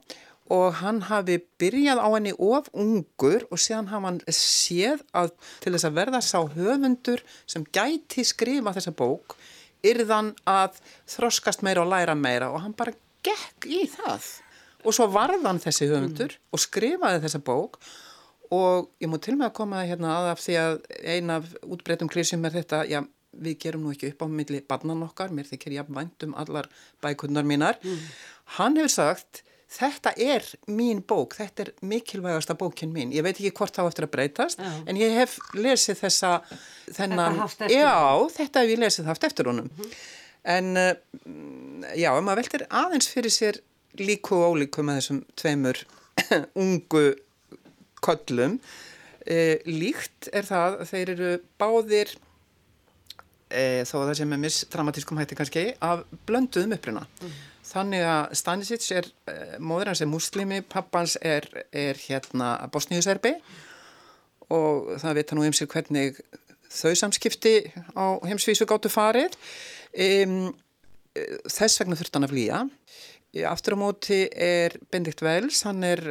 og 0.53 0.77
hann 0.79 1.01
hafi 1.07 1.37
byrjað 1.61 2.01
á 2.03 2.07
henni 2.15 2.33
of 2.35 2.69
ungur 2.73 3.45
og 3.49 3.61
séðan 3.61 3.91
hafa 3.91 4.09
hann 4.09 4.21
séð 4.33 5.03
að 5.15 5.33
til 5.63 5.75
þess 5.75 5.87
að 5.87 5.99
verða 5.99 6.23
sá 6.25 6.39
höfundur 6.55 7.23
sem 7.45 7.67
gæti 7.75 8.25
skrifa 8.27 8.73
þessa 8.75 8.95
bók 8.95 9.37
yrðan 9.83 10.31
að 10.47 10.79
þroskast 11.11 11.63
meira 11.63 11.83
og 11.83 11.91
læra 11.91 12.15
meira 12.15 12.49
og 12.51 12.63
hann 12.63 12.75
bara 12.75 12.95
gekk 13.23 13.67
í 13.67 13.83
það. 13.91 14.25
Og 14.83 14.95
svo 14.95 15.07
varðan 15.11 15.61
þessi 15.63 15.87
höfundur 15.87 16.35
mm. 16.35 16.49
og 16.51 16.63
skrifaði 16.63 17.23
þessa 17.23 17.43
bók 17.43 17.79
og 18.53 18.89
ég 19.01 19.09
múi 19.11 19.21
til 19.23 19.35
með 19.39 19.49
að 19.49 19.57
koma 19.59 19.83
hérna 19.87 20.13
að 20.17 20.29
af 20.33 20.43
því 20.43 20.57
að 20.61 20.75
eina 21.01 21.39
af 21.41 21.49
útbreytum 21.65 22.11
klísjum 22.11 22.45
er 22.47 22.55
þetta, 22.57 22.83
já, 22.89 22.99
við 23.33 23.57
gerum 23.65 23.85
nú 23.85 23.93
ekki 23.93 24.11
upp 24.13 24.25
á 24.25 24.27
milli 24.29 24.61
barnan 24.69 25.05
okkar, 25.07 25.33
mér 25.33 25.49
þykir 25.49 25.79
ég 25.79 25.89
vænt 25.89 26.27
um 26.27 26.35
allar 26.39 26.69
bækunnar 27.03 27.47
mínar. 27.47 27.79
Mm. 27.81 28.05
Hann 28.59 28.77
hefur 28.77 28.93
sagt, 28.93 29.41
þetta 29.73 30.13
er 30.21 30.45
mín 30.69 31.01
bók, 31.09 31.37
þetta 31.39 31.65
er 31.65 31.71
mikilvægasta 31.81 32.55
bókin 32.59 32.93
mín. 32.93 33.13
Ég 33.15 33.25
veit 33.25 33.35
ekki 33.35 33.53
hvort 33.57 33.75
þá 33.75 33.87
eftir 33.87 34.07
að 34.07 34.13
breytast, 34.13 34.61
já. 34.61 34.73
en 34.85 34.99
ég 35.01 35.17
hef 35.17 35.39
lesið 35.57 36.03
þessa, 36.03 36.33
þennan, 36.93 37.41
já, 37.71 37.95
þetta 38.37 38.63
hef 38.63 38.75
ég 38.75 38.83
lesið 38.83 39.09
haft 39.09 39.25
eftir 39.29 39.49
honum. 39.49 39.71
Mm 39.71 39.81
-hmm. 39.81 40.01
En 40.43 40.75
já, 41.95 42.09
ef 42.11 42.23
maður 42.23 42.41
veltir 42.41 42.65
aðeins 42.69 43.07
fyrir 43.07 43.31
sér 43.31 43.61
líku 43.99 44.35
og 44.35 44.57
ólíku 44.57 44.83
með 44.83 44.99
þessum 44.99 45.21
tveimur 45.39 45.79
ungu 46.63 47.03
köllum. 48.03 48.59
E, 49.23 49.59
líkt 49.69 50.29
er 50.35 50.47
það 50.47 50.77
að 50.81 50.89
þeir 50.91 51.11
eru 51.13 51.31
báðir 51.61 52.13
e, 53.47 53.83
þó 53.87 53.95
að 54.01 54.07
það 54.09 54.15
sem 54.19 54.35
er 54.35 54.41
misdramatískum 54.43 55.21
hætti 55.21 55.39
kannski 55.39 55.65
af 55.79 56.05
blönduðum 56.27 56.77
uppruna. 56.77 57.05
Mm. 57.21 57.41
þannig 57.63 58.03
að 58.05 58.33
Stanisic 58.35 58.89
er 58.91 59.07
e, 59.31 59.35
móður 59.63 59.93
hans 59.93 60.03
er 60.03 60.11
muslimi, 60.11 60.59
pappans 60.61 61.15
er, 61.21 61.47
er 61.71 61.99
hérna 62.03 62.57
bosníuserbi 62.73 63.37
og 64.51 64.97
það 65.01 65.19
vita 65.21 65.37
nú 65.37 65.47
um 65.47 65.55
sig 65.55 65.71
hvernig 65.71 66.19
þau 66.73 66.93
samskipti 66.97 67.55
á 67.95 68.19
heimsvísu 68.25 68.67
gáttu 68.69 68.91
farið. 68.91 69.37
Þess 69.93 71.79
vegna 71.79 71.97
þurft 71.97 72.17
hann 72.17 72.25
að 72.25 72.33
flýja 72.33 72.59
Aftur 73.33 73.73
á 73.73 73.77
móti 73.81 74.19
er 74.29 74.75
Bendikt 74.93 75.23
Vels, 75.25 75.63
hann 75.65 75.81
er, 75.87 76.01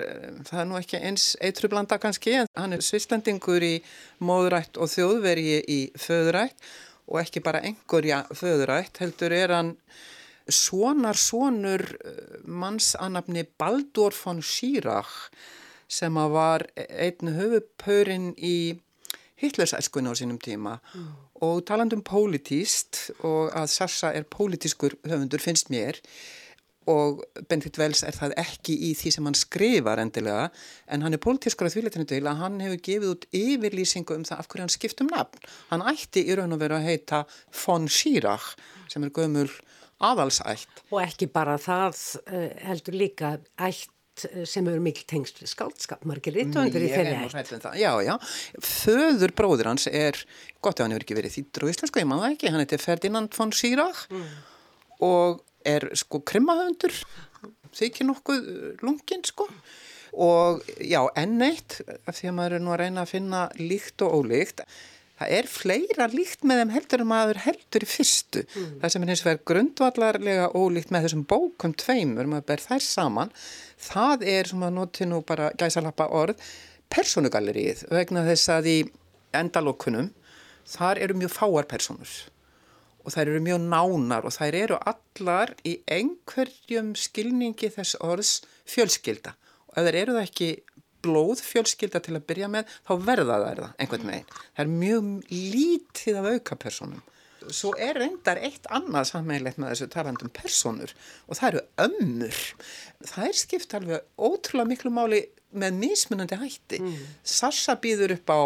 það 0.49 0.61
er 0.61 0.67
nú 0.67 0.79
ekki 0.81 0.99
eins 0.99 1.27
eitrublanda 1.39 2.01
kannski, 2.03 2.35
en 2.41 2.51
hann 2.59 2.75
er 2.75 2.83
svislendingur 2.83 3.63
í 3.63 3.77
móðurætt 4.19 4.81
og 4.83 4.91
þjóðvergi 4.91 5.61
í 5.71 5.81
föðurætt 6.03 6.67
og 7.07 7.21
ekki 7.23 7.43
bara 7.45 7.63
engurja 7.63 8.25
föðurætt, 8.35 8.99
heldur 9.05 9.35
er 9.37 9.55
hann 9.55 9.77
svonar 10.51 11.19
svonur 11.19 11.85
eh, 12.03 12.39
mannsanabni 12.43 13.47
Baldur 13.59 14.15
von 14.17 14.43
Schirach 14.43 15.31
sem 15.87 16.17
að 16.19 16.35
var 16.35 16.67
einn 16.75 17.35
höfupörinn 17.37 18.33
í 18.35 18.81
Hitlersæskunni 19.43 20.11
á 20.11 20.15
sínum 20.19 20.39
tíma 20.43 20.79
mm. 20.79 21.09
og 21.47 21.65
talandum 21.67 22.03
pólitíst 22.07 23.11
og 23.27 23.51
að 23.55 23.71
Sassa 23.75 24.13
er 24.15 24.27
pólitískur 24.27 24.97
höfundur 25.07 25.43
finnst 25.43 25.71
mér, 25.71 25.99
og 26.91 27.23
Benedikt 27.49 27.79
Wells 27.79 28.03
er 28.07 28.17
það 28.17 28.35
ekki 28.43 28.75
í 28.89 28.93
því 28.99 29.13
sem 29.15 29.29
hann 29.29 29.39
skrifar 29.39 30.03
endilega 30.03 30.49
en 30.91 31.05
hann 31.05 31.15
er 31.15 31.23
pólitískur 31.23 31.69
að 31.69 31.77
þvíleitinu 31.77 32.09
til 32.11 32.23
að 32.27 32.41
hann 32.43 32.59
hefur 32.65 32.83
gefið 32.89 33.13
út 33.13 33.29
yfirlýsingu 33.39 34.17
um 34.19 34.27
það 34.27 34.43
af 34.43 34.51
hverju 34.51 34.67
hann 34.67 34.75
skipt 34.75 35.05
um 35.05 35.13
nafn. 35.13 35.47
Hann 35.71 35.87
ætti 35.93 36.25
í 36.27 36.37
raun 36.39 36.57
og 36.57 36.63
veru 36.63 36.79
að 36.79 36.89
heita 36.91 37.23
von 37.63 37.87
Schirach 37.91 38.53
sem 38.91 39.07
er 39.07 39.15
gömul 39.15 39.49
aðalsætt. 40.03 40.85
Og 40.91 41.03
ekki 41.05 41.31
bara 41.33 41.59
það 41.63 41.99
uh, 42.27 42.47
heldur 42.67 42.99
líka 42.99 43.37
ætt 43.63 44.27
eh, 44.27 44.43
sem 44.49 44.67
eru 44.69 44.83
mikil 44.83 45.07
tengst 45.09 45.39
við 45.39 45.53
skáldskap 45.53 46.03
margir 46.09 46.35
rittundur 46.37 46.83
í 46.83 46.91
þeirri. 46.91 47.15
Um 47.23 47.79
já, 47.79 47.93
já. 48.03 48.17
Föður 48.59 49.37
bróður 49.39 49.71
hans 49.71 49.87
er, 49.87 50.19
gott 50.65 50.81
ef 50.81 50.87
hann 50.87 50.97
hefur 50.97 51.07
ekki 51.07 51.21
verið 51.21 51.37
þýttur 51.39 51.69
og 51.69 51.75
íslensku, 51.77 52.03
ég 52.03 52.11
það 52.11 52.29
ekki, 52.33 52.51
hann 52.51 52.65
heiti 52.65 52.83
Ferdinand 52.83 53.39
von 53.39 53.55
Schirach 53.55 54.05
mm. 54.11 54.29
og 55.07 55.47
er 55.69 55.89
sko 55.99 56.23
krimmahöndur 56.29 56.95
þykir 57.77 58.09
nokkuð 58.09 58.41
uh, 58.43 58.65
lungin 58.85 59.25
sko. 59.27 59.49
Og 60.13 60.61
já 60.85 61.01
enn 61.17 61.41
eitt 61.41 61.81
af 62.05 62.19
því 62.19 62.29
að 62.29 62.35
maður 62.37 62.57
er 62.59 62.65
nú 62.65 62.73
að 62.75 62.83
reyna 62.83 63.05
að 63.07 63.15
finna 63.15 63.47
líkt 63.57 64.05
og 64.05 64.19
ólíkt 64.21 64.61
það 65.23 65.35
er 65.39 65.49
fleira 65.49 66.09
líkt 66.13 66.45
með 66.49 66.63
þeim 66.63 66.73
heldur 66.75 67.05
en 67.05 67.11
maður 67.11 67.41
heldur 67.47 67.85
í 67.85 67.89
fyrstu. 67.89 68.43
Mm. 68.45 68.73
það 68.83 68.93
sem 68.93 69.05
er 69.05 69.13
hins 69.13 69.25
vegar 69.27 69.45
grundvallarlega 69.51 70.51
ólíkt 70.59 70.93
með 70.93 71.07
þessum 71.07 71.25
bókum 71.31 71.77
tveimur, 71.79 72.29
maður 72.29 72.49
ber 72.51 72.65
þær 72.65 72.85
saman 72.87 73.33
það 73.83 74.27
er 74.35 74.51
sem 74.51 74.67
að 74.67 74.77
noti 74.79 75.09
nú 75.09 75.23
bara 75.27 75.53
gæsalappa 75.59 76.09
orð 76.13 76.43
personugallerið 76.93 77.87
vegna 77.93 78.27
þess 78.27 78.53
að 78.53 78.71
í 78.73 78.79
endalokkunum 79.37 80.11
þar 80.69 81.01
eru 81.03 81.17
mjög 81.19 81.35
fáar 81.39 81.69
personur 81.71 82.13
og 83.03 83.15
þær 83.15 83.29
eru 83.29 83.43
mjög 83.45 83.63
nánar 83.67 84.27
og 84.27 84.35
þær 84.35 84.59
eru 84.59 84.79
allar 84.93 85.55
í 85.67 85.77
einhverjum 85.91 86.93
skilningi 86.99 87.71
þess 87.75 87.99
orðs 88.03 88.37
fjölskylda 88.69 89.35
og 89.73 89.81
ef 89.81 89.89
þær 89.89 89.99
eru 90.03 90.17
það 90.19 90.29
ekki 90.29 90.51
blóð 91.03 91.43
fjölskylda 91.43 92.03
til 92.05 92.17
að 92.17 92.27
byrja 92.29 92.51
með 92.53 92.75
þá 92.87 92.93
verða 93.09 93.39
þær 93.43 93.63
það 93.65 93.81
einhvern 93.83 94.13
veginn. 94.13 94.37
Það 94.53 94.63
er 94.65 94.71
mjög 94.77 95.09
lítið 95.33 96.21
af 96.21 96.29
auka 96.31 96.59
personum. 96.67 97.03
Svo 97.51 97.73
er 97.75 97.99
reyndar 97.99 98.39
eitt 98.39 98.69
annað 98.71 99.09
sammeilegt 99.11 99.59
með 99.59 99.73
þessu 99.73 99.89
talandum 99.91 100.31
personur 100.37 100.93
og 101.27 101.39
það 101.41 101.49
eru 101.49 101.63
ömmur. 101.89 102.43
Það 103.03 103.29
er 103.29 103.41
skipt 103.41 103.75
alveg 103.79 104.07
ótrúlega 104.15 104.71
miklu 104.71 104.95
máli 104.95 105.25
með 105.59 105.81
mismunandi 105.81 106.39
hætti. 106.39 106.79
Mm. 106.79 107.01
Sassa 107.27 107.75
býður 107.83 108.15
upp 108.21 108.31
á 108.31 108.41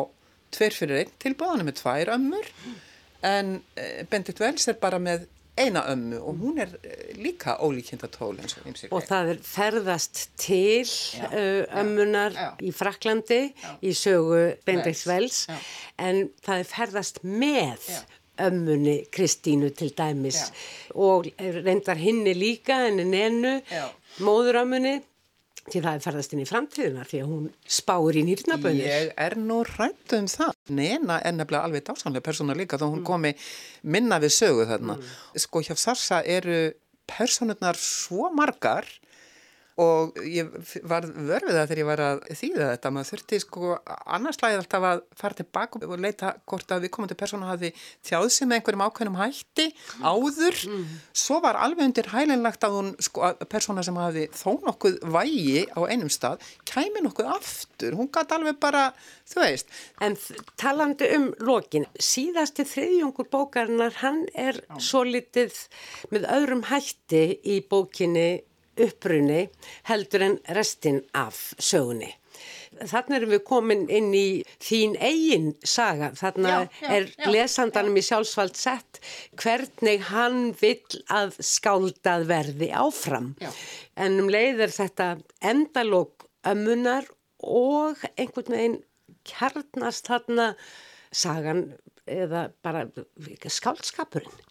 tver 0.57 0.73
fyrir 0.73 1.03
einn 1.03 1.13
tilbúðanum 1.21 1.69
með 1.69 1.81
tvær 1.83 2.15
ömmur 2.17 2.49
mm 2.49 2.86
en 3.27 3.57
eh, 3.77 4.05
Bendit 4.11 4.41
Wells 4.43 4.69
er 4.71 4.79
bara 4.81 5.01
með 5.03 5.27
eina 5.57 5.87
ömmu 5.89 6.19
og 6.21 6.43
hún 6.43 6.61
er 6.61 6.75
eh, 6.85 7.15
líka 7.17 7.57
ólíkjönda 7.65 8.11
tól 8.13 8.37
eins 8.41 8.59
og 8.59 8.69
ymsir. 8.69 8.93
Og 8.93 9.05
það 9.09 9.33
er 9.33 9.41
ferðast 9.47 10.27
til 10.41 10.85
já, 10.85 11.31
ömmunar 11.81 12.37
já, 12.37 12.43
já. 12.43 12.51
í 12.61 12.75
Fraklandi 12.77 13.41
í 13.81 13.95
sögu 13.97 14.43
Bendit 14.69 15.07
Wells. 15.09 15.47
En 15.97 16.29
það 16.45 16.63
er 16.63 16.71
ferðast 16.71 17.23
með 17.25 17.91
ömmunni 18.47 18.99
Kristínu 19.13 19.73
til 19.77 19.95
dæmis. 19.97 20.51
Og 20.95 21.31
reyndar 21.41 21.97
hinni 22.01 22.37
líka 22.37 22.83
en 22.91 23.01
en 23.01 23.15
ennu 23.17 23.55
móðurömmunni 24.21 24.99
Því 25.67 25.83
það 25.83 25.97
er 25.97 26.03
ferðast 26.05 26.35
inn 26.35 26.43
í 26.43 26.47
framtíðuna 26.47 27.05
því 27.11 27.21
að 27.23 27.31
hún 27.33 27.47
spáur 27.77 28.17
í 28.17 28.23
nýrnabönir. 28.29 28.87
Ég 28.87 29.09
er 29.19 29.35
nú 29.41 29.63
rætt 29.67 30.15
um 30.15 30.29
það. 30.31 30.53
Nena 30.79 31.19
er 31.27 31.35
nefnilega 31.35 31.67
alveg 31.67 31.87
dásanlega 31.89 32.27
persóna 32.29 32.55
líka 32.59 32.79
þá 32.79 32.87
hún 32.87 33.01
mm. 33.01 33.07
komi 33.09 33.33
minna 33.83 34.21
við 34.23 34.37
sögu 34.37 34.67
þarna. 34.71 34.99
Mm. 35.01 35.17
Sko 35.43 35.65
hjá 35.67 35.75
Sarsa 35.75 36.23
eru 36.23 36.61
personurnar 37.11 37.79
svo 37.81 38.31
margar 38.35 38.87
og 39.83 40.17
ég 40.25 40.49
var 40.89 41.05
vörfið 41.05 41.53
það 41.53 41.67
þegar 41.67 41.81
ég 41.83 41.89
var 41.91 42.03
að 42.05 42.21
þýða 42.41 42.69
þetta 42.71 42.93
maður 42.97 43.11
þurfti 43.13 43.41
sko 43.43 43.73
annarslæðið 44.17 44.63
alltaf 44.63 44.87
að 44.91 45.03
fara 45.21 45.39
tilbaka 45.41 45.83
og 45.85 46.01
leita 46.01 46.33
hvort 46.49 46.73
að 46.73 46.87
við 46.87 46.93
komum 46.95 47.11
til 47.11 47.19
persónu 47.21 47.51
hafi 47.51 47.73
þjáð 48.09 48.29
sem 48.39 48.55
einhverjum 48.57 48.87
ákveðnum 48.87 49.21
hætti 49.21 49.67
áður 50.01 50.63
mm. 50.71 50.87
svo 51.25 51.43
var 51.45 51.61
alveg 51.61 51.91
undir 51.91 52.09
hælinlegt 52.15 52.65
að 52.65 52.79
hún 52.79 52.91
sko 53.05 53.27
að 53.29 53.45
persóna 53.53 53.85
sem 53.85 54.01
hafi 54.01 54.27
þó 54.33 54.57
nokkuð 54.65 54.99
vægi 55.13 55.67
á 55.77 55.81
einum 55.93 56.13
stað 56.13 56.41
kæmi 56.65 57.05
nokkuð 57.05 57.31
aftur, 57.37 58.01
hún 58.01 58.11
gæti 58.13 58.37
alveg 58.37 58.59
bara 58.63 58.89
þú 59.29 59.43
veist. 59.43 59.71
En 60.01 60.17
talandi 60.61 61.09
um 61.17 61.31
lokin, 61.45 61.87
síðasti 62.01 62.67
þriðjungur 62.69 63.31
bókarinnar 63.33 63.97
hann 64.03 64.25
er 64.33 64.63
svo 64.83 65.05
litið 65.07 65.57
með 66.13 66.29
öðrum 66.37 66.67
hætti 66.71 67.25
í 67.45 67.61
bókinni 67.69 68.29
upprunni 68.81 69.47
heldur 69.89 70.25
en 70.27 70.39
restin 70.57 71.03
af 71.17 71.51
sögunni. 71.59 72.13
Þannig 72.77 73.17
erum 73.17 73.33
við 73.33 73.43
komin 73.49 73.85
inn 73.93 74.11
í 74.13 74.27
þín 74.61 74.97
eigin 75.01 75.53
saga. 75.65 76.11
Þannig 76.17 76.51
já, 76.53 76.81
já, 76.83 76.89
er 76.97 77.07
já, 77.09 77.29
lesandanum 77.33 77.97
í 77.97 78.05
sjálfsvald 78.05 78.59
sett 78.61 79.01
hvernig 79.41 80.05
hann 80.11 80.51
vill 80.61 81.01
að 81.13 81.39
skáldað 81.41 82.27
verði 82.29 82.71
áfram. 82.77 83.33
En 83.97 84.21
um 84.21 84.29
leið 84.33 84.67
er 84.67 84.75
þetta 84.77 85.09
endalók 85.41 86.29
ömmunar 86.47 87.09
og 87.47 88.05
einhvern 88.17 88.59
veginn 88.59 88.79
kjarnast 89.27 90.11
þarna 90.11 90.53
sagan 91.15 91.71
eða 92.07 92.51
bara 92.63 92.85
skáldskapurinn. 93.51 94.45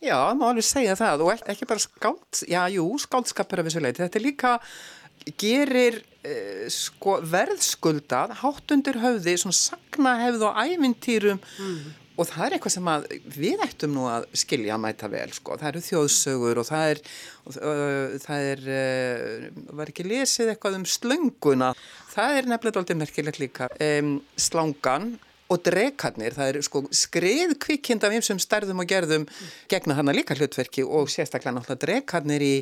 Já, 0.00 0.16
má 0.32 0.46
alveg 0.48 0.64
segja 0.64 0.96
það 0.96 1.26
og 1.26 1.42
ekki 1.52 1.68
bara 1.68 1.82
skáld, 1.82 2.38
já, 2.48 2.62
jú, 2.72 2.86
skáldskapur 3.02 3.60
af 3.60 3.66
þessu 3.68 3.82
leiti. 3.84 4.00
Þetta 4.00 4.18
er 4.18 4.24
líka 4.24 4.52
gerir 5.40 5.98
uh, 6.00 6.68
sko, 6.72 7.18
verðskuldað 7.28 8.36
hátt 8.40 8.72
undir 8.72 9.00
höfði, 9.02 9.36
svona 9.42 9.58
sakna 9.58 10.16
hefð 10.22 10.46
og 10.48 10.60
ævintýrum 10.62 11.40
mm. 11.40 11.90
og 12.16 12.30
það 12.30 12.46
er 12.46 12.56
eitthvað 12.56 12.76
sem 12.78 12.90
við 13.36 13.64
ættum 13.66 13.94
nú 13.98 14.06
að 14.08 14.24
skilja 14.40 14.78
að 14.78 14.84
mæta 14.86 15.10
vel, 15.12 15.28
sko. 15.36 15.58
það 15.60 15.72
eru 15.74 15.84
þjóðsögur 15.90 16.62
og 16.62 16.68
það 16.70 16.94
er, 16.94 17.02
uh, 17.52 18.18
það 18.24 18.50
er 18.54 18.68
uh, 18.80 19.64
var 19.82 19.92
ekki 19.92 20.08
lesið 20.08 20.54
eitthvað 20.54 20.80
um 20.80 20.88
slönguna, 20.96 21.74
það 22.14 22.38
er 22.38 22.52
nefnilega 22.54 22.80
doldið 22.80 23.02
merkilegt 23.04 23.42
líka 23.44 23.68
um, 23.76 24.16
slangan 24.40 25.12
og 25.50 25.62
drekarnir, 25.66 26.34
það 26.36 26.52
er 26.52 26.66
sko 26.66 26.84
skrið 26.94 27.54
kvikkind 27.62 28.04
af 28.06 28.16
einsum 28.16 28.40
stærðum 28.42 28.82
og 28.84 28.90
gerðum 28.90 29.28
gegna 29.70 29.96
hana 29.98 30.14
líka 30.14 30.36
hlutverki 30.38 30.84
og 30.86 31.10
sérstaklega 31.12 31.56
náttúrulega 31.56 31.86
drekarnir 31.86 32.44
í 32.46 32.54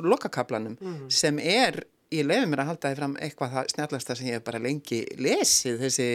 lokakablanum 0.00 0.76
mm. 0.78 1.08
sem 1.12 1.40
er 1.42 1.82
ég 2.10 2.26
lefi 2.26 2.48
mér 2.50 2.64
að 2.64 2.70
halda 2.72 2.90
þið 2.90 2.98
fram 2.98 3.12
eitthvað 3.22 3.52
það 3.54 3.68
snjallasta 3.72 4.16
sem 4.18 4.28
ég 4.28 4.36
hef 4.38 4.44
bara 4.46 4.62
lengi 4.62 4.98
lesið 5.22 5.78
þessi 5.84 6.08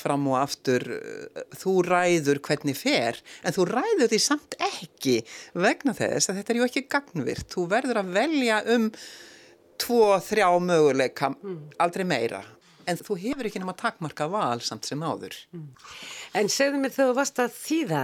fram 0.00 0.26
og 0.32 0.38
aftur 0.40 0.84
þú 1.60 1.74
ræður 1.86 2.42
hvernig 2.48 2.78
fer 2.78 3.20
en 3.46 3.54
þú 3.54 3.68
ræður 3.70 4.10
því 4.10 4.20
samt 4.24 4.58
ekki 4.68 5.16
vegna 5.54 5.94
þess 5.98 6.30
að 6.30 6.40
þetta 6.40 6.54
er 6.54 6.60
ju 6.60 6.68
ekki 6.68 6.84
gagnvirt 6.90 7.54
þú 7.54 7.66
verður 7.70 8.02
að 8.02 8.12
velja 8.18 8.60
um 8.74 8.90
tvo, 9.78 10.02
þrjá 10.26 10.48
möguleika 10.58 11.30
mm. 11.36 11.58
aldrei 11.86 12.06
meira 12.08 12.42
en 12.88 12.98
þú 13.00 13.16
hefur 13.20 13.48
ekki 13.48 13.60
nema 13.62 13.74
takmarka 13.78 14.26
val 14.32 14.62
samt 14.64 14.88
sem 14.88 15.02
áður. 15.04 15.36
Mm. 15.54 15.68
En 16.40 16.50
segðu 16.52 16.80
mér 16.82 16.94
þegar 16.94 17.10
þú 17.10 17.16
varst 17.18 17.42
að 17.42 17.56
þýða 17.58 18.00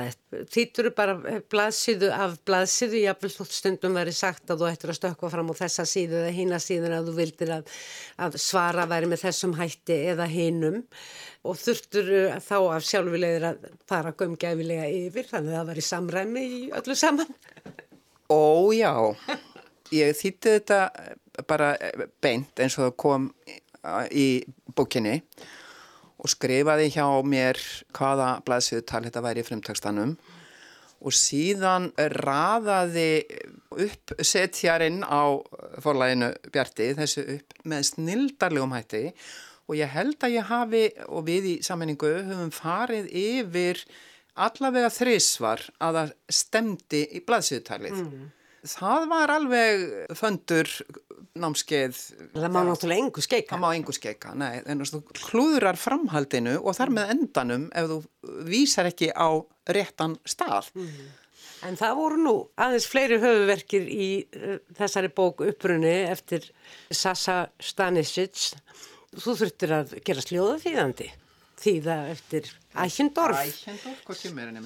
þýttur 0.53 0.91
bara 0.97 1.41
blaðsíðu 1.53 2.11
af 2.15 2.37
blaðsíðu, 2.49 3.01
jáfnveg 3.05 3.35
þótt 3.35 3.57
stundum 3.57 3.99
verið 3.99 4.19
sagt 4.19 4.51
að 4.53 4.63
þú 4.63 4.69
ættir 4.71 4.93
að 4.93 4.99
stökka 4.99 5.31
fram 5.33 5.53
á 5.53 5.55
þessa 5.61 5.87
síðu 5.89 6.21
eða 6.23 6.35
hína 6.37 6.61
síðan 6.63 6.97
að 6.99 7.11
þú 7.11 7.17
vildir 7.21 7.55
að, 7.59 7.73
að 8.27 8.39
svara 8.43 8.87
væri 8.91 9.11
með 9.11 9.25
þessum 9.27 9.57
hætti 9.59 9.99
eða 10.13 10.29
hinnum 10.31 10.83
og 11.45 11.59
þurftur 11.61 12.13
þá 12.45 12.57
af 12.77 12.87
sjálfulegir 12.89 13.49
að 13.51 13.67
fara 13.89 14.15
gömgæfilega 14.17 14.89
yfir 15.03 15.29
þannig 15.31 15.55
að 15.55 15.61
það 15.61 15.73
væri 15.73 15.89
samræmi 15.89 16.45
í 16.45 16.63
öllu 16.81 16.97
saman? 16.99 17.35
Ó 18.33 18.73
já, 18.75 18.93
ég 19.93 20.17
þýtti 20.17 20.57
þetta 20.59 20.81
bara 21.49 21.75
beint 22.23 22.63
eins 22.63 22.79
og 22.79 22.89
það 22.89 22.97
kom 23.05 23.29
í 24.13 24.29
bókinni 24.77 25.21
og 26.25 26.31
skrifaði 26.33 26.89
hjá 26.95 27.07
mér 27.27 27.61
hvaða 27.97 28.31
blæðsviðtal 28.47 29.05
þetta 29.07 29.25
væri 29.25 29.45
í 29.45 29.49
frumtakstanum 29.49 30.17
og 31.05 31.13
síðan 31.13 31.91
raðaði 32.25 33.09
upp 33.85 34.15
setjarinn 34.25 35.03
á 35.05 35.37
forlæginu 35.85 36.31
Bjarti 36.55 36.93
þessu 36.97 37.27
upp 37.37 37.59
með 37.69 37.89
snildarlegum 37.91 38.73
hætti 38.77 39.05
og 39.69 39.77
ég 39.79 39.93
held 39.93 40.17
að 40.25 40.37
ég 40.39 40.49
hafi 40.49 40.85
og 41.09 41.27
við 41.29 41.51
í 41.51 41.55
sammenningu 41.65 42.11
höfum 42.29 42.53
farið 42.55 43.09
yfir 43.11 43.85
allavega 44.35 44.91
þrísvar 44.93 45.63
að 45.83 45.99
það 45.99 46.15
stemdi 46.41 47.03
í 47.15 47.23
blæðsviðtalið. 47.25 48.01
Mm. 48.01 48.25
Það 48.65 49.09
var 49.11 49.33
alveg 49.35 49.83
föndur 50.17 50.71
námskeið. 51.37 51.99
Það 52.33 52.53
má 52.55 52.61
náttúrulega 52.65 53.05
engu 53.05 53.25
skeika. 53.25 53.55
Það 53.55 53.63
má 53.65 53.69
engu 53.77 53.95
skeika, 53.97 54.33
nei. 54.39 54.63
En 54.71 54.85
þú 54.87 55.03
klúðurar 55.19 55.79
framhaldinu 55.81 56.57
og 56.63 56.79
þar 56.79 56.95
með 56.97 57.13
endanum 57.17 57.67
ef 57.77 57.91
þú 57.91 57.99
vísar 58.49 58.89
ekki 58.89 59.11
á 59.13 59.29
réttan 59.75 60.17
stað. 60.29 60.71
Mm. 60.79 61.11
En 61.65 61.77
það 61.81 61.99
voru 61.99 62.21
nú 62.21 62.35
aðeins 62.61 62.87
fleiri 62.89 63.19
höfuverkir 63.21 63.89
í 63.89 64.09
uh, 64.37 64.57
þessari 64.79 65.11
bóku 65.13 65.49
upprunni 65.51 65.95
eftir 66.09 66.47
Sasa 66.93 67.45
Stanisic. 67.61 68.55
Þú 69.15 69.37
þurftir 69.43 69.77
að 69.77 69.99
gera 70.05 70.25
sljóða 70.25 70.57
þýðandi 70.65 71.11
þýða 71.61 71.97
eftir 72.13 72.51
Ækjendorf 72.75 73.39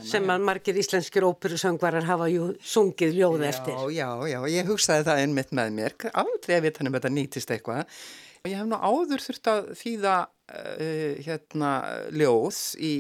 sem 0.08 0.30
að 0.32 0.44
margir 0.48 0.78
íslenskir 0.80 1.26
óperusöngvarar 1.28 2.06
hafa 2.08 2.28
jú 2.32 2.48
sungið 2.64 3.18
ljóð 3.18 3.44
já, 3.44 3.48
eftir. 3.50 3.76
Já, 3.92 4.08
já, 4.30 4.38
ég 4.54 4.70
hugsaði 4.70 5.04
það 5.10 5.22
einmitt 5.24 5.52
með 5.58 5.74
mér, 5.76 5.96
aldrei 6.12 6.56
að 6.56 6.64
vita 6.64 6.82
hann 6.82 6.90
um 6.90 6.96
þetta 6.96 7.12
nýtist 7.12 7.52
eitthvað. 7.52 8.00
Ég 8.48 8.56
hef 8.56 8.68
nú 8.70 8.78
áður 8.80 9.24
þurft 9.26 9.50
að 9.52 9.70
þýða 9.82 10.16
uh, 10.24 11.14
hérna 11.26 11.72
ljóð 12.16 12.60
í, 12.80 12.92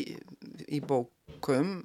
í 0.68 0.82
bókum 0.84 1.76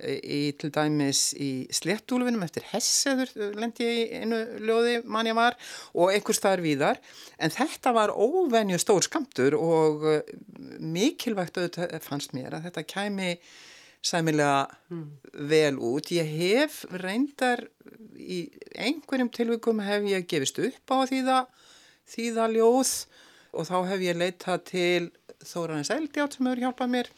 í 0.00 0.40
til 0.58 0.70
dæmis 0.74 1.30
í 1.38 1.50
Slettúlufinum 1.74 2.44
eftir 2.46 2.66
Hesseður 2.70 3.32
lendi 3.58 3.86
ég 3.86 3.98
í 4.00 4.20
einu 4.22 4.40
ljóði 4.64 5.00
mann 5.04 5.28
ég 5.30 5.36
var 5.38 5.58
og 5.94 6.12
einhver 6.14 6.36
staðar 6.36 6.64
víðar 6.64 7.00
en 7.38 7.54
þetta 7.54 7.94
var 7.96 8.14
óvenju 8.14 8.80
stór 8.80 9.04
skamtur 9.06 9.56
og 9.58 10.06
eh, 10.10 10.36
mikilvægt 10.80 11.60
auðvitað 11.60 11.98
fannst 12.06 12.34
mér 12.36 12.58
að 12.58 12.70
þetta 12.70 12.86
kæmi 12.94 13.34
sæmilega 14.00 14.64
mm. 14.88 15.06
vel 15.50 15.76
út. 15.76 16.10
Ég 16.14 16.28
hef 16.40 16.84
reyndar 17.02 17.66
í 18.16 18.46
einhverjum 18.76 19.30
tilvikum 19.32 19.82
hef 19.84 20.06
ég 20.08 20.28
gefist 20.30 20.60
upp 20.62 20.94
á 20.94 21.04
þýða, 21.10 21.38
þýða 22.08 22.48
ljóð 22.56 22.94
og 23.50 23.68
þá 23.68 23.76
hef 23.90 24.04
ég 24.06 24.20
leitað 24.20 24.66
til 24.70 25.10
Þóranis 25.40 25.92
Eldjátt 25.92 26.36
sem 26.36 26.48
hefur 26.48 26.64
hjálpað 26.66 26.92
mér 26.92 27.08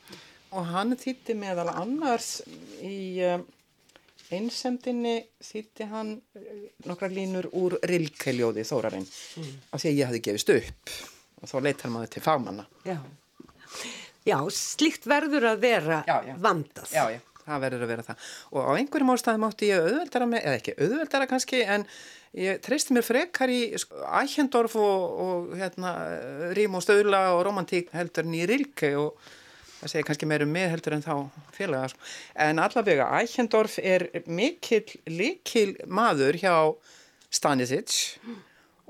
og 0.53 0.68
hann 0.68 0.95
þýtti 0.99 1.35
meðal 1.39 1.70
annars 1.72 2.43
í 2.85 2.99
uh, 3.24 3.41
einsemdinni 4.33 5.16
þýtti 5.45 5.89
hann 5.91 6.14
uh, 6.18 6.53
nokkra 6.89 7.11
línur 7.12 7.49
úr 7.59 7.78
Rilkeljóði 7.89 8.64
Þórarinn. 8.68 9.09
Mm. 9.39 9.51
af 9.72 9.83
því 9.83 9.91
að 9.93 9.99
ég 10.01 10.11
hafi 10.12 10.22
gefist 10.28 10.55
upp 10.55 10.95
og 11.43 11.51
þá 11.51 11.57
leitar 11.66 11.93
maður 11.93 12.14
til 12.14 12.22
fagmanna 12.22 12.64
Já, 12.87 12.99
já 14.28 14.39
slíkt 14.55 15.07
verður 15.11 15.51
að 15.53 15.62
vera 15.66 16.01
já, 16.07 16.16
já. 16.28 16.35
vandað. 16.39 16.91
Já, 16.95 17.05
já, 17.16 17.20
það 17.43 17.62
verður 17.66 17.85
að 17.87 17.93
vera 17.97 18.07
það. 18.07 18.26
Og 18.53 18.66
á 18.66 18.72
einhverjum 18.78 19.14
ástæðum 19.16 19.47
átti 19.49 19.70
ég 19.72 19.87
auðveldara 19.87 20.28
með 20.30 20.45
eða 20.47 20.59
ekki 20.61 20.76
auðveldara 20.78 21.30
kannski 21.30 21.62
en 21.76 21.87
ég 22.39 22.62
treysti 22.64 22.95
mér 22.97 23.05
frekar 23.05 23.53
í 23.53 23.61
sko, 23.83 23.99
Ækjendorf 24.22 24.78
og, 24.80 25.20
og 25.26 25.55
hérna, 25.59 25.95
Rím 26.57 26.78
og 26.78 26.85
Stöðla 26.87 27.24
og 27.35 27.43
Romantík 27.49 27.91
heldur 27.97 28.28
en 28.28 28.39
í 28.39 28.47
Rilke 28.49 28.95
og 28.97 29.18
það 29.83 29.93
segir 29.93 30.07
kannski 30.09 30.30
meir 30.30 30.47
um 30.47 30.55
mig 30.55 30.70
heldur 30.70 30.97
en 30.97 31.05
þá 31.05 31.14
félaga 31.57 31.91
sko. 31.93 32.07
en 32.47 32.62
allavega 32.62 33.11
Eichendorf 33.18 33.78
er 33.83 34.09
mikil 34.26 34.85
likil 35.11 35.76
maður 35.87 36.39
hjá 36.43 36.57
Stanisic 37.33 38.16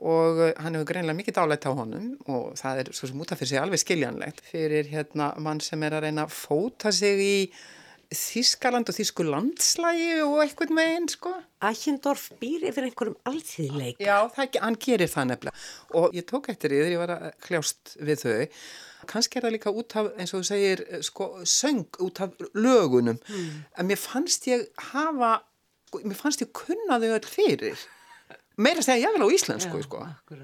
og 0.03 0.41
hann 0.59 0.75
hefur 0.75 0.89
greinlega 0.89 1.19
mikið 1.19 1.39
dálætt 1.39 1.69
á 1.71 1.73
honum 1.79 2.17
og 2.27 2.57
það 2.59 2.83
er 2.83 2.91
svo 2.97 3.09
sem 3.09 3.23
út 3.23 3.33
af 3.33 3.41
fyrir 3.41 3.53
sig 3.53 3.63
alveg 3.63 3.83
skiljanlegt 3.83 4.43
fyrir 4.49 4.91
hérna 4.91 5.33
mann 5.39 5.63
sem 5.63 5.83
er 5.87 5.97
að 5.97 6.09
reyna 6.09 6.27
að 6.27 6.35
fóta 6.35 6.93
sig 6.95 7.23
í 7.23 7.37
Þískaland 8.13 8.91
og 8.93 8.97
Þísku 8.97 9.25
landslægi 9.25 10.19
og 10.27 10.43
eitthvað 10.43 10.73
með 10.77 10.91
einn 10.91 11.07
sko. 11.09 11.31
Ækjendorf 11.65 12.27
býr 12.43 12.67
yfir 12.69 12.85
einhverjum 12.91 13.15
alltíðleik. 13.31 14.03
Já, 14.05 14.29
það, 14.35 14.59
hann 14.67 14.77
gerir 14.85 15.09
það 15.09 15.31
nefnilega 15.31 16.03
og 16.03 16.17
ég 16.19 16.27
tók 16.29 16.51
eftir 16.53 16.75
því 16.75 16.81
þegar 16.83 16.93
ég 16.93 17.01
var 17.01 17.15
að 17.15 17.25
kljást 17.47 17.95
við 18.05 18.25
þau 18.27 18.35
kannski 19.11 19.39
er 19.39 19.47
það 19.47 19.57
líka 19.57 19.73
út 19.73 19.97
af, 20.01 20.11
eins 20.17 20.35
og 20.35 20.43
þú 20.43 20.49
segir, 20.51 20.85
sko, 21.07 21.31
söng 21.49 22.01
út 22.05 22.21
af 22.25 22.37
lögunum, 22.55 23.19
mm. 23.19 23.59
en 23.79 23.89
mér 23.89 24.01
fannst 24.01 24.47
ég 24.51 24.69
hafa, 24.93 25.35
mér 26.03 26.19
fannst 26.19 26.45
ég 26.45 26.53
kunna 26.57 27.01
þau 27.03 27.11
öll 27.17 27.29
fyrir. 27.29 27.85
Meira 28.63 28.85
segja 28.85 29.09
ég 29.09 29.15
vel 29.17 29.25
á 29.25 29.29
íslensku, 29.33 29.79
Já, 29.81 29.87
sko. 29.87 30.03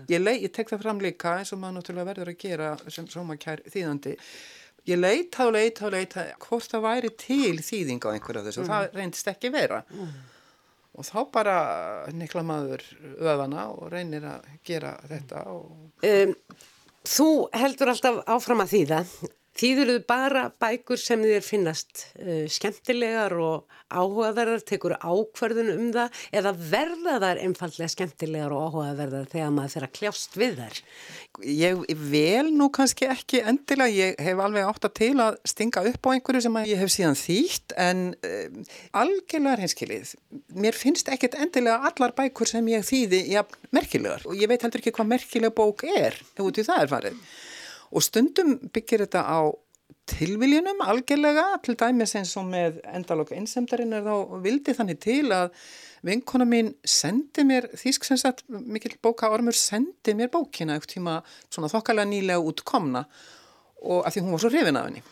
Ég, 0.08 0.22
leik, 0.22 0.40
ég 0.46 0.54
tek 0.54 0.70
það 0.72 0.86
fram 0.86 1.02
líka, 1.04 1.34
eins 1.40 1.52
og 1.52 1.60
maður 1.60 1.78
náttúrulega 1.78 2.08
verður 2.08 2.32
að 2.32 2.40
gera 2.40 2.70
sem 2.88 3.08
sómakær 3.10 3.62
þýðandi. 3.68 4.14
Ég 4.88 4.96
leita 4.96 5.44
og 5.44 5.52
leita 5.52 5.84
og 5.88 5.92
leita 5.92 6.24
hvort 6.40 6.72
það 6.72 6.84
væri 6.86 7.12
til 7.20 7.58
þýðing 7.60 8.06
á 8.08 8.08
einhverju 8.14 8.40
af 8.40 8.48
þessu 8.48 8.62
mm. 8.62 8.70
það 8.72 8.96
reyndist 8.96 9.30
ekki 9.34 9.52
vera. 9.52 9.82
Mm. 9.92 10.14
Og 10.98 11.06
þá 11.06 11.18
bara 11.34 11.58
nekla 12.16 12.42
maður 12.46 12.82
öðana 13.20 13.68
og 13.74 13.92
reynir 13.92 14.24
að 14.26 14.48
gera 14.66 14.96
þetta. 15.10 15.44
Og... 15.52 15.68
Um, 16.08 16.32
Þú 17.06 17.48
heldur 17.54 17.92
alltaf 17.92 18.22
áfram 18.26 18.64
að 18.64 18.72
þýða. 18.74 19.02
Þýðuruðu 19.58 20.02
bara 20.06 20.44
bækur 20.62 21.00
sem 21.02 21.22
þér 21.26 21.42
finnast 21.42 22.04
uh, 22.22 22.44
skemmtilegar 22.52 23.32
og 23.42 23.78
áhugaverðar, 23.90 24.62
tekur 24.68 24.94
ákverðun 25.00 25.72
um 25.72 25.88
það? 25.96 26.20
Eða 26.38 26.52
verða 26.60 27.14
þar 27.24 27.40
einfallega 27.42 27.90
skemmtilegar 27.90 28.54
og 28.54 28.68
áhugaverðar 28.68 29.26
þegar 29.32 29.50
maður 29.56 29.86
að 29.88 29.94
kljást 29.98 30.38
við 30.38 30.60
þær? 30.60 30.78
Ég 31.48 31.82
vel 32.12 32.52
nú 32.54 32.68
kannski 32.74 33.10
ekki 33.10 33.42
endilega, 33.50 33.96
ég 33.96 34.22
hef 34.28 34.44
alveg 34.44 34.70
átt 34.70 34.86
að 34.86 34.94
til 35.00 35.10
að 35.26 35.40
stinga 35.50 35.84
upp 35.90 36.06
á 36.06 36.10
einhverju 36.14 36.44
sem 36.46 36.60
ég 36.70 36.84
hef 36.84 36.94
síðan 36.94 37.18
þýtt 37.18 37.76
en 37.88 38.06
uh, 38.14 38.78
algjörlega 39.02 39.58
reynskilið. 39.64 40.14
Mér 40.54 40.78
finnst 40.78 41.10
ekkit 41.10 41.34
endilega 41.34 41.82
allar 41.90 42.14
bækur 42.14 42.54
sem 42.54 42.70
ég 42.70 42.86
þýði 42.86 43.24
ja, 43.34 43.42
merkilegar. 43.74 44.22
Og 44.30 44.38
ég 44.38 44.46
veit 44.50 44.62
heldur 44.62 44.84
ekki 44.84 44.94
hvað 44.94 45.14
merkilega 45.16 45.58
bók 45.58 45.88
er 45.90 46.14
ef 46.14 46.46
út 46.46 46.62
í 46.62 46.68
það 46.70 46.86
er 46.86 46.94
farið 46.94 47.22
og 47.92 48.04
stundum 48.04 48.56
byggir 48.72 49.06
þetta 49.06 49.24
á 49.24 49.40
tilviljunum 50.08 50.80
algjörlega, 50.88 51.44
til 51.64 51.76
dæmis 51.78 52.14
eins 52.16 52.32
og 52.40 52.48
með 52.48 52.80
endalokk 52.96 53.34
einsemdarinn 53.36 53.92
er 53.96 54.06
þá 54.06 54.38
vildi 54.44 54.74
þannig 54.76 55.00
til 55.04 55.26
að 55.34 55.52
vinkona 56.06 56.46
mín 56.48 56.72
sendi 56.86 57.44
mér, 57.46 57.68
þýsk 57.76 58.06
sem 58.08 58.20
sagt 58.20 58.44
mikil 58.48 58.94
bóka 59.04 59.30
ormur 59.32 59.56
sendi 59.56 60.14
mér 60.16 60.32
bókina 60.32 60.78
eftir 60.78 60.98
tíma 60.98 61.20
svona 61.50 61.70
þokkalega 61.72 62.08
nýlega 62.08 62.44
útkomna. 62.50 63.04
Og 63.84 64.04
af 64.06 64.14
því 64.14 64.24
hún 64.24 64.34
var 64.34 64.42
svo 64.42 64.50
hrifin 64.52 64.78
af 64.78 64.88
henni. 64.88 65.04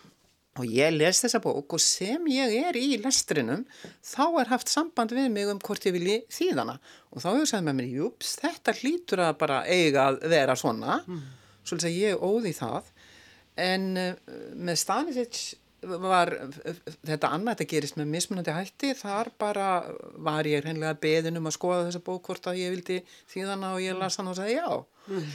Og 0.56 0.64
ég 0.72 0.94
les 0.94 1.18
þessa 1.20 1.42
bók 1.44 1.74
og 1.76 1.82
sem 1.82 2.28
ég 2.32 2.54
er 2.64 2.78
í 2.80 2.96
lestrinum 3.02 3.66
þá 4.00 4.22
er 4.40 4.52
haft 4.54 4.72
samband 4.72 5.12
við 5.12 5.28
mig 5.34 5.50
um 5.52 5.60
hvort 5.60 5.84
ég 5.84 5.92
vilji 5.92 6.22
þýðana 6.32 6.78
og 7.12 7.20
þá 7.20 7.28
hefur 7.34 7.50
sagðið 7.50 7.66
með 7.66 7.76
mér, 7.80 7.90
júps, 7.98 8.30
þetta 8.40 8.74
hlýtur 8.78 9.22
að 9.26 9.34
bara 9.42 9.58
eiga 9.68 10.06
að 10.08 10.24
vera 10.32 10.56
svona. 10.56 11.02
Mm. 11.04 11.26
Svolítið 11.66 11.90
að 11.90 12.00
ég 12.00 12.24
óði 12.24 12.52
það. 12.56 12.90
En 13.66 13.86
uh, 14.00 14.34
með 14.56 14.80
Stanisic 14.82 15.44
var 15.86 16.32
þetta 17.06 17.30
annað 17.30 17.52
þetta 17.52 17.68
gerist 17.74 17.98
með 18.00 18.10
mismunandi 18.14 18.56
hætti. 18.56 18.94
Þar 18.98 19.30
bara 19.38 19.68
var 20.24 20.48
ég 20.48 20.64
hreinlega 20.64 20.96
beðin 21.02 21.38
um 21.40 21.50
að 21.50 21.58
skoða 21.58 21.84
þessa 21.88 22.04
bók 22.06 22.30
hvort 22.30 22.50
að 22.50 22.62
ég 22.62 22.74
vildi 22.74 23.02
þýðana 23.32 23.76
og 23.76 23.84
ég 23.84 23.98
las 24.00 24.18
hann 24.20 24.32
og 24.32 24.38
sagði 24.38 24.58
já. 24.58 24.70
Mm. 25.06 25.34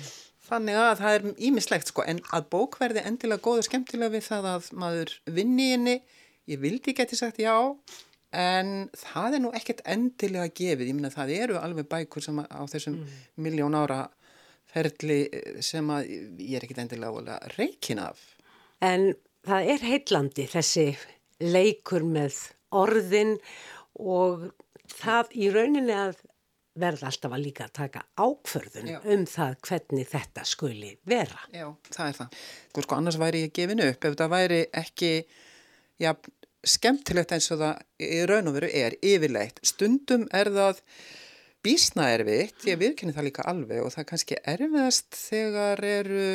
þannig 0.52 0.78
að 0.82 0.94
það 1.00 1.14
er 1.18 1.28
ímislegt 1.48 1.92
sko. 1.92 2.04
En 2.04 2.20
að 2.36 2.50
bók 2.52 2.80
verði 2.82 3.06
endilega 3.08 3.46
góð 3.46 3.62
og 3.62 3.70
skemmtilega 3.70 4.16
við 4.18 4.26
það 4.28 4.50
að 4.56 4.72
maður 4.82 5.14
vinni 5.32 5.70
inni 5.78 6.00
ég 6.50 6.62
vildi 6.62 6.94
geti 6.98 7.16
sagt 7.16 7.40
já 7.42 7.56
en 8.32 8.90
það 8.96 9.36
er 9.36 9.44
nú 9.44 9.52
ekkert 9.56 9.84
endilega 9.92 10.52
gefið, 10.56 10.88
ég 10.88 10.96
minna 10.96 11.12
það 11.12 11.34
eru 11.36 11.60
alveg 11.60 11.88
bækur 11.92 12.24
sem 12.24 12.40
á 12.40 12.64
þessum 12.72 13.02
mm. 13.02 13.22
miljón 13.44 13.76
ára 13.76 14.06
ferli 14.72 15.20
sem 15.64 15.90
að 15.94 16.14
ég 16.40 16.58
er 16.58 16.66
ekkert 16.66 16.86
endilega 16.86 17.40
reikin 17.58 18.02
af 18.04 18.22
En 18.82 19.12
það 19.46 19.70
er 19.76 19.86
heitlandi 19.86 20.48
þessi 20.50 20.88
leikur 21.42 22.06
með 22.06 22.38
orðin 22.74 23.36
og 24.02 24.50
það 24.90 25.34
í 25.38 25.50
rauninni 25.54 25.96
að 25.96 26.20
verða 26.82 27.10
alltaf 27.12 27.34
að 27.36 27.44
líka 27.44 27.66
að 27.68 27.74
taka 27.78 28.04
ákförðun 28.16 28.90
Já. 28.94 29.00
um 29.14 29.26
það 29.28 29.56
hvernig 29.68 30.08
þetta 30.08 30.46
skuli 30.48 30.92
vera. 31.08 31.42
Já, 31.52 31.68
það 31.92 32.06
er 32.06 32.20
það. 32.22 32.38
Þú 32.72 32.84
sko, 32.86 33.00
annars 33.02 33.18
væri 33.22 33.42
ég 33.44 33.56
gefin 33.58 33.84
upp 33.86 34.08
ef 34.08 34.16
það 34.22 34.32
væri 34.32 34.62
ekki, 34.82 35.12
já, 36.02 36.14
skemmtilegt 36.74 37.36
eins 37.36 37.50
og 37.52 37.60
það 37.62 38.08
í 38.08 38.22
raun 38.32 38.50
og 38.50 38.56
veru 38.56 38.72
er 38.82 38.96
yfirleitt. 39.04 39.60
Stundum 39.68 40.26
er 40.32 40.52
það 40.56 40.80
bísna 41.66 42.10
erfitt, 42.16 42.66
ég 42.70 42.80
viðkynni 42.82 43.14
það 43.16 43.28
líka 43.28 43.46
alveg 43.50 43.84
og 43.84 43.94
það 43.94 44.04
er 44.04 44.10
kannski 44.12 44.40
erfiðast 44.54 45.18
þegar 45.18 45.84
eru 45.86 46.26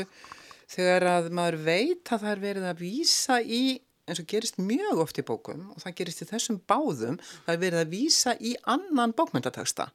þegar 0.70 1.09
að 1.11 1.29
maður 1.35 1.59
veit 1.66 2.12
að 2.12 2.22
það 2.22 2.31
er 2.33 2.45
verið 2.45 2.68
að 2.70 2.81
vísa 2.83 3.41
í 3.43 3.64
eins 4.07 4.22
og 4.22 4.29
gerist 4.31 4.61
mjög 4.62 5.03
oft 5.03 5.18
í 5.18 5.24
bókum 5.27 5.66
og 5.74 5.83
það 5.83 5.97
gerist 6.01 6.22
í 6.22 6.29
þessum 6.31 6.61
báðum 6.70 7.18
það 7.18 7.53
er 7.55 7.62
verið 7.64 7.83
að 7.83 7.93
vísa 7.95 8.37
í 8.39 8.55
annan 8.70 9.14
bókmyndataksta 9.18 9.89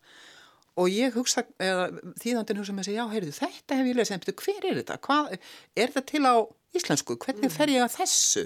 og 0.80 0.92
ég 0.92 1.16
hugsa, 1.16 1.44
eða 1.60 1.90
þýðandin 2.22 2.62
hugsa 2.62 2.76
með 2.76 2.88
sig 2.88 2.98
já, 2.98 3.04
heyrðu, 3.12 3.34
þetta 3.36 3.78
hef 3.78 3.90
ég 3.90 3.98
lesið, 3.98 4.16
en 4.16 4.40
hver 4.42 4.68
er 4.70 4.78
þetta? 4.80 4.98
Hvað, 5.04 5.34
er 5.76 5.92
þetta 5.92 6.04
til 6.12 6.24
á 6.24 6.36
íslensku? 6.80 7.18
Hvernig 7.26 7.52
fer 7.52 7.74
ég 7.74 7.84
að 7.84 7.98
þessu? 7.98 8.46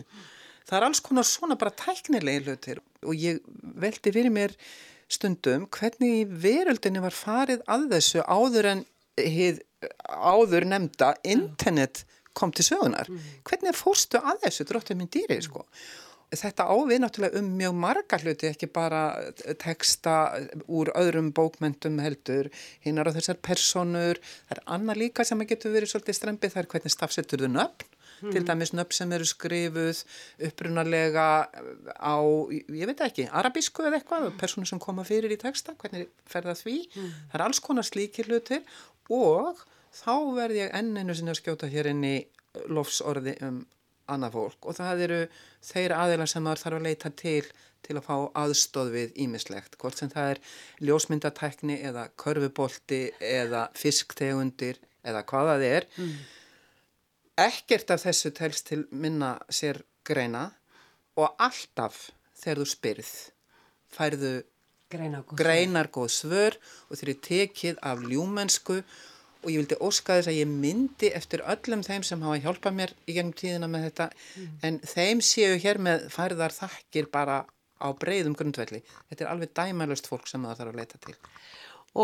Það 0.65 0.77
er 0.79 0.87
alls 0.87 1.01
konar 1.05 1.27
svona 1.29 1.57
bara 1.61 1.75
tæknilegi 1.77 2.45
hlutir 2.47 2.81
og 3.05 3.13
ég 3.21 3.41
veldi 3.77 4.13
fyrir 4.15 4.33
mér 4.33 4.55
stundum 5.11 5.67
hvernig 5.73 6.21
í 6.21 6.25
veröldinni 6.45 7.03
var 7.03 7.15
farið 7.15 7.63
að 7.71 7.87
þessu 7.93 8.23
áður 8.25 8.71
en 8.71 8.85
hið 9.19 9.61
áður 10.09 10.65
nefnda 10.69 11.13
internet 11.23 12.03
kom 12.35 12.51
til 12.51 12.65
sögunar. 12.67 13.09
Mm. 13.09 13.29
Hvernig 13.47 13.77
fórstu 13.77 14.19
að 14.19 14.41
þessu 14.47 14.65
dróttum 14.67 14.99
minn 14.99 15.11
dýri, 15.11 15.37
sko? 15.43 15.63
Þetta 16.35 16.65
ávið 16.67 16.99
náttúrulega 16.99 17.39
um 17.39 17.51
mjög 17.55 17.75
marga 17.79 18.17
hluti, 18.19 18.49
ekki 18.49 18.67
bara 18.73 19.03
teksta 19.61 20.15
úr 20.67 20.89
öðrum 20.97 21.29
bókmentum 21.37 22.01
heldur, 22.03 22.49
hinnar 22.83 23.07
á 23.07 23.15
þessar 23.15 23.39
personur, 23.45 24.19
það 24.49 24.57
er 24.57 24.63
annað 24.75 24.99
líka 25.03 25.23
sem 25.27 25.39
að 25.39 25.53
getur 25.53 25.75
verið 25.77 25.93
svolítið 25.93 26.17
strempið, 26.17 26.55
það 26.55 26.63
er 26.63 26.69
hvernig 26.73 26.95
stafsettur 26.95 27.45
þau 27.45 27.53
nöfn, 27.53 27.94
mm. 28.21 28.31
til 28.33 28.43
dæmis 28.47 28.73
nöfn 28.75 28.97
sem 28.97 29.13
eru 29.17 29.27
skrifuð 29.29 30.01
upprunalega 30.47 31.27
á, 31.95 32.15
ég 32.69 32.89
veit 32.89 33.05
ekki, 33.07 33.27
arabísku 33.31 33.85
eða 33.85 33.99
eitthvað, 33.99 34.31
personur 34.39 34.69
sem 34.69 34.81
koma 34.81 35.05
fyrir 35.07 35.33
í 35.33 35.39
teksta, 35.41 35.77
hvernig 35.81 36.09
fer 36.29 36.47
það 36.47 36.63
því, 36.63 36.77
mm. 36.87 37.13
það 37.31 37.39
er 37.39 37.45
alls 37.47 37.63
konar 37.63 37.87
slíkir 37.87 38.31
hlutir 38.31 38.65
og 39.13 39.63
þá 39.95 40.15
verð 40.35 40.63
ég 40.63 40.75
enn 40.75 40.95
einu 40.97 41.15
sinni 41.15 41.33
að 41.33 41.41
skjóta 41.43 41.71
hér 41.71 41.91
inn 41.93 42.03
í 42.07 42.17
lofsorði 42.71 43.37
um 43.45 43.63
annað 44.11 44.35
fólk 44.35 44.67
og 44.69 44.75
það 44.77 45.05
eru 45.07 45.21
þeir 45.65 45.95
aðeila 45.97 46.27
sem 46.29 46.43
maður 46.45 46.61
þarf 46.61 46.77
að 46.77 46.85
leita 46.85 47.11
til 47.17 47.45
til 47.85 47.99
að 47.99 48.07
fá 48.07 48.15
aðstóð 48.41 48.91
við 48.95 49.19
ímislegt, 49.25 49.77
hvort 49.81 49.99
sem 49.99 50.09
það 50.09 50.31
er 50.33 50.39
ljósmyndatækni 50.89 51.77
eða 51.85 52.07
körfubolti 52.21 53.01
eða 53.21 53.67
fisktegundir 53.77 54.79
eða 55.05 55.21
hvaða 55.29 55.59
þið 55.61 55.75
er. 55.77 55.87
Mm. 56.01 56.15
Ekkert 57.35 57.91
af 57.91 58.05
þessu 58.05 58.31
telst 58.35 58.69
til 58.69 58.85
minna 58.91 59.35
sér 59.51 59.81
greina 60.07 60.49
og 61.19 61.33
alltaf 61.41 62.09
þegar 62.37 62.61
þú 62.61 62.67
spyrð 62.71 63.13
færðu 63.95 64.35
greinargóð 64.91 66.13
svör 66.13 66.55
og 66.87 66.99
þeir 66.99 67.09
eru 67.09 67.17
tekið 67.27 67.81
af 67.89 68.03
ljúmennsku 68.05 68.77
og 69.45 69.51
ég 69.51 69.59
vildi 69.61 69.77
óska 69.83 70.17
þess 70.17 70.31
að 70.31 70.39
ég 70.39 70.49
myndi 70.49 71.11
eftir 71.17 71.43
öllum 71.45 71.83
þeim 71.85 72.05
sem 72.07 72.23
hafa 72.25 72.39
hjálpað 72.45 72.77
mér 72.79 72.93
í 73.05 73.17
gengum 73.17 73.35
tíðina 73.37 73.69
með 73.69 73.89
þetta 73.89 74.07
mm. 74.13 74.55
en 74.67 74.79
þeim 74.93 75.21
séu 75.25 75.59
hér 75.61 75.81
með 75.87 76.07
færðar 76.13 76.55
þakkir 76.55 77.09
bara 77.13 77.43
á 77.81 77.87
breyðum 77.99 78.35
grundvelli. 78.37 78.81
Þetta 79.09 79.25
er 79.25 79.31
alveg 79.33 79.53
dæmælust 79.57 80.07
fólk 80.09 80.29
sem 80.31 80.45
það 80.47 80.61
þarf 80.61 80.71
að 80.71 80.79
leita 80.79 81.01
til. 81.03 81.15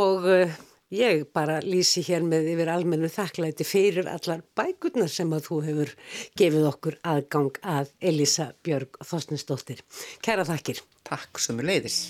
Og 0.02 0.28
uh, 0.28 0.60
ég 0.92 1.26
bara 1.34 1.60
lýsi 1.64 2.04
hér 2.06 2.26
með 2.28 2.52
yfir 2.54 2.72
almennu 2.74 3.10
þakklæti 3.12 3.68
fyrir 3.68 4.10
allar 4.12 4.44
bækurnar 4.58 5.12
sem 5.12 5.32
að 5.32 5.48
þú 5.48 5.60
hefur 5.68 5.94
gefið 6.40 6.70
okkur 6.72 6.98
aðgang 7.14 7.62
að 7.64 7.94
Elisa 8.12 8.52
Björg 8.64 9.00
Þorstinsdóttir. 9.08 9.84
Kæra 10.24 10.46
þakkir. 10.48 10.84
Takk 11.08 11.40
sem 11.42 11.60
er 11.64 11.72
leiðis. 11.72 12.02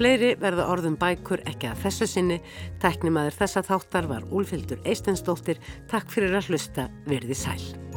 Fleiri 0.00 0.32
verða 0.40 0.64
orðum 0.72 0.94
bækur 0.96 1.42
ekki 1.48 1.68
að 1.68 1.82
þessu 1.84 2.08
sinni. 2.08 2.38
Tæknimaður 2.80 3.36
þessa 3.42 3.64
þáttar 3.68 4.08
var 4.08 4.24
Úlfildur 4.32 4.80
Eistensdóttir. 4.88 5.60
Takk 5.92 6.08
fyrir 6.08 6.40
að 6.40 6.48
hlusta. 6.54 6.88
Verði 7.04 7.36
sæl. 7.36 7.89